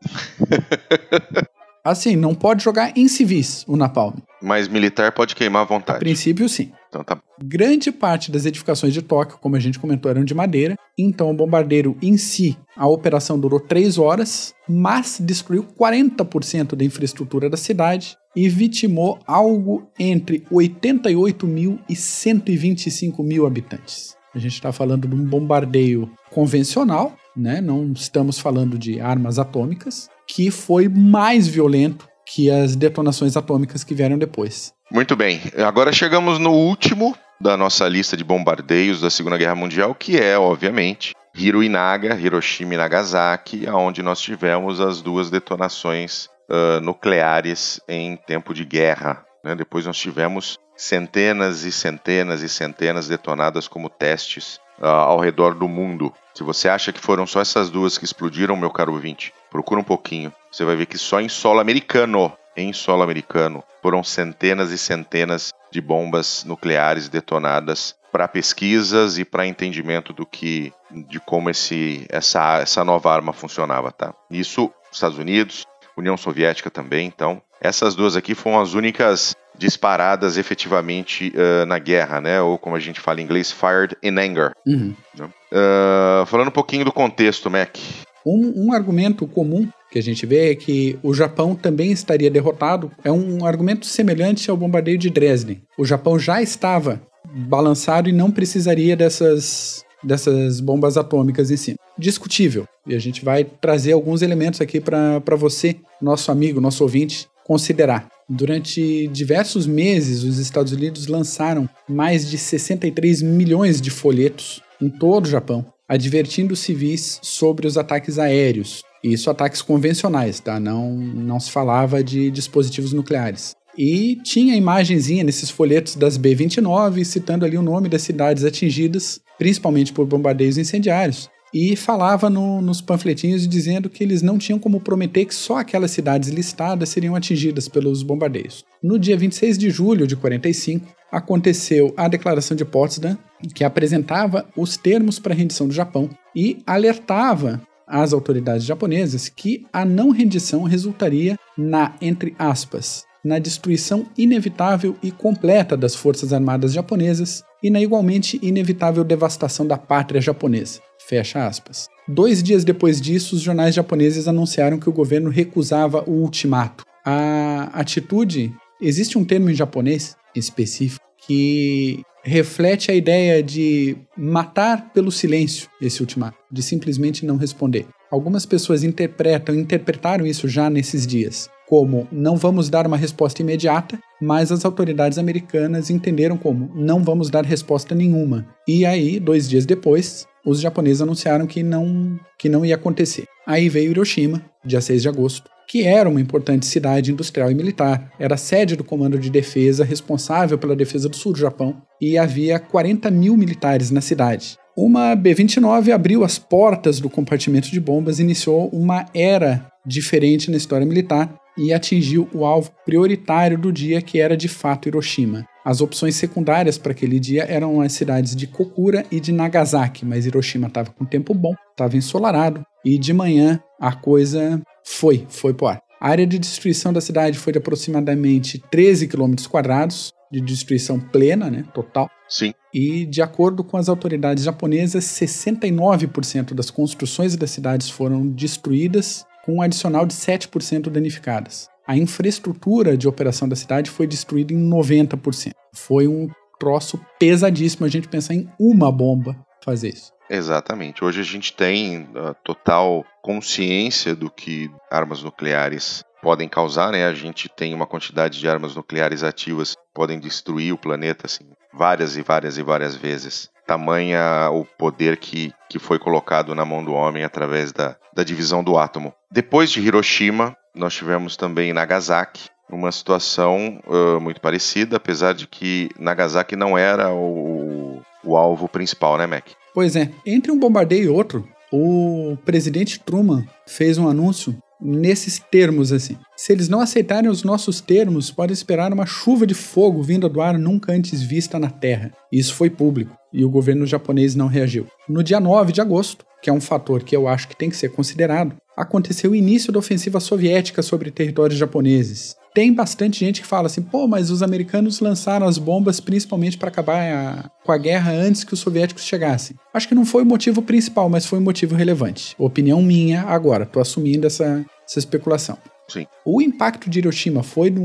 assim, 1.84 2.14
não 2.14 2.34
pode 2.34 2.62
jogar 2.62 2.96
em 2.96 3.08
civis 3.08 3.64
o 3.66 3.76
napalm. 3.76 4.14
Mas 4.40 4.68
militar 4.68 5.10
pode 5.12 5.34
queimar 5.34 5.62
à 5.62 5.64
A 5.64 5.68
vontade. 5.68 5.98
princípio, 5.98 6.48
sim. 6.48 6.70
Então 6.88 7.02
tá. 7.02 7.18
Grande 7.42 7.90
parte 7.90 8.30
das 8.30 8.46
edificações 8.46 8.94
de 8.94 9.02
Tóquio, 9.02 9.38
como 9.38 9.56
a 9.56 9.60
gente 9.60 9.78
comentou, 9.78 10.10
eram 10.10 10.24
de 10.24 10.34
madeira. 10.34 10.76
Então, 10.98 11.30
o 11.30 11.34
bombardeiro 11.34 11.96
em 12.00 12.16
si, 12.16 12.56
a 12.76 12.86
operação 12.86 13.38
durou 13.38 13.58
3 13.60 13.98
horas, 13.98 14.54
mas 14.68 15.18
destruiu 15.20 15.64
40% 15.78 16.74
da 16.74 16.84
infraestrutura 16.84 17.50
da 17.50 17.56
cidade 17.56 18.16
e 18.34 18.48
vitimou 18.48 19.18
algo 19.26 19.90
entre 19.98 20.44
88 20.50 21.46
mil 21.46 21.78
e 21.88 21.96
125 21.96 23.22
mil 23.22 23.46
habitantes. 23.46 24.16
A 24.34 24.38
gente 24.38 24.54
está 24.54 24.72
falando 24.72 25.08
de 25.08 25.14
um 25.14 25.24
bombardeio 25.24 26.10
convencional, 26.30 27.16
né? 27.36 27.60
não 27.60 27.92
estamos 27.92 28.38
falando 28.38 28.78
de 28.78 29.00
armas 29.00 29.38
atômicas, 29.38 30.08
que 30.26 30.50
foi 30.50 30.88
mais 30.88 31.48
violento 31.48 32.06
que 32.26 32.50
as 32.50 32.76
detonações 32.76 33.36
atômicas 33.36 33.82
que 33.82 33.94
vieram 33.94 34.18
depois. 34.18 34.72
Muito 34.90 35.16
bem. 35.16 35.40
Agora 35.66 35.92
chegamos 35.92 36.38
no 36.38 36.52
último 36.52 37.16
da 37.40 37.56
nossa 37.56 37.88
lista 37.88 38.16
de 38.16 38.24
bombardeios 38.24 39.00
da 39.00 39.10
Segunda 39.10 39.38
Guerra 39.38 39.54
Mundial, 39.54 39.94
que 39.94 40.18
é, 40.18 40.38
obviamente, 40.38 41.14
Hiro 41.34 41.62
e 41.62 41.68
Naga, 41.68 42.18
Hiroshima 42.18 42.74
e 42.74 42.76
Nagasaki, 42.76 43.68
onde 43.68 44.02
nós 44.02 44.20
tivemos 44.20 44.80
as 44.80 45.00
duas 45.00 45.30
detonações 45.30 46.28
ah, 46.48 46.80
nucleares 46.80 47.80
em 47.88 48.16
tempo 48.16 48.54
de 48.54 48.64
guerra. 48.64 49.24
né? 49.44 49.54
Depois 49.54 49.86
nós 49.86 49.96
tivemos 49.98 50.58
centenas 50.76 51.64
e 51.64 51.72
centenas 51.72 52.42
e 52.42 52.48
centenas 52.48 53.08
detonadas 53.08 53.66
como 53.66 53.88
testes 53.88 54.60
ah, 54.80 54.88
ao 54.88 55.18
redor 55.18 55.54
do 55.54 55.68
mundo. 55.68 56.12
Se 56.34 56.42
você 56.42 56.68
acha 56.68 56.92
que 56.92 57.00
foram 57.00 57.26
só 57.26 57.40
essas 57.40 57.68
duas 57.68 57.98
que 57.98 58.04
explodiram, 58.04 58.56
meu 58.56 58.70
caro 58.70 58.92
ouvinte, 58.92 59.32
procura 59.50 59.80
um 59.80 59.84
pouquinho. 59.84 60.32
Você 60.50 60.64
vai 60.64 60.76
ver 60.76 60.86
que 60.86 60.96
só 60.96 61.20
em 61.20 61.28
solo 61.28 61.60
americano, 61.60 62.32
em 62.56 62.72
solo 62.72 63.02
americano, 63.02 63.62
foram 63.82 64.02
centenas 64.02 64.70
e 64.70 64.78
centenas 64.78 65.52
de 65.70 65.80
bombas 65.80 66.44
nucleares 66.44 67.08
detonadas 67.08 67.94
para 68.10 68.26
pesquisas 68.26 69.18
e 69.18 69.24
para 69.24 69.46
entendimento 69.46 70.12
do 70.12 70.24
que 70.24 70.72
de 70.90 71.20
como 71.20 71.50
esse 71.50 72.06
essa 72.08 72.58
essa 72.58 72.82
nova 72.82 73.12
arma 73.12 73.32
funcionava, 73.32 73.92
tá? 73.92 74.14
Isso 74.30 74.72
Estados 74.90 75.18
Unidos, 75.18 75.66
União 75.98 76.16
Soviética 76.16 76.70
também. 76.70 77.06
Então, 77.06 77.42
essas 77.60 77.94
duas 77.94 78.16
aqui 78.16 78.34
foram 78.34 78.60
as 78.60 78.74
únicas 78.74 79.34
disparadas 79.56 80.38
efetivamente 80.38 81.32
uh, 81.34 81.66
na 81.66 81.78
guerra, 81.78 82.20
né? 82.20 82.40
Ou 82.40 82.56
como 82.56 82.76
a 82.76 82.80
gente 82.80 83.00
fala 83.00 83.20
em 83.20 83.24
inglês, 83.24 83.50
fired 83.50 83.96
in 84.02 84.18
anger. 84.18 84.52
Uhum. 84.66 84.94
Uh, 85.20 86.26
falando 86.26 86.48
um 86.48 86.52
pouquinho 86.52 86.84
do 86.84 86.92
contexto, 86.92 87.50
Mac. 87.50 87.76
Um, 88.24 88.66
um, 88.66 88.72
argumento 88.72 89.26
comum 89.26 89.68
que 89.90 89.98
a 89.98 90.02
gente 90.02 90.26
vê 90.26 90.52
é 90.52 90.54
que 90.54 90.98
o 91.02 91.14
Japão 91.14 91.54
também 91.54 91.90
estaria 91.90 92.30
derrotado. 92.30 92.90
É 93.02 93.10
um 93.10 93.44
argumento 93.44 93.86
semelhante 93.86 94.50
ao 94.50 94.56
bombardeio 94.56 94.98
de 94.98 95.10
Dresden. 95.10 95.62
O 95.78 95.84
Japão 95.84 96.18
já 96.18 96.40
estava 96.40 97.00
balançado 97.24 98.08
e 98.08 98.12
não 98.12 98.30
precisaria 98.30 98.96
dessas 98.96 99.84
dessas 100.02 100.60
bombas 100.60 100.96
atômicas 100.96 101.50
em 101.50 101.56
cima. 101.56 101.78
Discutível. 101.98 102.66
E 102.86 102.94
a 102.94 102.98
gente 102.98 103.24
vai 103.24 103.44
trazer 103.44 103.92
alguns 103.92 104.22
elementos 104.22 104.60
aqui 104.60 104.80
para 104.80 105.36
você, 105.36 105.76
nosso 106.00 106.30
amigo, 106.30 106.60
nosso 106.60 106.82
ouvinte, 106.82 107.26
considerar. 107.44 108.08
Durante 108.28 109.08
diversos 109.08 109.66
meses, 109.66 110.22
os 110.22 110.38
Estados 110.38 110.72
Unidos 110.72 111.06
lançaram 111.06 111.68
mais 111.88 112.28
de 112.28 112.36
63 112.36 113.22
milhões 113.22 113.80
de 113.80 113.90
folhetos 113.90 114.62
em 114.80 114.88
todo 114.88 115.24
o 115.24 115.30
Japão, 115.30 115.64
advertindo 115.88 116.54
civis 116.54 117.18
sobre 117.22 117.66
os 117.66 117.78
ataques 117.78 118.18
aéreos. 118.18 118.82
Isso 119.02 119.30
ataques 119.30 119.62
convencionais, 119.62 120.40
tá? 120.40 120.60
Não, 120.60 120.94
não 120.94 121.40
se 121.40 121.50
falava 121.50 122.04
de 122.04 122.30
dispositivos 122.30 122.92
nucleares. 122.92 123.56
E 123.76 124.16
tinha 124.24 124.56
imagenzinha 124.56 125.24
nesses 125.24 125.50
folhetos 125.50 125.94
das 125.94 126.16
B-29, 126.16 127.04
citando 127.04 127.44
ali 127.44 127.56
o 127.56 127.62
nome 127.62 127.88
das 127.88 128.02
cidades 128.02 128.44
atingidas, 128.44 129.20
principalmente 129.38 129.92
por 129.92 130.04
bombardeios 130.04 130.58
incendiários. 130.58 131.30
E 131.52 131.74
falava 131.76 132.28
no, 132.28 132.60
nos 132.60 132.80
panfletinhos 132.80 133.48
dizendo 133.48 133.88
que 133.88 134.04
eles 134.04 134.22
não 134.22 134.38
tinham 134.38 134.58
como 134.58 134.80
prometer 134.80 135.24
que 135.24 135.34
só 135.34 135.58
aquelas 135.58 135.90
cidades 135.90 136.28
listadas 136.28 136.88
seriam 136.88 137.14
atingidas 137.14 137.68
pelos 137.68 138.02
bombardeios. 138.02 138.64
No 138.82 138.98
dia 138.98 139.16
26 139.16 139.56
de 139.56 139.70
julho 139.70 140.06
de 140.06 140.16
45, 140.16 140.86
aconteceu 141.10 141.94
a 141.96 142.06
Declaração 142.06 142.56
de 142.56 142.64
Potsdam, 142.64 143.16
que 143.54 143.64
apresentava 143.64 144.46
os 144.56 144.76
termos 144.76 145.18
para 145.18 145.32
a 145.32 145.36
rendição 145.36 145.66
do 145.66 145.74
Japão 145.74 146.10
e 146.34 146.58
alertava 146.66 147.62
as 147.86 148.12
autoridades 148.12 148.64
japonesas 148.64 149.28
que 149.28 149.66
a 149.72 149.84
não 149.84 150.10
rendição 150.10 150.64
resultaria 150.64 151.38
na, 151.56 151.94
entre 152.02 152.34
aspas, 152.38 153.07
na 153.28 153.38
destruição 153.38 154.06
inevitável 154.16 154.96
e 155.02 155.12
completa 155.12 155.76
das 155.76 155.94
forças 155.94 156.32
armadas 156.32 156.72
japonesas 156.72 157.44
e 157.62 157.70
na 157.70 157.80
igualmente 157.80 158.40
inevitável 158.42 159.04
devastação 159.04 159.66
da 159.66 159.76
pátria 159.76 160.20
japonesa. 160.20 160.80
Fecha 161.06 161.46
aspas. 161.46 161.86
Dois 162.08 162.42
dias 162.42 162.64
depois 162.64 163.00
disso, 163.00 163.36
os 163.36 163.42
jornais 163.42 163.74
japoneses 163.74 164.26
anunciaram 164.26 164.78
que 164.78 164.88
o 164.88 164.92
governo 164.92 165.30
recusava 165.30 166.02
o 166.06 166.22
ultimato. 166.22 166.84
A 167.04 167.70
atitude. 167.74 168.52
Existe 168.80 169.18
um 169.18 169.24
termo 169.24 169.50
em 169.50 169.54
japonês 169.54 170.16
específico 170.34 171.04
que 171.26 172.02
reflete 172.22 172.90
a 172.90 172.94
ideia 172.94 173.42
de 173.42 173.96
matar 174.16 174.92
pelo 174.92 175.10
silêncio 175.10 175.68
esse 175.80 176.00
ultimato, 176.00 176.38
de 176.50 176.62
simplesmente 176.62 177.26
não 177.26 177.36
responder. 177.36 177.86
Algumas 178.10 178.46
pessoas 178.46 178.84
interpretam, 178.84 179.54
interpretaram 179.54 180.26
isso 180.26 180.48
já 180.48 180.70
nesses 180.70 181.06
dias 181.06 181.50
como 181.68 182.08
não 182.10 182.36
vamos 182.36 182.70
dar 182.70 182.86
uma 182.86 182.96
resposta 182.96 183.42
imediata, 183.42 183.98
mas 184.20 184.50
as 184.50 184.64
autoridades 184.64 185.18
americanas 185.18 185.90
entenderam 185.90 186.36
como 186.36 186.70
não 186.74 187.04
vamos 187.04 187.28
dar 187.30 187.44
resposta 187.44 187.94
nenhuma. 187.94 188.46
E 188.66 188.86
aí, 188.86 189.20
dois 189.20 189.48
dias 189.48 189.66
depois, 189.66 190.26
os 190.44 190.60
japoneses 190.60 191.02
anunciaram 191.02 191.46
que 191.46 191.62
não, 191.62 192.18
que 192.38 192.48
não 192.48 192.64
ia 192.64 192.74
acontecer. 192.74 193.24
Aí 193.46 193.68
veio 193.68 193.90
Hiroshima, 193.90 194.42
dia 194.64 194.80
6 194.80 195.02
de 195.02 195.08
agosto, 195.08 195.50
que 195.68 195.84
era 195.84 196.08
uma 196.08 196.20
importante 196.20 196.64
cidade 196.64 197.12
industrial 197.12 197.50
e 197.50 197.54
militar, 197.54 198.10
era 198.18 198.38
sede 198.38 198.74
do 198.74 198.82
Comando 198.82 199.18
de 199.18 199.28
Defesa 199.28 199.84
responsável 199.84 200.56
pela 200.56 200.74
defesa 200.74 201.08
do 201.08 201.16
sul 201.16 201.32
do 201.32 201.38
Japão, 201.38 201.76
e 202.00 202.16
havia 202.16 202.58
40 202.58 203.10
mil 203.10 203.36
militares 203.36 203.90
na 203.90 204.00
cidade. 204.00 204.56
Uma 204.74 205.14
B-29 205.14 205.92
abriu 205.92 206.24
as 206.24 206.38
portas 206.38 207.00
do 207.00 207.10
compartimento 207.10 207.70
de 207.70 207.80
bombas 207.80 208.18
e 208.18 208.22
iniciou 208.22 208.68
uma 208.72 209.04
era 209.12 209.66
diferente 209.84 210.50
na 210.50 210.56
história 210.56 210.86
militar, 210.86 211.34
e 211.58 211.72
atingiu 211.72 212.28
o 212.32 212.46
alvo 212.46 212.70
prioritário 212.84 213.58
do 213.58 213.72
dia, 213.72 214.00
que 214.00 214.20
era 214.20 214.36
de 214.36 214.48
fato 214.48 214.88
Hiroshima. 214.88 215.44
As 215.64 215.80
opções 215.82 216.16
secundárias 216.16 216.78
para 216.78 216.92
aquele 216.92 217.20
dia 217.20 217.44
eram 217.44 217.80
as 217.80 217.92
cidades 217.92 218.34
de 218.34 218.46
Kokura 218.46 219.04
e 219.10 219.20
de 219.20 219.32
Nagasaki, 219.32 220.06
mas 220.06 220.24
Hiroshima 220.24 220.68
estava 220.68 220.90
com 220.90 221.04
tempo 221.04 221.34
bom, 221.34 221.52
estava 221.70 221.96
ensolarado 221.96 222.62
e 222.84 222.96
de 222.96 223.12
manhã 223.12 223.60
a 223.78 223.94
coisa 223.94 224.62
foi, 224.82 225.26
foi 225.28 225.52
pro 225.52 225.66
ar. 225.66 225.82
A 226.00 226.08
área 226.08 226.26
de 226.26 226.38
destruição 226.38 226.92
da 226.92 227.00
cidade 227.00 227.36
foi 227.36 227.52
de 227.52 227.58
aproximadamente 227.58 228.62
13 228.70 229.08
km 229.08 229.34
quadrados, 229.50 230.12
de 230.30 230.40
destruição 230.40 231.00
plena, 231.00 231.50
né, 231.50 231.64
total. 231.74 232.08
Sim. 232.28 232.52
E 232.72 233.06
de 233.06 233.20
acordo 233.20 233.64
com 233.64 233.76
as 233.76 233.88
autoridades 233.88 234.44
japonesas, 234.44 235.04
69% 235.04 236.54
das 236.54 236.70
construções 236.70 237.34
das 237.34 237.50
cidades 237.50 237.90
foram 237.90 238.26
destruídas 238.28 239.24
com 239.48 239.54
um 239.54 239.62
adicional 239.62 240.04
de 240.04 240.12
7% 240.12 240.90
danificadas. 240.90 241.70
A 241.86 241.96
infraestrutura 241.96 242.98
de 242.98 243.08
operação 243.08 243.48
da 243.48 243.56
cidade 243.56 243.90
foi 243.90 244.06
destruída 244.06 244.52
em 244.52 244.68
90%. 244.68 245.52
Foi 245.74 246.06
um 246.06 246.28
troço 246.60 247.00
pesadíssimo 247.18 247.86
a 247.86 247.88
gente 247.88 248.08
pensar 248.08 248.34
em 248.34 248.46
uma 248.60 248.92
bomba 248.92 249.34
fazer 249.64 249.88
isso. 249.88 250.12
Exatamente. 250.28 251.02
Hoje 251.02 251.22
a 251.22 251.24
gente 251.24 251.54
tem 251.54 252.02
uh, 252.02 252.36
total 252.44 253.06
consciência 253.22 254.14
do 254.14 254.30
que 254.30 254.70
armas 254.90 255.22
nucleares 255.22 256.04
podem 256.20 256.46
causar, 256.46 256.92
né? 256.92 257.06
A 257.06 257.14
gente 257.14 257.48
tem 257.48 257.72
uma 257.74 257.86
quantidade 257.86 258.38
de 258.38 258.46
armas 258.46 258.76
nucleares 258.76 259.22
ativas 259.22 259.74
que 259.74 259.80
podem 259.94 260.20
destruir 260.20 260.74
o 260.74 260.78
planeta 260.78 261.24
assim 261.24 261.48
várias 261.72 262.16
e 262.16 262.22
várias 262.22 262.58
e 262.58 262.62
várias 262.62 262.94
vezes 262.96 263.48
tamanha 263.68 264.48
o 264.50 264.64
poder 264.64 265.18
que, 265.18 265.52
que 265.68 265.78
foi 265.78 265.98
colocado 265.98 266.54
na 266.54 266.64
mão 266.64 266.82
do 266.82 266.94
homem 266.94 267.22
através 267.22 267.70
da, 267.70 267.96
da 268.14 268.24
divisão 268.24 268.64
do 268.64 268.78
átomo. 268.78 269.12
Depois 269.30 269.70
de 269.70 269.82
Hiroshima, 269.82 270.56
nós 270.74 270.94
tivemos 270.94 271.36
também 271.36 271.74
Nagasaki, 271.74 272.48
uma 272.70 272.90
situação 272.90 273.78
uh, 273.86 274.18
muito 274.20 274.40
parecida, 274.40 274.96
apesar 274.96 275.34
de 275.34 275.46
que 275.46 275.90
Nagasaki 275.98 276.56
não 276.56 276.78
era 276.78 277.12
o, 277.12 278.00
o 278.24 278.36
alvo 278.36 278.68
principal, 278.68 279.18
né, 279.18 279.26
Mac? 279.26 279.44
Pois 279.74 279.96
é, 279.96 280.10
entre 280.24 280.50
um 280.50 280.58
bombardeio 280.58 281.04
e 281.04 281.08
outro, 281.08 281.46
o 281.70 282.38
presidente 282.46 282.98
Truman 282.98 283.46
fez 283.66 283.98
um 283.98 284.08
anúncio 284.08 284.56
nesses 284.80 285.38
termos 285.38 285.92
assim. 285.92 286.16
Se 286.36 286.52
eles 286.52 286.68
não 286.68 286.80
aceitarem 286.80 287.30
os 287.30 287.42
nossos 287.42 287.80
termos, 287.80 288.30
pode 288.30 288.52
esperar 288.52 288.92
uma 288.92 289.06
chuva 289.06 289.46
de 289.46 289.54
fogo 289.54 290.02
vinda 290.02 290.28
do 290.28 290.40
ar 290.40 290.58
nunca 290.58 290.92
antes 290.92 291.20
vista 291.20 291.58
na 291.58 291.70
Terra. 291.70 292.12
Isso 292.32 292.54
foi 292.54 292.70
público 292.70 293.16
e 293.32 293.44
o 293.44 293.50
governo 293.50 293.86
japonês 293.86 294.34
não 294.34 294.46
reagiu. 294.46 294.86
No 295.08 295.22
dia 295.22 295.40
9 295.40 295.72
de 295.72 295.80
agosto, 295.80 296.24
que 296.40 296.48
é 296.48 296.52
um 296.52 296.60
fator 296.60 297.02
que 297.02 297.16
eu 297.16 297.26
acho 297.26 297.48
que 297.48 297.56
tem 297.56 297.68
que 297.68 297.76
ser 297.76 297.90
considerado, 297.90 298.56
aconteceu 298.76 299.32
o 299.32 299.36
início 299.36 299.72
da 299.72 299.78
ofensiva 299.78 300.20
soviética 300.20 300.82
sobre 300.82 301.10
territórios 301.10 301.58
japoneses. 301.58 302.36
Tem 302.54 302.72
bastante 302.72 303.20
gente 303.20 303.40
que 303.40 303.46
fala 303.46 303.66
assim, 303.66 303.82
pô, 303.82 304.06
mas 304.06 304.30
os 304.30 304.42
americanos 304.42 305.00
lançaram 305.00 305.46
as 305.46 305.58
bombas 305.58 306.00
principalmente 306.00 306.58
para 306.58 306.68
acabar 306.68 307.00
a, 307.00 307.50
com 307.64 307.72
a 307.72 307.78
guerra 307.78 308.12
antes 308.12 308.44
que 308.44 308.54
os 308.54 308.60
soviéticos 308.60 309.04
chegassem. 309.04 309.56
Acho 309.72 309.88
que 309.88 309.94
não 309.94 310.04
foi 310.04 310.22
o 310.22 310.26
motivo 310.26 310.62
principal, 310.62 311.08
mas 311.08 311.26
foi 311.26 311.38
um 311.38 311.42
motivo 311.42 311.74
relevante. 311.74 312.34
Opinião 312.38 312.82
minha 312.82 313.22
agora, 313.22 313.66
tô 313.66 313.80
assumindo 313.80 314.26
essa, 314.26 314.64
essa 314.86 314.98
especulação. 314.98 315.58
Sim. 315.88 316.06
O 316.24 316.42
impacto 316.42 316.90
de 316.90 316.98
Hiroshima 316.98 317.42
foi 317.42 317.70
de, 317.70 317.80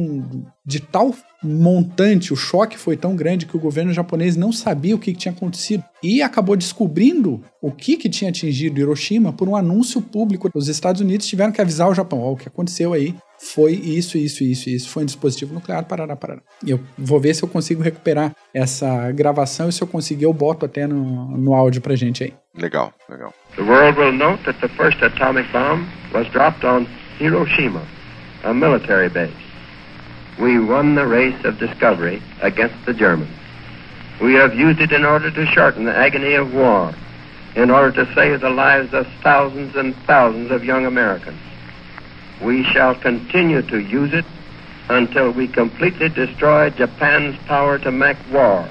de 0.65 0.79
tal 0.81 1.15
montante, 1.41 2.33
o 2.33 2.35
choque 2.35 2.77
foi 2.77 2.95
tão 2.97 3.15
grande 3.15 3.45
que 3.45 3.55
o 3.55 3.59
governo 3.59 3.93
japonês 3.93 4.35
não 4.35 4.51
sabia 4.51 4.95
o 4.95 4.99
que, 4.99 5.13
que 5.13 5.19
tinha 5.19 5.33
acontecido 5.33 5.83
e 6.01 6.21
acabou 6.21 6.55
descobrindo 6.55 7.41
o 7.61 7.71
que, 7.71 7.97
que 7.97 8.09
tinha 8.09 8.29
atingido 8.29 8.79
Hiroshima 8.79 9.31
por 9.31 9.47
um 9.47 9.55
anúncio 9.55 10.01
público. 10.01 10.49
Os 10.53 10.67
Estados 10.67 11.01
Unidos 11.01 11.27
tiveram 11.27 11.51
que 11.51 11.61
avisar 11.61 11.89
o 11.89 11.93
Japão: 11.93 12.19
oh, 12.19 12.33
o 12.33 12.37
que 12.37 12.47
aconteceu 12.47 12.93
aí 12.93 13.15
foi 13.37 13.73
isso, 13.73 14.17
isso, 14.17 14.43
isso, 14.43 14.69
isso. 14.69 14.89
Foi 14.89 15.03
um 15.03 15.05
dispositivo 15.05 15.53
nuclear, 15.53 15.85
parará, 15.85 16.15
parará. 16.15 16.41
E 16.65 16.71
eu 16.71 16.79
vou 16.97 17.19
ver 17.19 17.33
se 17.33 17.43
eu 17.43 17.47
consigo 17.47 17.81
recuperar 17.81 18.33
essa 18.53 19.11
gravação 19.11 19.69
e 19.69 19.73
se 19.73 19.81
eu 19.81 19.87
conseguir, 19.87 20.25
eu 20.25 20.33
boto 20.33 20.65
até 20.65 20.87
no, 20.87 21.37
no 21.37 21.53
áudio 21.53 21.81
pra 21.81 21.95
gente 21.95 22.23
aí. 22.23 22.33
Legal, 22.55 22.93
legal. 23.09 23.33
The 23.55 23.63
world 23.63 23.99
will 23.99 24.13
note 24.13 24.43
that 24.45 24.59
the 24.61 24.69
first 24.69 25.01
atomic 25.03 25.51
bomb 25.51 25.87
was 26.13 26.27
dropped 26.31 26.65
on 26.65 26.85
Hiroshima, 27.17 27.85
a 28.43 28.53
military 28.53 29.09
base. 29.09 29.33
We 30.39 30.59
won 30.59 30.95
the 30.95 31.05
race 31.05 31.45
of 31.45 31.59
discovery 31.59 32.21
against 32.41 32.75
the 32.85 32.93
Germans. 32.93 33.31
We 34.21 34.33
have 34.33 34.55
used 34.55 34.79
it 34.79 34.91
in 34.91 35.05
order 35.05 35.29
to 35.31 35.45
shorten 35.47 35.85
the 35.85 35.95
agony 35.95 36.33
of 36.33 36.53
war, 36.53 36.93
in 37.55 37.69
order 37.69 37.91
to 38.03 38.13
save 38.13 38.41
the 38.41 38.49
lives 38.49 38.93
of 38.93 39.05
thousands 39.21 39.75
and 39.75 39.95
thousands 40.07 40.51
of 40.51 40.63
young 40.63 40.85
Americans. 40.85 41.39
We 42.41 42.63
shall 42.63 42.95
continue 42.95 43.61
to 43.61 43.79
use 43.79 44.13
it 44.13 44.25
until 44.89 45.31
we 45.31 45.47
completely 45.47 46.09
destroy 46.09 46.69
Japan's 46.71 47.37
power 47.47 47.79
to 47.79 47.91
make 47.91 48.17
war. 48.31 48.67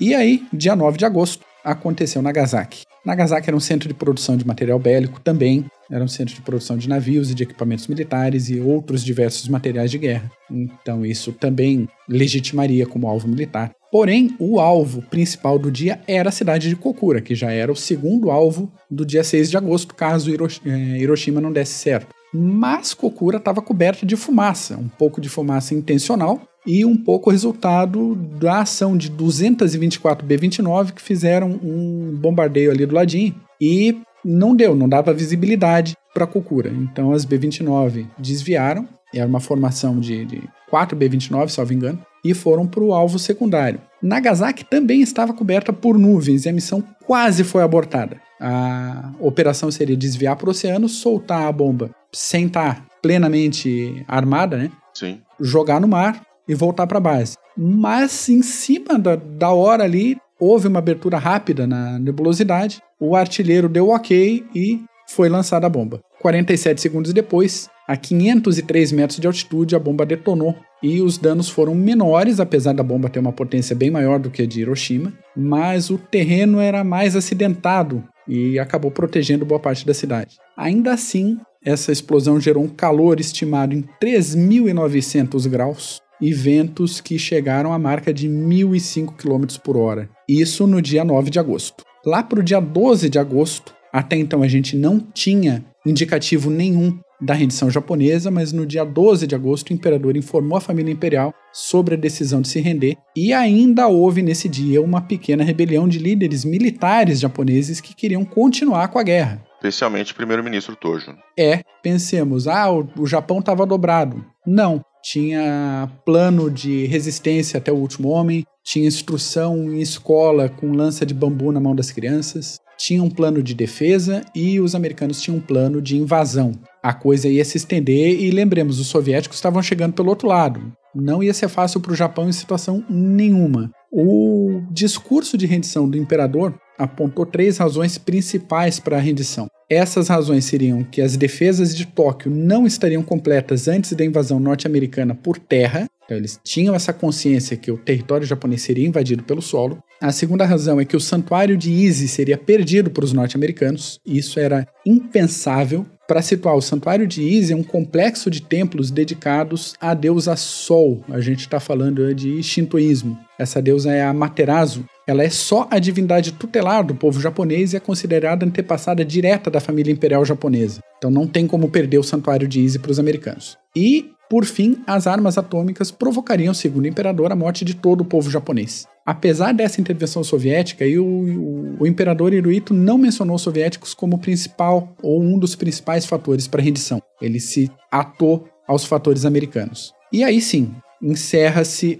E 0.00 0.14
aí, 0.14 0.42
dia 0.52 0.74
9 0.74 0.96
de 0.98 1.04
agosto, 1.04 1.44
aconteceu 1.64 2.22
Nagasaki. 2.22 2.84
Nagasaki 3.04 3.48
era 3.48 3.56
um 3.56 3.60
centro 3.60 3.88
de 3.88 3.94
produção 3.94 4.36
de 4.36 4.46
material 4.46 4.78
bélico 4.78 5.20
também, 5.20 5.66
era 5.92 6.02
um 6.02 6.08
centro 6.08 6.34
de 6.34 6.40
produção 6.40 6.78
de 6.78 6.88
navios 6.88 7.30
e 7.30 7.34
de 7.34 7.42
equipamentos 7.42 7.86
militares 7.86 8.48
e 8.48 8.58
outros 8.58 9.04
diversos 9.04 9.46
materiais 9.46 9.90
de 9.90 9.98
guerra. 9.98 10.32
Então 10.50 11.04
isso 11.04 11.32
também 11.32 11.86
legitimaria 12.08 12.86
como 12.86 13.06
alvo 13.06 13.28
militar. 13.28 13.70
Porém, 13.92 14.34
o 14.38 14.58
alvo 14.58 15.02
principal 15.02 15.58
do 15.58 15.70
dia 15.70 16.00
era 16.08 16.30
a 16.30 16.32
cidade 16.32 16.70
de 16.70 16.76
Kokura, 16.76 17.20
que 17.20 17.34
já 17.34 17.52
era 17.52 17.70
o 17.70 17.76
segundo 17.76 18.30
alvo 18.30 18.72
do 18.90 19.04
dia 19.04 19.22
6 19.22 19.50
de 19.50 19.56
agosto, 19.58 19.94
caso 19.94 20.30
eh, 20.32 20.98
Hiroshima 20.98 21.42
não 21.42 21.52
desse 21.52 21.74
certo. 21.74 22.08
Mas 22.32 22.94
Kokura 22.94 23.36
estava 23.36 23.60
coberta 23.60 24.06
de 24.06 24.16
fumaça, 24.16 24.78
um 24.78 24.88
pouco 24.88 25.20
de 25.20 25.28
fumaça 25.28 25.74
intencional 25.74 26.40
e 26.66 26.86
um 26.86 26.96
pouco 26.96 27.30
resultado 27.30 28.14
da 28.14 28.60
ação 28.60 28.96
de 28.96 29.10
224 29.10 30.26
B-29 30.26 30.92
que 30.92 31.02
fizeram 31.02 31.60
um 31.62 32.16
bombardeio 32.16 32.70
ali 32.70 32.86
do 32.86 32.94
ladinho 32.94 33.34
e 33.60 34.00
não 34.24 34.54
deu, 34.54 34.74
não 34.74 34.88
dava 34.88 35.12
visibilidade 35.12 35.96
para 36.12 36.26
Kokura. 36.26 36.70
Então 36.70 37.12
as 37.12 37.24
B-29 37.24 38.06
desviaram, 38.18 38.88
era 39.14 39.26
uma 39.26 39.40
formação 39.40 39.98
de, 40.00 40.24
de 40.24 40.42
4 40.70 40.96
B-29, 40.96 41.48
salvo 41.50 41.72
engano, 41.72 41.98
e 42.24 42.32
foram 42.32 42.66
para 42.66 42.82
o 42.82 42.94
alvo 42.94 43.18
secundário. 43.18 43.80
Nagasaki 44.02 44.64
também 44.64 45.00
estava 45.00 45.32
coberta 45.32 45.72
por 45.72 45.98
nuvens 45.98 46.44
e 46.44 46.48
a 46.48 46.52
missão 46.52 46.82
quase 47.04 47.44
foi 47.44 47.62
abortada. 47.62 48.20
A 48.40 49.12
operação 49.20 49.70
seria 49.70 49.96
desviar 49.96 50.36
para 50.36 50.48
o 50.48 50.50
oceano, 50.50 50.88
soltar 50.88 51.46
a 51.46 51.52
bomba 51.52 51.90
sem 52.12 52.46
estar 52.46 52.86
plenamente 53.00 54.04
armada, 54.08 54.56
né? 54.56 54.70
Sim. 54.94 55.20
Jogar 55.40 55.80
no 55.80 55.88
mar 55.88 56.22
e 56.48 56.54
voltar 56.54 56.86
para 56.86 56.98
a 56.98 57.00
base. 57.00 57.36
Mas 57.56 58.28
em 58.28 58.42
cima 58.42 58.98
da, 58.98 59.16
da 59.16 59.50
hora 59.50 59.84
ali, 59.84 60.16
houve 60.42 60.66
uma 60.66 60.80
abertura 60.80 61.18
rápida 61.18 61.68
na 61.68 62.00
nebulosidade, 62.00 62.80
o 62.98 63.14
artilheiro 63.14 63.68
deu 63.68 63.90
ok 63.90 64.44
e 64.52 64.80
foi 65.08 65.28
lançada 65.28 65.68
a 65.68 65.70
bomba. 65.70 66.00
47 66.20 66.80
segundos 66.80 67.12
depois, 67.12 67.68
a 67.86 67.96
503 67.96 68.90
metros 68.90 69.20
de 69.20 69.26
altitude, 69.28 69.76
a 69.76 69.78
bomba 69.78 70.04
detonou 70.04 70.56
e 70.82 71.00
os 71.00 71.16
danos 71.16 71.48
foram 71.48 71.76
menores, 71.76 72.40
apesar 72.40 72.72
da 72.72 72.82
bomba 72.82 73.08
ter 73.08 73.20
uma 73.20 73.32
potência 73.32 73.76
bem 73.76 73.88
maior 73.88 74.18
do 74.18 74.30
que 74.30 74.42
a 74.42 74.46
de 74.46 74.60
Hiroshima, 74.60 75.12
mas 75.36 75.90
o 75.90 75.98
terreno 75.98 76.58
era 76.58 76.82
mais 76.82 77.14
acidentado 77.14 78.02
e 78.26 78.58
acabou 78.58 78.90
protegendo 78.90 79.46
boa 79.46 79.60
parte 79.60 79.86
da 79.86 79.94
cidade. 79.94 80.38
Ainda 80.56 80.92
assim, 80.92 81.38
essa 81.64 81.92
explosão 81.92 82.40
gerou 82.40 82.64
um 82.64 82.68
calor 82.68 83.20
estimado 83.20 83.74
em 83.74 83.84
3.900 84.02 85.48
graus 85.48 86.02
e 86.22 86.32
ventos 86.32 87.00
que 87.00 87.18
chegaram 87.18 87.72
à 87.72 87.78
marca 87.78 88.14
de 88.14 88.28
1.005 88.28 89.14
km 89.16 89.58
por 89.62 89.76
hora. 89.76 90.08
Isso 90.28 90.68
no 90.68 90.80
dia 90.80 91.04
9 91.04 91.28
de 91.28 91.40
agosto. 91.40 91.84
Lá 92.06 92.22
para 92.22 92.38
o 92.38 92.42
dia 92.42 92.60
12 92.60 93.10
de 93.10 93.18
agosto, 93.18 93.74
até 93.92 94.16
então 94.16 94.42
a 94.42 94.48
gente 94.48 94.76
não 94.76 95.00
tinha 95.00 95.64
indicativo 95.84 96.48
nenhum 96.48 96.96
da 97.20 97.34
rendição 97.34 97.70
japonesa, 97.70 98.30
mas 98.30 98.52
no 98.52 98.66
dia 98.66 98.84
12 98.84 99.26
de 99.26 99.34
agosto 99.34 99.70
o 99.70 99.72
imperador 99.72 100.16
informou 100.16 100.58
a 100.58 100.60
família 100.60 100.92
imperial 100.92 101.32
sobre 101.52 101.94
a 101.94 101.98
decisão 101.98 102.40
de 102.40 102.48
se 102.48 102.60
render 102.60 102.96
e 103.16 103.32
ainda 103.32 103.86
houve 103.86 104.22
nesse 104.22 104.48
dia 104.48 104.82
uma 104.82 105.00
pequena 105.00 105.44
rebelião 105.44 105.86
de 105.86 105.98
líderes 105.98 106.44
militares 106.44 107.20
japoneses 107.20 107.80
que 107.80 107.94
queriam 107.94 108.24
continuar 108.24 108.88
com 108.88 108.98
a 108.98 109.02
guerra. 109.04 109.42
Especialmente 109.56 110.12
o 110.12 110.16
primeiro-ministro 110.16 110.74
Tojo. 110.74 111.14
É, 111.38 111.62
pensemos, 111.80 112.48
ah, 112.48 112.72
o, 112.72 112.88
o 112.98 113.06
Japão 113.06 113.38
estava 113.38 113.64
dobrado. 113.64 114.24
Não, 114.44 114.84
tinha 115.02 115.90
plano 116.04 116.50
de 116.50 116.86
resistência 116.86 117.58
até 117.58 117.72
o 117.72 117.76
último 117.76 118.08
homem, 118.08 118.44
tinha 118.64 118.86
instrução 118.86 119.72
em 119.72 119.80
escola 119.80 120.48
com 120.48 120.72
lança 120.72 121.04
de 121.04 121.12
bambu 121.12 121.50
na 121.50 121.60
mão 121.60 121.74
das 121.74 121.90
crianças, 121.90 122.58
tinha 122.78 123.02
um 123.02 123.10
plano 123.10 123.42
de 123.42 123.54
defesa 123.54 124.24
e 124.34 124.58
os 124.60 124.74
americanos 124.74 125.20
tinham 125.20 125.38
um 125.38 125.40
plano 125.40 125.80
de 125.80 125.96
invasão. 125.96 126.52
A 126.82 126.92
coisa 126.92 127.28
ia 127.28 127.44
se 127.44 127.56
estender 127.56 128.20
e 128.20 128.30
lembremos, 128.30 128.80
os 128.80 128.88
soviéticos 128.88 129.38
estavam 129.38 129.62
chegando 129.62 129.92
pelo 129.92 130.08
outro 130.08 130.28
lado. 130.28 130.72
Não 130.94 131.22
ia 131.22 131.32
ser 131.32 131.48
fácil 131.48 131.80
para 131.80 131.92
o 131.92 131.96
Japão 131.96 132.28
em 132.28 132.32
situação 132.32 132.84
nenhuma. 132.88 133.70
O 133.90 134.62
discurso 134.70 135.38
de 135.38 135.46
rendição 135.46 135.88
do 135.88 135.96
imperador 135.96 136.54
apontou 136.78 137.24
três 137.24 137.58
razões 137.58 137.98
principais 137.98 138.80
para 138.80 138.96
a 138.96 139.00
rendição. 139.00 139.46
Essas 139.72 140.08
razões 140.08 140.44
seriam 140.44 140.84
que 140.84 141.00
as 141.00 141.16
defesas 141.16 141.74
de 141.74 141.86
Tóquio 141.86 142.30
não 142.30 142.66
estariam 142.66 143.02
completas 143.02 143.68
antes 143.68 143.94
da 143.94 144.04
invasão 144.04 144.38
norte-americana 144.38 145.14
por 145.14 145.38
terra, 145.38 145.86
então 146.04 146.14
eles 146.14 146.38
tinham 146.44 146.74
essa 146.74 146.92
consciência 146.92 147.56
que 147.56 147.72
o 147.72 147.78
território 147.78 148.26
japonês 148.26 148.60
seria 148.60 148.86
invadido 148.86 149.24
pelo 149.24 149.40
solo. 149.40 149.82
A 149.98 150.12
segunda 150.12 150.44
razão 150.44 150.78
é 150.78 150.84
que 150.84 150.94
o 150.94 151.00
santuário 151.00 151.56
de 151.56 151.72
Isis 151.72 152.10
seria 152.10 152.36
perdido 152.36 152.90
para 152.90 153.02
os 153.02 153.14
norte-americanos, 153.14 153.98
isso 154.04 154.38
era 154.38 154.68
impensável. 154.84 155.86
Para 156.06 156.20
situar, 156.20 156.54
o 156.54 156.60
santuário 156.60 157.06
de 157.06 157.22
Isis 157.22 157.52
é 157.52 157.56
um 157.56 157.62
complexo 157.62 158.30
de 158.30 158.42
templos 158.42 158.90
dedicados 158.90 159.72
à 159.80 159.94
deusa 159.94 160.36
Sol. 160.36 161.02
A 161.08 161.20
gente 161.22 161.40
está 161.40 161.58
falando 161.58 162.14
de 162.14 162.42
Shintoísmo. 162.42 163.18
Essa 163.38 163.62
deusa 163.62 163.90
é 163.90 164.02
a 164.02 164.12
Materazo, 164.12 164.84
ela 165.06 165.22
é 165.22 165.30
só 165.30 165.66
a 165.70 165.78
divindade 165.78 166.32
tutelar 166.32 166.84
do 166.84 166.94
povo 166.94 167.20
japonês 167.20 167.72
e 167.72 167.76
é 167.76 167.80
considerada 167.80 168.46
antepassada 168.46 169.04
direta 169.04 169.50
da 169.50 169.60
família 169.60 169.92
imperial 169.92 170.24
japonesa. 170.24 170.80
Então 170.98 171.10
não 171.10 171.26
tem 171.26 171.46
como 171.46 171.68
perder 171.68 171.98
o 171.98 172.04
santuário 172.04 172.46
de 172.46 172.60
Izzy 172.60 172.78
para 172.78 172.92
os 172.92 172.98
americanos. 172.98 173.58
E, 173.74 174.10
por 174.30 174.44
fim, 174.44 174.78
as 174.86 175.06
armas 175.06 175.36
atômicas 175.36 175.90
provocariam, 175.90 176.54
segundo 176.54 176.84
o 176.84 176.88
imperador, 176.88 177.32
a 177.32 177.36
morte 177.36 177.64
de 177.64 177.74
todo 177.74 178.02
o 178.02 178.04
povo 178.04 178.30
japonês. 178.30 178.86
Apesar 179.04 179.52
dessa 179.52 179.80
intervenção 179.80 180.22
soviética, 180.22 180.84
o, 180.84 181.04
o, 181.04 181.76
o 181.80 181.86
imperador 181.86 182.32
Hirohito 182.32 182.72
não 182.72 182.96
mencionou 182.96 183.34
os 183.34 183.42
soviéticos 183.42 183.94
como 183.94 184.18
principal 184.18 184.94
ou 185.02 185.20
um 185.20 185.38
dos 185.38 185.56
principais 185.56 186.06
fatores 186.06 186.46
para 186.46 186.60
a 186.60 186.64
rendição. 186.64 187.02
Ele 187.20 187.40
se 187.40 187.68
atou 187.90 188.48
aos 188.66 188.84
fatores 188.84 189.24
americanos. 189.24 189.92
E 190.12 190.22
aí 190.22 190.40
sim, 190.40 190.72
encerra-se 191.02 191.98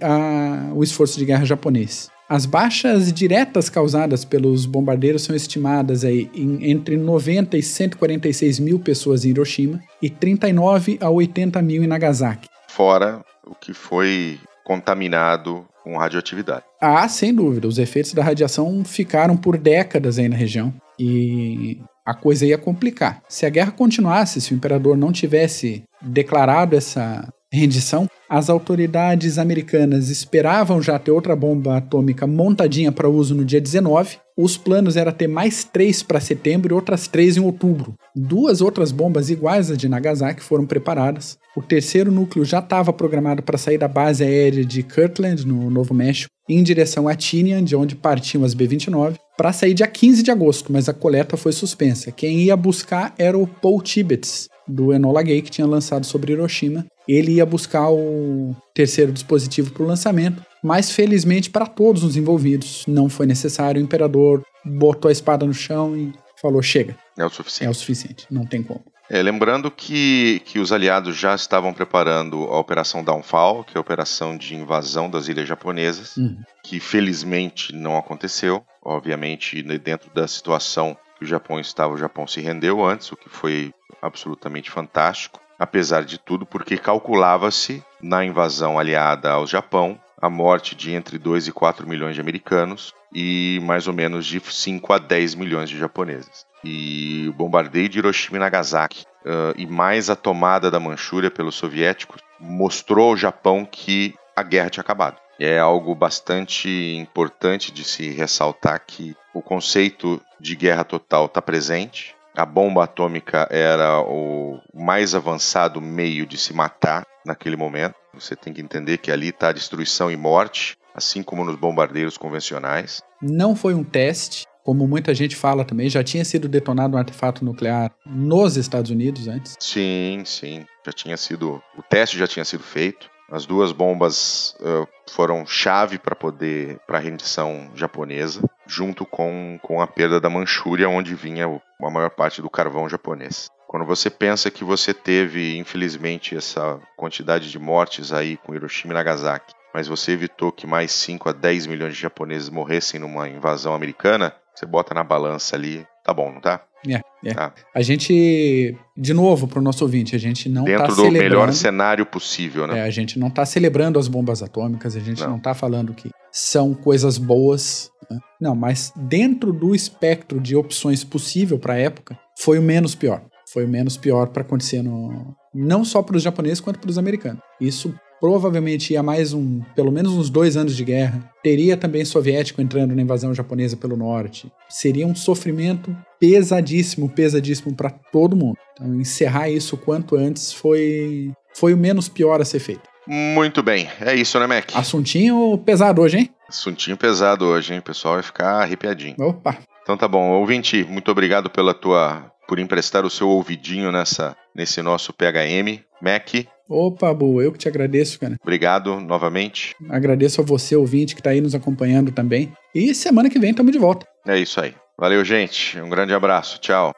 o 0.73 0.81
esforço 0.81 1.19
de 1.19 1.25
guerra 1.25 1.43
japonês. 1.43 2.09
As 2.33 2.47
baixas 2.47 3.13
diretas 3.13 3.69
causadas 3.69 4.25
pelos 4.25 4.65
bombardeiros 4.65 5.21
são 5.21 5.35
estimadas 5.35 6.03
aí 6.03 6.31
em 6.33 6.71
entre 6.71 6.97
90 6.97 7.55
e 7.55 7.61
146 7.61 8.57
mil 8.57 8.79
pessoas 8.79 9.23
em 9.23 9.29
Hiroshima 9.29 9.79
e 10.01 10.09
39 10.09 10.97
a 10.99 11.11
80 11.11 11.61
mil 11.61 11.83
em 11.83 11.87
Nagasaki. 11.87 12.49
Fora 12.69 13.23
o 13.45 13.53
que 13.53 13.71
foi 13.71 14.39
contaminado 14.63 15.63
com 15.83 15.95
radioatividade. 15.95 16.63
Ah, 16.81 17.07
sem 17.07 17.31
dúvida. 17.31 17.67
Os 17.67 17.77
efeitos 17.77 18.13
da 18.13 18.23
radiação 18.23 18.83
ficaram 18.83 19.37
por 19.37 19.55
décadas 19.55 20.17
aí 20.17 20.27
na 20.27 20.35
região 20.35 20.73
e 20.99 21.77
a 22.03 22.15
coisa 22.15 22.47
ia 22.47 22.57
complicar. 22.57 23.21
Se 23.29 23.45
a 23.45 23.49
guerra 23.51 23.71
continuasse, 23.73 24.41
se 24.41 24.55
o 24.55 24.57
imperador 24.57 24.97
não 24.97 25.11
tivesse 25.11 25.83
declarado 26.01 26.75
essa 26.75 27.31
rendição, 27.53 28.07
as 28.27 28.49
autoridades 28.49 29.37
americanas 29.37 30.09
esperavam 30.09 30.81
já 30.81 30.97
ter 30.97 31.11
outra 31.11 31.35
bomba 31.35 31.77
atômica 31.77 32.25
montadinha 32.25 32.91
para 32.91 33.07
uso 33.07 33.35
no 33.35 33.45
dia 33.45 33.61
19. 33.61 34.17
Os 34.35 34.57
planos 34.57 34.97
era 34.97 35.11
ter 35.11 35.27
mais 35.27 35.63
três 35.63 36.01
para 36.01 36.19
setembro 36.19 36.73
e 36.73 36.75
outras 36.75 37.07
três 37.07 37.37
em 37.37 37.41
outubro. 37.41 37.93
Duas 38.15 38.61
outras 38.61 38.91
bombas 38.91 39.29
iguais 39.29 39.69
às 39.69 39.77
de 39.77 39.87
Nagasaki 39.87 40.41
foram 40.41 40.65
preparadas. 40.65 41.37
O 41.55 41.61
terceiro 41.61 42.11
núcleo 42.11 42.43
já 42.43 42.57
estava 42.57 42.91
programado 42.91 43.43
para 43.43 43.59
sair 43.59 43.77
da 43.77 43.87
base 43.87 44.23
aérea 44.23 44.65
de 44.65 44.81
Kirtland, 44.81 45.45
no 45.45 45.69
Novo 45.69 45.93
México, 45.93 46.33
em 46.49 46.63
direção 46.63 47.07
a 47.07 47.13
Tinian, 47.13 47.63
de 47.63 47.75
onde 47.75 47.95
partiam 47.95 48.43
as 48.43 48.55
B-29, 48.55 49.15
para 49.37 49.53
sair 49.53 49.75
dia 49.75 49.85
15 49.85 50.23
de 50.23 50.31
agosto, 50.31 50.73
mas 50.73 50.89
a 50.89 50.93
coleta 50.93 51.37
foi 51.37 51.51
suspensa. 51.51 52.11
Quem 52.11 52.39
ia 52.39 52.57
buscar 52.57 53.13
era 53.19 53.37
o 53.37 53.45
Paul 53.45 53.81
Tibbets, 53.83 54.47
do 54.67 54.93
Enola 54.93 55.21
Gay, 55.21 55.41
que 55.41 55.51
tinha 55.51 55.67
lançado 55.67 56.05
sobre 56.05 56.33
Hiroshima, 56.33 56.85
ele 57.07 57.33
ia 57.33 57.45
buscar 57.45 57.89
o 57.89 58.55
terceiro 58.73 59.11
dispositivo 59.11 59.71
para 59.71 59.83
o 59.83 59.87
lançamento, 59.87 60.43
mas 60.63 60.91
felizmente 60.91 61.49
para 61.49 61.65
todos 61.65 62.03
os 62.03 62.15
envolvidos 62.15 62.85
não 62.87 63.09
foi 63.09 63.25
necessário. 63.25 63.81
O 63.81 63.83
imperador 63.83 64.43
botou 64.63 65.09
a 65.09 65.11
espada 65.11 65.45
no 65.45 65.53
chão 65.53 65.95
e 65.95 66.13
falou: 66.41 66.61
chega. 66.61 66.95
É 67.17 67.25
o 67.25 67.29
suficiente. 67.29 67.67
É 67.67 67.69
o 67.69 67.73
suficiente, 67.73 68.27
não 68.31 68.45
tem 68.45 68.63
como. 68.63 68.83
É, 69.09 69.21
lembrando 69.21 69.69
que, 69.69 70.41
que 70.45 70.59
os 70.59 70.71
aliados 70.71 71.15
já 71.15 71.35
estavam 71.35 71.73
preparando 71.73 72.45
a 72.45 72.57
Operação 72.57 73.03
Downfall, 73.03 73.63
que 73.63 73.75
é 73.75 73.77
a 73.77 73.81
operação 73.81 74.37
de 74.37 74.55
invasão 74.55 75.09
das 75.09 75.27
ilhas 75.27 75.47
japonesas, 75.47 76.15
uhum. 76.15 76.37
que 76.63 76.79
felizmente 76.79 77.75
não 77.75 77.97
aconteceu. 77.97 78.63
Obviamente, 78.81 79.61
dentro 79.77 80.09
da 80.13 80.27
situação 80.27 80.97
que 81.17 81.25
o 81.25 81.27
Japão 81.27 81.59
estava, 81.59 81.93
o 81.93 81.97
Japão 81.97 82.25
se 82.25 82.41
rendeu 82.41 82.83
antes, 82.83 83.11
o 83.11 83.17
que 83.17 83.29
foi 83.29 83.73
absolutamente 84.01 84.71
fantástico 84.71 85.42
apesar 85.57 86.03
de 86.03 86.17
tudo, 86.17 86.45
porque 86.45 86.77
calculava-se 86.77 87.83
na 88.01 88.23
invasão 88.23 88.77
aliada 88.77 89.31
ao 89.31 89.47
Japão 89.47 89.99
a 90.21 90.29
morte 90.29 90.75
de 90.75 90.93
entre 90.93 91.17
2 91.17 91.47
e 91.47 91.51
4 91.51 91.87
milhões 91.87 92.15
de 92.15 92.21
americanos 92.21 92.93
e 93.13 93.59
mais 93.63 93.87
ou 93.87 93.93
menos 93.93 94.25
de 94.25 94.39
5 94.39 94.93
a 94.93 94.97
10 94.97 95.35
milhões 95.35 95.69
de 95.69 95.77
japoneses. 95.77 96.45
E 96.63 97.27
o 97.27 97.33
bombardeio 97.33 97.89
de 97.89 97.99
Hiroshima 97.99 98.37
e 98.37 98.39
Nagasaki 98.39 99.05
uh, 99.25 99.53
e 99.57 99.67
mais 99.67 100.09
a 100.09 100.15
tomada 100.15 100.71
da 100.71 100.79
Manchúria 100.79 101.29
pelos 101.29 101.55
soviéticos 101.55 102.21
mostrou 102.39 103.09
ao 103.09 103.17
Japão 103.17 103.65
que 103.69 104.15
a 104.35 104.43
guerra 104.43 104.69
tinha 104.69 104.81
acabado. 104.81 105.17
É 105.39 105.59
algo 105.59 105.93
bastante 105.93 106.69
importante 106.95 107.71
de 107.71 107.83
se 107.83 108.09
ressaltar 108.09 108.81
que 108.85 109.15
o 109.33 109.41
conceito 109.41 110.21
de 110.39 110.55
guerra 110.55 110.83
total 110.83 111.25
está 111.25 111.41
presente, 111.41 112.15
a 112.35 112.45
bomba 112.45 112.83
atômica 112.83 113.47
era 113.51 114.01
o 114.01 114.59
mais 114.73 115.13
avançado 115.13 115.79
meio 115.79 116.25
de 116.25 116.37
se 116.37 116.53
matar 116.53 117.05
naquele 117.25 117.55
momento. 117.55 117.95
Você 118.13 118.35
tem 118.35 118.53
que 118.53 118.61
entender 118.61 118.97
que 118.97 119.11
ali 119.11 119.29
está 119.29 119.51
destruição 119.51 120.11
e 120.11 120.17
morte, 120.17 120.77
assim 120.93 121.23
como 121.23 121.43
nos 121.43 121.55
bombardeiros 121.55 122.17
convencionais. 122.17 123.01
Não 123.21 123.55
foi 123.55 123.73
um 123.73 123.83
teste, 123.83 124.45
como 124.63 124.87
muita 124.87 125.13
gente 125.13 125.35
fala 125.35 125.65
também, 125.65 125.89
já 125.89 126.03
tinha 126.03 126.23
sido 126.23 126.47
detonado 126.47 126.95
um 126.95 126.99
artefato 126.99 127.43
nuclear 127.43 127.91
nos 128.05 128.57
Estados 128.57 128.91
Unidos 128.91 129.27
antes. 129.27 129.55
Sim, 129.59 130.23
sim, 130.25 130.65
já 130.85 130.91
tinha 130.91 131.17
sido, 131.17 131.61
o 131.77 131.81
teste 131.81 132.17
já 132.17 132.27
tinha 132.27 132.45
sido 132.45 132.63
feito. 132.63 133.12
As 133.33 133.47
duas 133.47 133.71
bombas 133.71 134.55
uh, 134.59 134.87
foram 135.09 135.43
chave 135.43 135.97
para 135.97 136.15
poder 136.15 136.79
para 136.85 136.99
a 136.99 137.01
rendição 137.01 137.71
japonesa, 137.73 138.47
junto 138.67 139.07
com, 139.07 139.57
com 139.59 139.81
a 139.81 139.87
perda 139.87 140.21
da 140.21 140.29
Manchúria, 140.29 140.87
onde 140.87 141.15
vinha 141.15 141.47
a 141.81 141.89
maior 141.89 142.11
parte 142.11 142.43
do 142.43 142.49
carvão 142.49 142.87
japonês. 142.87 143.49
Quando 143.67 143.87
você 143.87 144.07
pensa 144.07 144.51
que 144.51 144.63
você 144.63 144.93
teve, 144.93 145.57
infelizmente, 145.57 146.37
essa 146.37 146.79
quantidade 146.95 147.49
de 147.49 147.57
mortes 147.57 148.13
aí 148.13 148.37
com 148.37 148.53
Hiroshima 148.53 148.93
e 148.93 148.97
Nagasaki, 148.97 149.51
mas 149.73 149.87
você 149.87 150.11
evitou 150.11 150.51
que 150.51 150.67
mais 150.67 150.91
5 150.91 151.29
a 151.29 151.31
10 151.31 151.65
milhões 151.65 151.95
de 151.95 152.01
japoneses 152.01 152.49
morressem 152.49 152.99
numa 152.99 153.27
invasão 153.27 153.73
americana, 153.73 154.31
você 154.53 154.67
bota 154.67 154.93
na 154.93 155.03
balança 155.03 155.55
ali, 155.55 155.87
tá 156.03 156.13
bom, 156.13 156.31
não 156.31 156.41
tá? 156.41 156.63
É, 156.87 157.01
é. 157.23 157.33
Tá. 157.33 157.53
A 157.73 157.81
gente, 157.81 158.75
de 158.95 159.13
novo, 159.13 159.47
para 159.47 159.59
o 159.59 159.61
nosso 159.61 159.83
ouvinte, 159.83 160.15
a 160.15 160.19
gente 160.19 160.49
não 160.49 160.65
celebrando... 160.65 160.95
Dentro 160.95 161.03
do 161.05 161.11
melhor 161.11 161.53
cenário 161.53 162.05
possível, 162.05 162.67
né? 162.67 162.79
É, 162.79 162.81
a 162.83 162.89
gente 162.89 163.17
não 163.17 163.29
está 163.29 163.45
celebrando 163.45 163.97
as 163.97 164.07
bombas 164.07 164.43
atômicas, 164.43 164.95
a 164.95 164.99
gente 164.99 165.21
não 165.21 165.37
está 165.37 165.53
falando 165.53 165.93
que 165.93 166.09
são 166.31 166.73
coisas 166.73 167.17
boas. 167.17 167.89
Né? 168.11 168.19
Não, 168.41 168.55
mas 168.55 168.91
dentro 168.95 169.53
do 169.53 169.73
espectro 169.73 170.41
de 170.41 170.55
opções 170.55 171.03
possível 171.03 171.57
para 171.57 171.73
a 171.75 171.77
época, 171.77 172.19
foi 172.37 172.59
o 172.59 172.61
menos 172.61 172.95
pior. 172.95 173.23
Foi 173.51 173.65
o 173.65 173.69
menos 173.69 173.95
pior 173.95 174.27
para 174.27 174.41
acontecer 174.41 174.81
no, 174.81 175.35
não 175.53 175.85
só 175.85 176.01
para 176.01 176.17
os 176.17 176.23
japoneses 176.23 176.59
quanto 176.59 176.79
para 176.79 176.89
os 176.89 176.97
americanos. 176.97 177.41
Isso 177.61 177.93
provavelmente 178.23 178.93
ia 178.93 179.03
mais 179.03 179.33
um, 179.33 179.59
pelo 179.75 179.91
menos 179.91 180.13
uns 180.13 180.29
dois 180.29 180.55
anos 180.55 180.77
de 180.77 180.85
guerra. 180.85 181.29
Teria 181.43 181.75
também 181.75 182.05
soviético 182.05 182.61
entrando 182.61 182.95
na 182.95 183.01
invasão 183.01 183.33
japonesa 183.33 183.75
pelo 183.75 183.97
norte. 183.97 184.49
Seria 184.69 185.05
um 185.05 185.13
sofrimento 185.13 185.93
pesadíssimo, 186.21 187.09
pesadíssimo 187.09 187.75
para 187.75 187.89
todo 187.89 188.33
mundo. 188.33 188.57
Então, 188.71 188.95
encerrar 188.95 189.49
isso 189.49 189.75
quanto 189.75 190.15
antes 190.15 190.53
foi, 190.53 191.33
foi 191.53 191.73
o 191.73 191.77
menos 191.77 192.07
pior 192.07 192.39
a 192.39 192.45
ser 192.45 192.59
feito. 192.59 192.83
Muito 193.05 193.61
bem, 193.61 193.89
é 193.99 194.15
isso, 194.15 194.39
né, 194.39 194.47
Mac? 194.47 194.73
Assuntinho 194.73 195.57
pesado 195.57 196.01
hoje, 196.01 196.19
hein? 196.19 196.29
Assuntinho 196.47 196.95
pesado 196.95 197.43
hoje, 197.43 197.73
hein? 197.73 197.79
O 197.79 197.83
pessoal 197.83 198.13
vai 198.13 198.23
ficar 198.23 198.61
arrepiadinho. 198.61 199.15
Opa! 199.19 199.57
Então 199.81 199.97
tá 199.97 200.07
bom. 200.07 200.31
Ouvinte, 200.31 200.85
muito 200.89 201.11
obrigado 201.11 201.49
pela 201.49 201.73
tua 201.73 202.31
por 202.47 202.57
emprestar 202.57 203.05
o 203.05 203.09
seu 203.09 203.27
ouvidinho 203.27 203.91
nessa 203.91 204.33
nesse 204.55 204.81
nosso 204.81 205.11
PHM. 205.11 205.83
Mac, 206.01 206.45
Opa, 206.69 207.13
boa, 207.13 207.43
eu 207.43 207.51
que 207.51 207.57
te 207.57 207.67
agradeço, 207.67 208.19
cara. 208.19 208.37
Obrigado 208.41 208.99
novamente. 208.99 209.75
Agradeço 209.89 210.41
a 210.41 210.43
você, 210.43 210.75
ouvinte, 210.75 211.13
que 211.13 211.21
está 211.21 211.31
aí 211.31 211.41
nos 211.41 211.53
acompanhando 211.53 212.11
também. 212.11 212.51
E 212.73 212.93
semana 212.95 213.29
que 213.29 213.39
vem 213.39 213.51
estamos 213.51 213.71
de 213.71 213.79
volta. 213.79 214.07
É 214.25 214.37
isso 214.37 214.59
aí. 214.61 214.73
Valeu, 214.97 215.23
gente. 215.25 215.79
Um 215.81 215.89
grande 215.89 216.13
abraço. 216.13 216.59
Tchau. 216.59 216.93